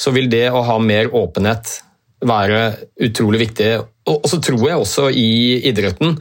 så 0.00 0.12
vil 0.12 0.28
det 0.32 0.46
å 0.52 0.64
ha 0.64 0.76
mer 0.80 1.12
åpenhet 1.16 1.82
være 2.28 2.60
utrolig 3.06 3.42
viktig. 3.46 3.70
Og 4.10 4.26
så 4.30 4.40
tror 4.42 4.66
jeg 4.68 4.80
også 4.80 5.08
i 5.10 5.28
idretten 5.70 6.18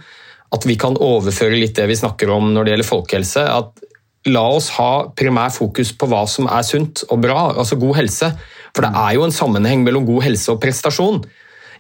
at 0.56 0.66
vi 0.68 0.78
kan 0.80 0.97
overføre 1.01 1.58
litt 1.58 1.76
det 1.78 1.88
vi 1.89 1.97
snakker 1.99 2.32
om 2.32 2.53
når 2.53 2.66
det 2.66 2.76
gjelder 2.76 2.91
folkehelse. 2.91 3.43
at 3.43 3.86
La 4.26 4.41
oss 4.49 4.72
ha 4.80 5.06
primær 5.14 5.51
fokus 5.53 5.91
på 5.93 6.08
hva 6.10 6.24
som 6.30 6.47
er 6.49 6.64
sunt 6.66 7.03
og 7.14 7.20
bra, 7.22 7.51
altså 7.53 7.78
god 7.78 7.99
helse. 7.99 8.32
For 8.74 8.86
det 8.86 8.89
er 8.97 9.12
jo 9.18 9.26
en 9.28 9.36
sammenheng 9.36 9.84
mellom 9.86 10.08
god 10.08 10.26
helse 10.26 10.49
og 10.53 10.62
prestasjon. 10.64 11.20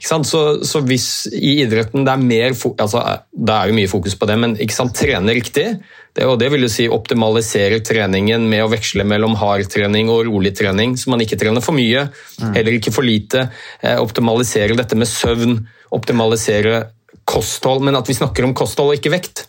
Så, 0.01 0.39
så, 0.67 0.81
hvis 0.83 1.27
i 1.31 1.61
idretten 1.63 2.03
det 2.05 2.11
er 2.11 2.19
mer 2.21 2.51
altså, 2.51 3.01
Det 3.31 3.53
er 3.53 3.69
jo 3.69 3.77
mye 3.77 3.91
fokus 3.91 4.17
på 4.19 4.27
det, 4.27 4.35
men 4.41 4.57
trene 4.95 5.35
riktig, 5.37 5.67
det, 6.15 6.25
og 6.27 6.37
det 6.39 6.49
vil 6.51 6.63
jo 6.63 6.71
si 6.71 6.87
optimalisere 6.91 7.81
treningen 7.83 8.45
med 8.47 8.63
å 8.63 8.69
veksle 8.71 9.03
mellom 9.07 9.35
hard 9.39 9.67
trening 9.71 10.11
og 10.11 10.25
rolig 10.29 10.53
trening, 10.55 10.95
så 10.95 11.11
man 11.11 11.23
ikke 11.23 11.39
trener 11.39 11.63
for 11.63 11.75
mye, 11.75 12.07
heller 12.55 12.77
ikke 12.77 12.93
for 12.95 13.03
lite. 13.07 13.49
Eh, 13.81 13.99
optimalisere 13.99 14.77
dette 14.79 14.95
med 14.95 15.11
søvn, 15.11 15.57
optimalisere 15.95 16.85
kosthold, 17.27 17.83
men 17.83 17.99
at 17.99 18.07
vi 18.07 18.15
snakker 18.15 18.47
om 18.47 18.55
kosthold 18.55 18.93
og 18.93 18.99
ikke 18.99 19.11
vekt. 19.11 19.45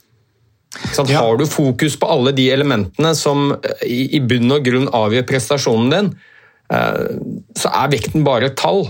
Ikke 0.77 1.07
ja. 1.13 1.23
Har 1.23 1.39
du 1.39 1.47
fokus 1.49 1.97
på 2.01 2.09
alle 2.11 2.35
de 2.37 2.49
elementene 2.53 3.15
som 3.17 3.53
eh, 3.55 3.87
i, 3.87 4.01
i 4.19 4.23
bunn 4.25 4.51
og 4.59 4.67
grunn 4.67 4.91
avgjør 4.91 5.27
prestasjonen 5.29 5.93
din, 5.95 6.13
eh, 6.75 7.03
så 7.57 7.73
er 7.73 7.93
vekten 7.95 8.27
bare 8.27 8.51
et 8.51 8.59
tall. 8.59 8.89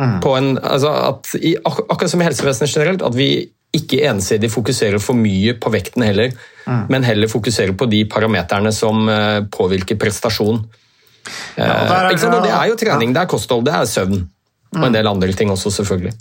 Mm. 0.00 0.18
En, 0.36 0.58
altså 0.58 0.90
at, 0.90 1.34
i, 1.38 1.54
ak 1.56 1.84
akkurat 1.86 2.10
som 2.10 2.22
i 2.22 2.26
helsevesenet 2.26 2.72
generelt, 2.72 3.04
at 3.06 3.14
vi 3.14 3.28
ikke 3.74 4.04
ensidig 4.06 4.50
fokuserer 4.52 5.02
for 5.02 5.18
mye 5.18 5.56
på 5.58 5.70
vekten 5.74 6.04
heller, 6.06 6.34
mm. 6.66 6.84
men 6.90 7.06
heller 7.06 7.30
fokuserer 7.30 7.74
på 7.78 7.88
de 7.90 8.04
parameterne 8.10 8.70
som 8.74 9.08
uh, 9.10 9.42
påvirker 9.50 9.98
prestasjon. 9.98 10.62
Ja, 11.56 11.64
er, 11.86 12.12
og 12.12 12.44
det 12.44 12.52
er 12.52 12.68
jo 12.70 12.78
trening, 12.78 13.10
ja. 13.10 13.16
det 13.16 13.24
er 13.24 13.32
kosthold, 13.32 13.64
det 13.66 13.74
er 13.74 13.90
søvn. 13.90 14.22
Mm. 14.74 14.80
Og 14.80 14.86
en 14.88 14.96
del 14.96 15.10
andre 15.10 15.34
ting 15.34 15.50
også, 15.50 15.72
selvfølgelig. 15.74 16.14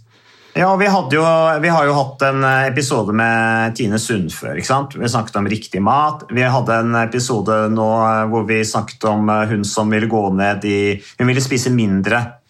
Ja, 0.53 0.67
vi, 0.77 0.85
jo, 0.85 1.21
vi, 1.63 1.69
har 1.73 1.87
jo 1.89 1.95
hatt 1.97 2.23
en 2.27 2.43
episode 2.45 3.13
med 3.17 3.73
Tine 3.77 3.97
Sundfør. 3.97 4.53
ikke 4.53 4.69
sant? 4.69 4.93
Vi 4.93 5.09
snakket 5.09 5.39
om 5.39 5.49
riktig 5.49 5.81
mat. 5.81 6.27
Vi 6.29 6.45
hadde 6.45 6.77
en 6.77 6.93
episode 7.01 7.55
nå 7.73 7.87
hvor 8.29 8.45
vi 8.45 8.59
snakket 8.61 9.07
om 9.09 9.33
hun 9.49 9.65
som 9.65 9.89
ville 9.89 10.09
gå 10.11 10.21
ned 10.37 10.69
i 10.69 10.77
Hun 11.17 11.31
ville 11.31 11.41
spise 11.41 11.73
mindre 11.73 12.21
Eh, 12.21 12.42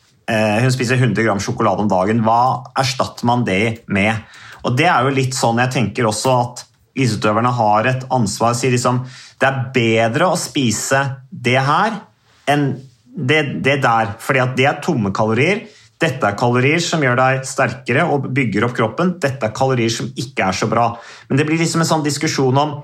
hun 0.63 0.71
spiser 0.73 0.99
100 0.99 1.25
gram 1.25 1.41
sjokolade 1.41 1.83
om 1.83 1.89
dagen. 1.91 2.21
Hva 2.25 2.63
erstatter 2.79 3.27
man 3.27 3.43
det 3.47 3.83
med? 3.87 4.23
Og 4.63 4.77
Det 4.77 4.87
er 4.87 5.03
jo 5.03 5.15
litt 5.15 5.35
sånn 5.35 5.59
jeg 5.61 5.73
tenker 5.75 6.07
også 6.07 6.35
at 6.37 6.63
idrettsutøverne 6.93 7.51
har 7.57 7.89
et 7.89 8.07
ansvar. 8.13 8.53
sier 8.53 8.71
liksom, 8.71 9.05
Det 9.39 9.47
er 9.47 9.71
bedre 9.73 10.31
å 10.31 10.39
spise 10.39 11.03
det 11.29 11.59
her 11.59 11.99
enn 12.47 12.73
det, 13.13 13.61
det 13.63 13.81
der, 13.83 14.15
fordi 14.19 14.39
at 14.39 14.55
det 14.57 14.65
er 14.65 14.81
tomme 14.81 15.11
kalorier. 15.13 15.67
Dette 16.01 16.27
er 16.27 16.37
kalorier 16.37 16.81
som 16.81 17.03
gjør 17.03 17.15
deg 17.19 17.45
sterkere 17.45 18.05
og 18.09 18.27
bygger 18.33 18.65
opp 18.65 18.75
kroppen. 18.75 19.13
Dette 19.21 19.47
er 19.47 19.53
kalorier 19.55 19.91
som 19.93 20.09
ikke 20.09 20.47
er 20.49 20.57
så 20.57 20.67
bra. 20.67 20.87
Men 21.29 21.37
det 21.37 21.45
blir 21.47 21.61
liksom 21.61 21.83
en 21.83 21.89
sånn 21.89 22.05
diskusjon 22.05 22.57
om 22.57 22.81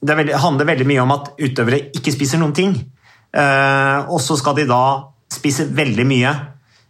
Det 0.00 0.14
handler 0.16 0.64
veldig 0.64 0.86
mye 0.88 1.00
om 1.02 1.10
at 1.12 1.26
utøvere 1.36 1.90
ikke 1.92 2.12
spiser 2.14 2.40
noen 2.40 2.54
ting. 2.56 2.70
Uh, 3.36 4.08
og 4.08 4.16
så 4.24 4.32
skal 4.40 4.54
de 4.56 4.64
da 4.64 5.12
spise 5.28 5.66
veldig 5.76 6.06
mye 6.08 6.30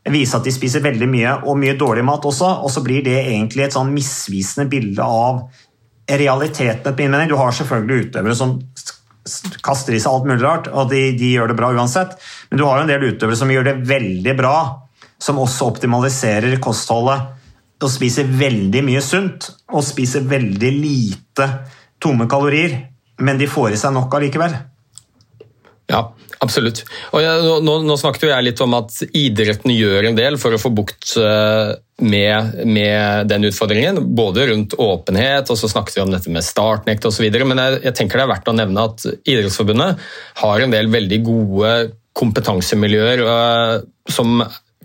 vise 0.09 0.37
at 0.37 0.47
de 0.47 0.53
spiser 0.55 0.85
veldig 0.85 1.09
mye, 1.11 1.35
og 1.45 1.59
mye 1.61 1.77
dårlig 1.79 2.05
mat 2.07 2.25
også. 2.25 2.49
Og 2.65 2.73
så 2.73 2.83
blir 2.85 3.05
det 3.05 3.19
egentlig 3.21 3.67
et 3.67 3.77
sånn 3.77 3.93
misvisende 3.93 4.69
bilde 4.71 5.05
av 5.05 5.43
realiteten. 6.11 6.95
min 6.97 7.11
mening. 7.11 7.29
Du 7.29 7.37
har 7.37 7.53
selvfølgelig 7.53 8.09
utøvere 8.09 8.35
som 8.35 8.59
kaster 9.63 9.95
i 9.95 10.01
seg 10.01 10.13
alt 10.13 10.27
mulig 10.27 10.43
rart, 10.43 10.69
og 10.69 10.91
de, 10.91 11.13
de, 11.13 11.35
gjør 11.37 11.53
det 11.53 11.59
bra 11.59 11.73
uansett. 11.73 12.17
Men 12.51 12.59
du 12.59 12.65
har 12.65 12.79
jo 12.79 12.87
en 12.87 12.93
del 12.93 13.13
utøvere 13.13 13.37
som 13.37 13.51
gjør 13.51 13.69
det 13.69 13.77
veldig 13.89 14.37
bra, 14.39 14.57
som 15.21 15.39
også 15.39 15.69
optimaliserer 15.75 16.57
kostholdet 16.63 17.37
og 17.81 17.89
spiser 17.89 18.29
veldig 18.29 18.83
mye 18.85 19.01
sunt 19.05 19.47
og 19.73 19.85
spiser 19.85 20.27
veldig 20.29 20.71
lite 20.75 21.47
tomme 22.01 22.27
kalorier, 22.29 22.77
men 23.21 23.39
de 23.41 23.49
får 23.49 23.73
i 23.73 23.81
seg 23.81 23.95
nok 23.97 24.13
allikevel. 24.17 24.57
Ja, 25.91 26.05
absolutt. 26.39 26.85
Og 27.11 27.23
jeg, 27.25 27.61
nå, 27.67 27.77
nå, 27.83 27.97
snakket 27.99 28.27
jo 28.27 28.31
jeg 28.31 28.47
litt 28.47 28.63
om 28.63 28.77
at 28.79 28.95
idretten 29.11 29.73
gjør 29.75 30.11
en 30.11 30.19
del 30.19 30.39
for 30.41 30.55
å 30.55 30.61
få 30.63 30.71
bukt 30.75 31.17
eh, 31.19 31.73
med, 32.05 32.61
med, 32.65 33.29
den 33.31 33.49
utfordringen. 33.51 33.99
Både 34.17 34.47
rundt 34.53 34.77
åpenhet, 34.79 35.51
og 35.51 35.59
så 35.59 35.71
snakket 35.71 35.99
vi 35.99 36.05
om 36.05 36.15
dette 36.15 36.33
med 36.33 36.47
startnekt 36.47 37.09
osv. 37.11 37.27
Men 37.43 37.63
jeg, 37.65 37.83
jeg, 37.89 37.97
tenker 37.99 38.21
det 38.21 38.29
er 38.29 38.35
verdt 38.37 38.53
å 38.53 38.57
nevne 38.57 38.87
at 38.91 39.07
Idrettsforbundet 39.11 40.11
har 40.45 40.65
en 40.65 40.77
del 40.77 40.93
veldig 40.93 41.23
gode 41.27 41.75
kompetansemiljøer 42.21 43.23
øh, 43.23 43.77
som 44.11 44.41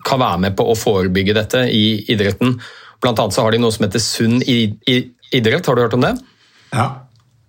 kan 0.06 0.22
være 0.22 0.42
med 0.44 0.58
på 0.58 0.68
å 0.70 0.78
forebygge 0.78 1.34
dette 1.38 1.66
i 1.74 1.86
idretten. 2.14 2.60
Blant 3.02 3.22
annet 3.22 3.36
så 3.36 3.46
har 3.46 3.54
de 3.54 3.62
noe 3.62 3.74
som 3.74 3.86
heter 3.88 4.02
Sunn 4.02 4.38
idrett, 4.46 5.66
har 5.66 5.76
du 5.76 5.82
hørt 5.82 5.98
om 5.98 6.06
det? 6.06 6.14
Ja. 6.74 7.05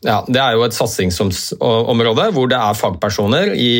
Ja, 0.06 0.20
Det 0.22 0.38
er 0.38 0.54
jo 0.54 0.62
et 0.62 0.76
satsingsområde 0.76 2.28
hvor 2.34 2.46
det 2.50 2.58
er 2.60 2.78
fagpersoner, 2.78 3.50
i, 3.58 3.72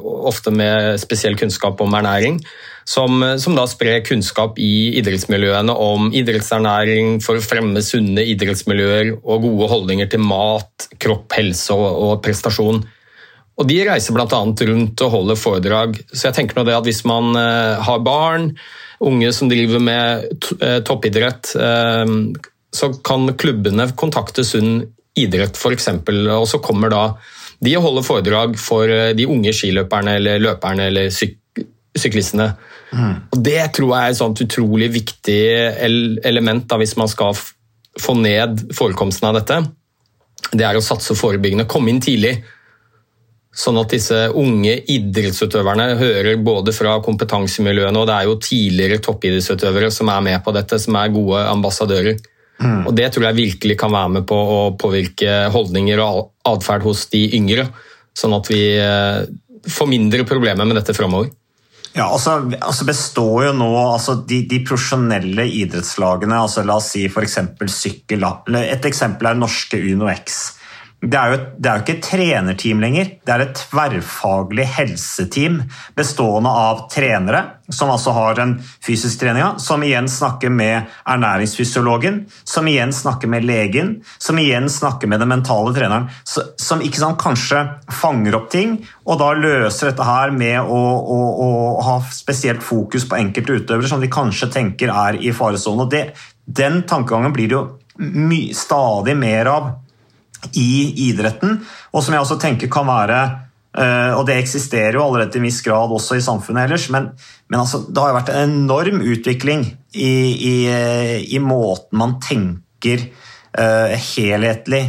ofte 0.00 0.52
med 0.54 0.96
spesiell 1.02 1.36
kunnskap 1.36 1.82
om 1.84 1.96
ernæring, 1.98 2.40
som, 2.88 3.20
som, 3.42 3.56
da 3.58 3.66
sprer 3.68 4.04
kunnskap 4.06 4.60
i 4.62 4.96
idrettsmiljøene 5.00 5.74
om 5.74 6.08
idrettsernæring 6.16 7.18
for 7.24 7.36
å 7.36 7.44
fremme 7.44 7.82
sunne 7.84 8.24
idrettsmiljøer 8.30 9.16
og 9.18 9.42
gode 9.42 9.68
holdninger 9.72 10.08
til 10.12 10.22
mat, 10.22 10.88
kropp, 11.02 11.34
helse 11.36 11.74
og, 11.74 11.86
og 12.06 12.14
prestasjon. 12.24 12.80
Og 13.56 13.68
De 13.68 13.78
reiser 13.88 14.16
bl.a. 14.16 14.26
rundt 14.70 15.04
og 15.04 15.12
holder 15.12 15.40
foredrag. 15.40 15.96
Så 16.12 16.28
jeg 16.28 16.38
tenker 16.38 16.58
nå 16.58 16.66
det 16.68 16.76
at 16.76 16.86
Hvis 16.86 17.04
man 17.08 17.32
uh, 17.34 17.80
har 17.82 18.04
barn, 18.04 18.52
unge 19.00 19.32
som 19.34 19.50
driver 19.50 19.82
med 19.82 20.28
uh, 20.60 20.78
toppidrett, 20.86 21.56
uh, 21.56 22.06
så 22.76 22.92
kan 23.04 23.32
klubbene 23.40 23.88
kontakte 23.96 24.44
Sunn 24.44 24.84
idrett 25.16 25.56
f.eks. 25.56 25.88
Og 26.36 26.46
så 26.50 26.62
kommer 26.64 26.92
da 26.92 27.02
de 27.64 27.72
og 27.78 27.86
holder 27.86 28.04
foredrag 28.04 28.56
for 28.60 28.90
eh, 28.92 29.14
de 29.16 29.28
unge 29.32 29.54
skiløperne 29.56 30.18
eller 30.20 30.42
løperne 30.44 30.90
eller 30.90 31.12
syk 31.14 31.38
syklistene. 31.96 32.50
Mm. 32.92 33.12
Og 33.32 33.38
Det 33.40 33.60
tror 33.72 33.92
jeg 33.94 34.04
er 34.04 34.12
et 34.12 34.18
sånt 34.18 34.42
utrolig 34.44 34.90
viktig 34.92 35.40
element 36.28 36.66
da, 36.68 36.76
hvis 36.76 36.92
man 37.00 37.08
skal 37.08 37.32
få 38.00 38.14
ned 38.20 38.66
forekomsten 38.76 39.30
av 39.30 39.38
dette. 39.38 39.62
Det 40.52 40.66
er 40.66 40.76
å 40.76 40.84
satse 40.84 41.16
forebyggende, 41.16 41.64
komme 41.64 41.88
inn 41.88 42.02
tidlig. 42.04 42.34
Sånn 43.56 43.80
at 43.80 43.94
disse 43.96 44.26
unge 44.36 44.74
idrettsutøverne 44.92 45.94
hører 45.96 46.36
både 46.44 46.74
fra 46.76 46.98
kompetansemiljøene, 47.04 47.96
og 47.96 48.10
det 48.10 48.16
er 48.18 48.28
jo 48.28 48.38
tidligere 48.44 49.00
toppidrettsutøvere 49.08 49.88
som 49.88 50.12
er 50.12 50.26
med 50.28 50.42
på 50.44 50.52
dette, 50.52 50.76
som 50.82 51.00
er 51.00 51.14
gode 51.14 51.40
ambassadører. 51.48 52.20
Mm. 52.62 52.86
Og 52.88 52.94
Det 52.96 53.08
tror 53.12 53.28
jeg 53.28 53.40
virkelig 53.40 53.78
kan 53.78 53.92
være 53.92 54.12
med 54.18 54.28
på 54.28 54.36
å 54.36 54.60
påvirke 54.80 55.46
holdninger 55.52 56.00
og 56.02 56.30
atferd 56.48 56.86
hos 56.86 57.06
de 57.12 57.26
yngre, 57.36 57.66
sånn 58.16 58.36
at 58.36 58.48
vi 58.48 58.62
eh, 58.80 59.26
får 59.66 59.90
mindre 59.90 60.24
problemer 60.28 60.68
med 60.68 60.78
dette 60.80 60.96
framover. 60.96 61.32
Ja, 61.96 62.10
altså, 62.12 62.42
altså, 62.60 62.84
består 62.84 63.46
jo 63.46 63.52
nå 63.56 63.70
altså 63.80 64.18
de, 64.28 64.42
de, 64.50 64.60
profesjonelle 64.68 65.46
idrettslagene, 65.62 66.42
altså 66.44 66.64
la 66.66 66.76
oss 66.76 66.90
si 66.92 67.06
f.eks. 67.08 67.38
sykkel 67.72 68.26
Et 68.60 68.88
eksempel 68.90 69.30
er 69.30 69.38
norske 69.40 69.80
Uno 69.80 70.10
X. 70.12 70.42
det 71.04 71.18
er, 71.20 71.32
jo, 71.34 71.38
det 71.60 71.68
er 71.68 71.76
jo 71.76 71.84
ikke 71.84 71.94
et 71.98 72.06
trenerteam 72.06 72.80
lenger. 72.80 73.10
Det 73.20 73.32
er 73.34 73.42
et 73.44 73.58
tverrfaglig 73.60 74.64
helseteam 74.78 75.58
bestående 75.94 76.48
av 76.48 76.86
trenere, 76.90 77.42
som 77.68 77.92
altså 77.92 78.14
har 78.16 78.38
den 78.38 78.54
fysisk 78.84 79.20
treninga, 79.20 79.58
som 79.60 79.84
igjen 79.84 80.08
snakker 80.08 80.50
med 80.50 80.88
ernæringsfysiologen, 81.04 82.22
som 82.48 82.72
igjen 82.72 82.96
snakker 82.96 83.28
med 83.28 83.44
legen, 83.44 83.92
som 84.16 84.40
igjen 84.40 84.70
snakker 84.72 85.12
med 85.12 85.20
den 85.20 85.34
mentale 85.34 85.76
treneren, 85.76 86.08
som 86.24 86.80
ikke 86.80 87.04
sant, 87.04 87.20
kanskje 87.20 87.66
fanger 87.92 88.40
opp 88.40 88.48
ting, 88.56 88.78
og 89.04 89.20
da 89.20 89.34
løser 89.36 89.92
dette 89.92 90.08
her 90.08 90.32
med 90.32 90.58
å, 90.64 90.82
å, 90.96 91.22
å 91.44 91.50
ha 91.86 92.00
spesielt 92.08 92.64
fokus 92.64 93.04
på 93.06 93.20
enkelte 93.20 93.60
utøvere 93.60 93.92
som 93.92 94.00
de 94.00 94.10
kanskje 94.10 94.48
tenker 94.56 94.96
er 94.96 95.20
i 95.20 95.36
faresonen. 95.36 96.14
Den 96.46 96.86
tankegangen 96.88 97.36
blir 97.36 97.52
det 97.52 97.60
jo 97.60 97.66
stadig 98.56 99.14
mer 99.16 99.52
av 99.52 99.74
i 100.54 101.10
idretten, 101.10 101.60
og 101.92 102.04
som 102.04 102.14
jeg 102.16 102.24
også 102.24 102.38
tenker 102.42 102.70
kan 102.72 102.86
være 102.88 103.20
eh, 103.76 104.12
og 104.16 104.26
det 104.28 104.38
eksisterer 104.40 104.98
jo 104.98 105.04
allerede 105.04 105.34
til 105.34 105.42
en 105.42 105.48
viss 105.48 105.62
grad 105.66 105.94
også 105.94 106.18
i 106.18 106.24
samfunnet 106.24 106.66
ellers, 106.66 106.88
men, 106.94 107.10
men 107.50 107.62
altså, 107.62 107.84
det 107.88 108.02
har 108.02 108.12
jo 108.12 108.18
vært 108.20 108.34
en 108.34 108.58
enorm 108.62 109.02
utvikling 109.04 109.66
i, 109.96 110.12
i, 110.52 110.56
i 111.36 111.40
måten 111.42 111.98
man 111.98 112.18
tenker 112.22 113.08
uh, 113.56 113.94
helhetlig 114.12 114.82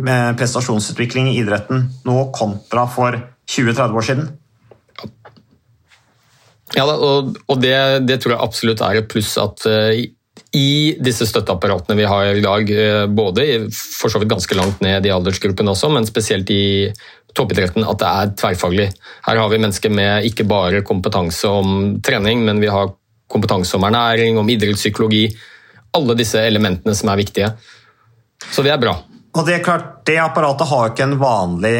med 0.00 0.36
prestasjonsutvikling 0.38 1.30
i 1.32 1.38
idretten 1.40 1.88
nå 2.06 2.18
kontra 2.36 2.86
for 2.90 3.16
20-30 3.50 3.96
år 3.96 4.06
siden. 4.06 4.28
Ja, 6.76 6.84
og 6.86 7.56
det, 7.58 7.74
det, 8.06 8.20
tror 8.22 8.36
jeg 8.36 8.44
absolutt 8.44 8.82
er 8.86 9.00
et 9.00 9.10
pluss 9.10 9.32
at 9.42 9.64
uh, 9.66 9.90
i 10.56 10.96
disse 10.98 11.28
støtteapparatene 11.30 11.94
vi 11.98 12.06
har 12.10 12.34
i 12.34 12.42
dag, 12.42 12.70
eh, 12.70 13.06
både 13.06 13.44
for 13.70 14.10
så 14.10 14.18
vidt 14.18 14.32
ganske 14.32 14.56
langt 14.58 14.80
ned 14.82 15.06
i 15.06 15.12
aldersgruppen 15.14 15.68
også, 15.70 15.90
men 15.94 16.08
spesielt 16.08 16.50
i 16.50 16.90
toppidretten, 17.34 17.86
at 17.86 18.00
det 18.00 18.08
er 18.08 18.32
tverrfaglig. 18.34 18.88
Her 19.26 19.38
har 19.38 19.50
vi 19.52 19.60
mennesker 19.62 19.92
med 19.94 20.26
ikke 20.26 20.48
bare 20.50 20.82
kompetanse 20.82 21.46
om 21.46 22.00
trening, 22.02 22.42
men 22.44 22.60
vi 22.60 22.66
har 22.66 22.90
kompetanse 23.30 23.76
om 23.78 23.86
ernæring, 23.86 24.38
om 24.38 24.50
idrettspsykologi. 24.50 25.28
Alle 25.94 26.16
disse 26.18 26.42
elementene 26.42 26.94
som 26.98 27.12
er 27.12 27.20
viktige. 27.20 27.52
Så 28.50 28.64
det 28.66 28.74
er 28.74 28.82
bra. 28.82 28.96
Og 29.38 29.46
det 29.46 29.60
er 29.60 29.64
klart, 29.64 30.00
det 30.06 30.18
apparatet 30.18 30.66
har 30.66 30.90
ikke 30.90 31.06
en 31.06 31.18
vanlig 31.20 31.76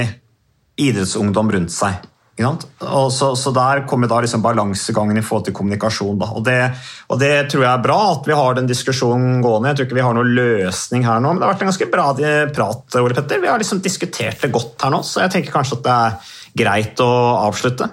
idrettsungdom 0.78 1.50
rundt 1.56 1.74
seg. 1.74 1.98
Så, 2.40 3.30
så, 3.36 3.52
Der 3.54 3.84
kommer 3.88 4.10
da 4.10 4.20
liksom 4.24 4.42
balansegangen 4.44 5.18
i 5.18 5.24
forhold 5.24 5.48
til 5.48 5.56
kommunikasjon. 5.56 6.20
Og 6.24 6.42
det, 6.46 6.58
og, 7.08 7.18
det, 7.20 7.32
tror 7.52 7.66
jeg 7.66 7.72
er 7.72 7.84
bra 7.84 7.98
at 8.14 8.28
vi 8.28 8.36
har 8.38 8.58
den 8.58 8.70
diskusjonen 8.70 9.40
gående. 9.44 9.70
Jeg 9.70 9.80
tror 9.80 9.88
ikke 9.88 10.00
vi 10.00 10.06
har 10.06 10.16
noen 10.16 10.34
løsning 10.38 11.06
her 11.06 11.22
nå, 11.22 11.34
men 11.34 11.42
det 11.42 11.48
har 11.48 11.54
vært 11.54 11.64
en 11.66 11.72
ganske 11.72 11.90
bra 11.92 12.08
prat. 12.56 13.00
Ole 13.00 13.16
Petter. 13.16 13.42
Vi 13.42 13.50
har 13.50 13.60
liksom 13.60 13.82
diskutert 13.84 14.42
det 14.42 14.52
godt 14.54 14.80
her 14.84 14.94
nå, 14.94 15.02
så 15.06 15.24
jeg 15.24 15.36
tenker 15.36 15.54
kanskje 15.54 15.80
at 15.80 15.86
det 15.86 15.96
er 15.96 16.36
greit 16.64 17.04
å 17.04 17.10
avslutte. 17.46 17.92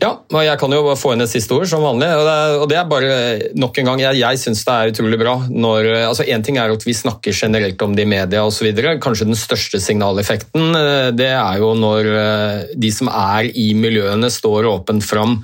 Ja, 0.00 0.14
og 0.16 0.40
jeg 0.40 0.58
kan 0.58 0.72
jo 0.72 0.94
få 0.98 1.12
inn 1.12 1.22
et 1.22 1.30
siste 1.30 1.52
ord, 1.54 1.66
som 1.68 1.84
vanlig. 1.84 2.08
Og 2.16 2.24
det 2.24 2.32
er, 2.32 2.54
og 2.62 2.64
det 2.70 2.78
er 2.80 2.88
bare 2.90 3.16
nok 3.60 3.76
en 3.78 3.90
gang 3.90 4.00
Jeg, 4.02 4.18
jeg 4.22 4.40
syns 4.40 4.62
det 4.66 4.74
er 4.74 4.92
utrolig 4.94 5.18
bra 5.20 5.34
når 5.46 5.88
altså 6.08 6.24
Én 6.24 6.42
ting 6.42 6.56
er 6.58 6.72
at 6.72 6.86
vi 6.86 6.94
snakker 6.96 7.36
generelt 7.36 7.82
om 7.84 7.94
det 7.94 8.06
i 8.06 8.10
media 8.10 8.42
osv. 8.46 8.70
Kanskje 9.02 9.28
den 9.28 9.38
største 9.38 9.82
signaleffekten 9.82 10.78
eh, 10.78 11.10
det 11.14 11.28
er 11.36 11.60
jo 11.62 11.74
når 11.78 12.08
eh, 12.08 12.64
de 12.74 12.92
som 12.94 13.12
er 13.12 13.52
i 13.52 13.68
miljøene, 13.78 14.32
står 14.32 14.70
åpent 14.72 15.04
fram 15.06 15.42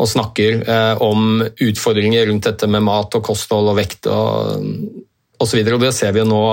og 0.00 0.08
snakker 0.08 0.62
eh, 0.64 1.02
om 1.04 1.42
utfordringer 1.44 2.26
rundt 2.30 2.48
dette 2.48 2.68
med 2.70 2.84
mat 2.88 3.12
og 3.18 3.24
kosthold 3.28 3.70
og 3.70 3.78
vekt 3.78 4.08
og 4.10 4.64
osv. 5.42 5.60
Og, 5.60 5.74
og 5.76 5.84
det 5.84 5.92
ser 5.96 6.14
vi 6.16 6.22
jo 6.24 6.28
nå. 6.30 6.44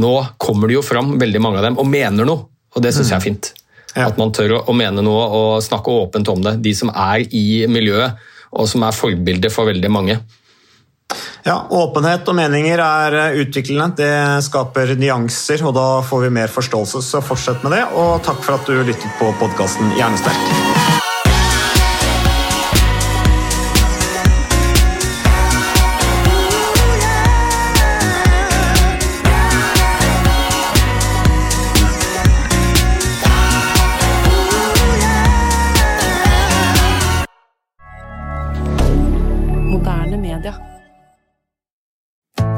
Nå 0.00 0.14
kommer 0.42 0.70
det 0.70 0.80
jo 0.80 0.82
fram, 0.82 1.12
veldig 1.20 1.42
mange 1.42 1.60
av 1.60 1.68
dem, 1.68 1.76
og 1.78 1.86
mener 1.86 2.26
noe. 2.26 2.48
Og 2.74 2.82
det 2.82 2.90
syns 2.96 3.12
jeg 3.12 3.20
er 3.20 3.22
fint. 3.22 3.52
Ja. 3.94 4.08
At 4.08 4.18
man 4.18 4.32
tør 4.34 4.58
å 4.58 4.74
mene 4.76 5.04
noe 5.06 5.26
og 5.38 5.50
snakke 5.64 5.92
åpent 6.04 6.30
om 6.32 6.42
det. 6.44 6.56
De 6.64 6.74
som 6.74 6.90
er 6.90 7.24
i 7.30 7.64
miljøet, 7.70 8.18
og 8.54 8.70
som 8.70 8.86
er 8.86 8.96
forbilder 8.96 9.52
for 9.54 9.70
veldig 9.70 9.90
mange. 9.92 10.18
Ja, 11.44 11.58
Åpenhet 11.70 12.28
og 12.30 12.36
meninger 12.38 12.80
er 12.80 13.18
eh, 13.20 13.40
utviklende. 13.44 13.92
Det 13.98 14.46
skaper 14.46 14.94
nyanser, 14.98 15.62
og 15.68 15.76
da 15.76 15.88
får 16.06 16.26
vi 16.26 16.32
mer 16.40 16.54
forståelse. 16.54 17.02
Så 17.04 17.22
fortsett 17.24 17.66
med 17.66 17.76
det, 17.76 17.84
og 17.92 18.22
takk 18.26 18.40
for 18.46 18.58
at 18.58 18.70
du 18.70 18.80
lyttet 18.80 19.20
på 19.20 19.30
podkasten 19.42 19.92
Hjernesterk. 19.98 20.73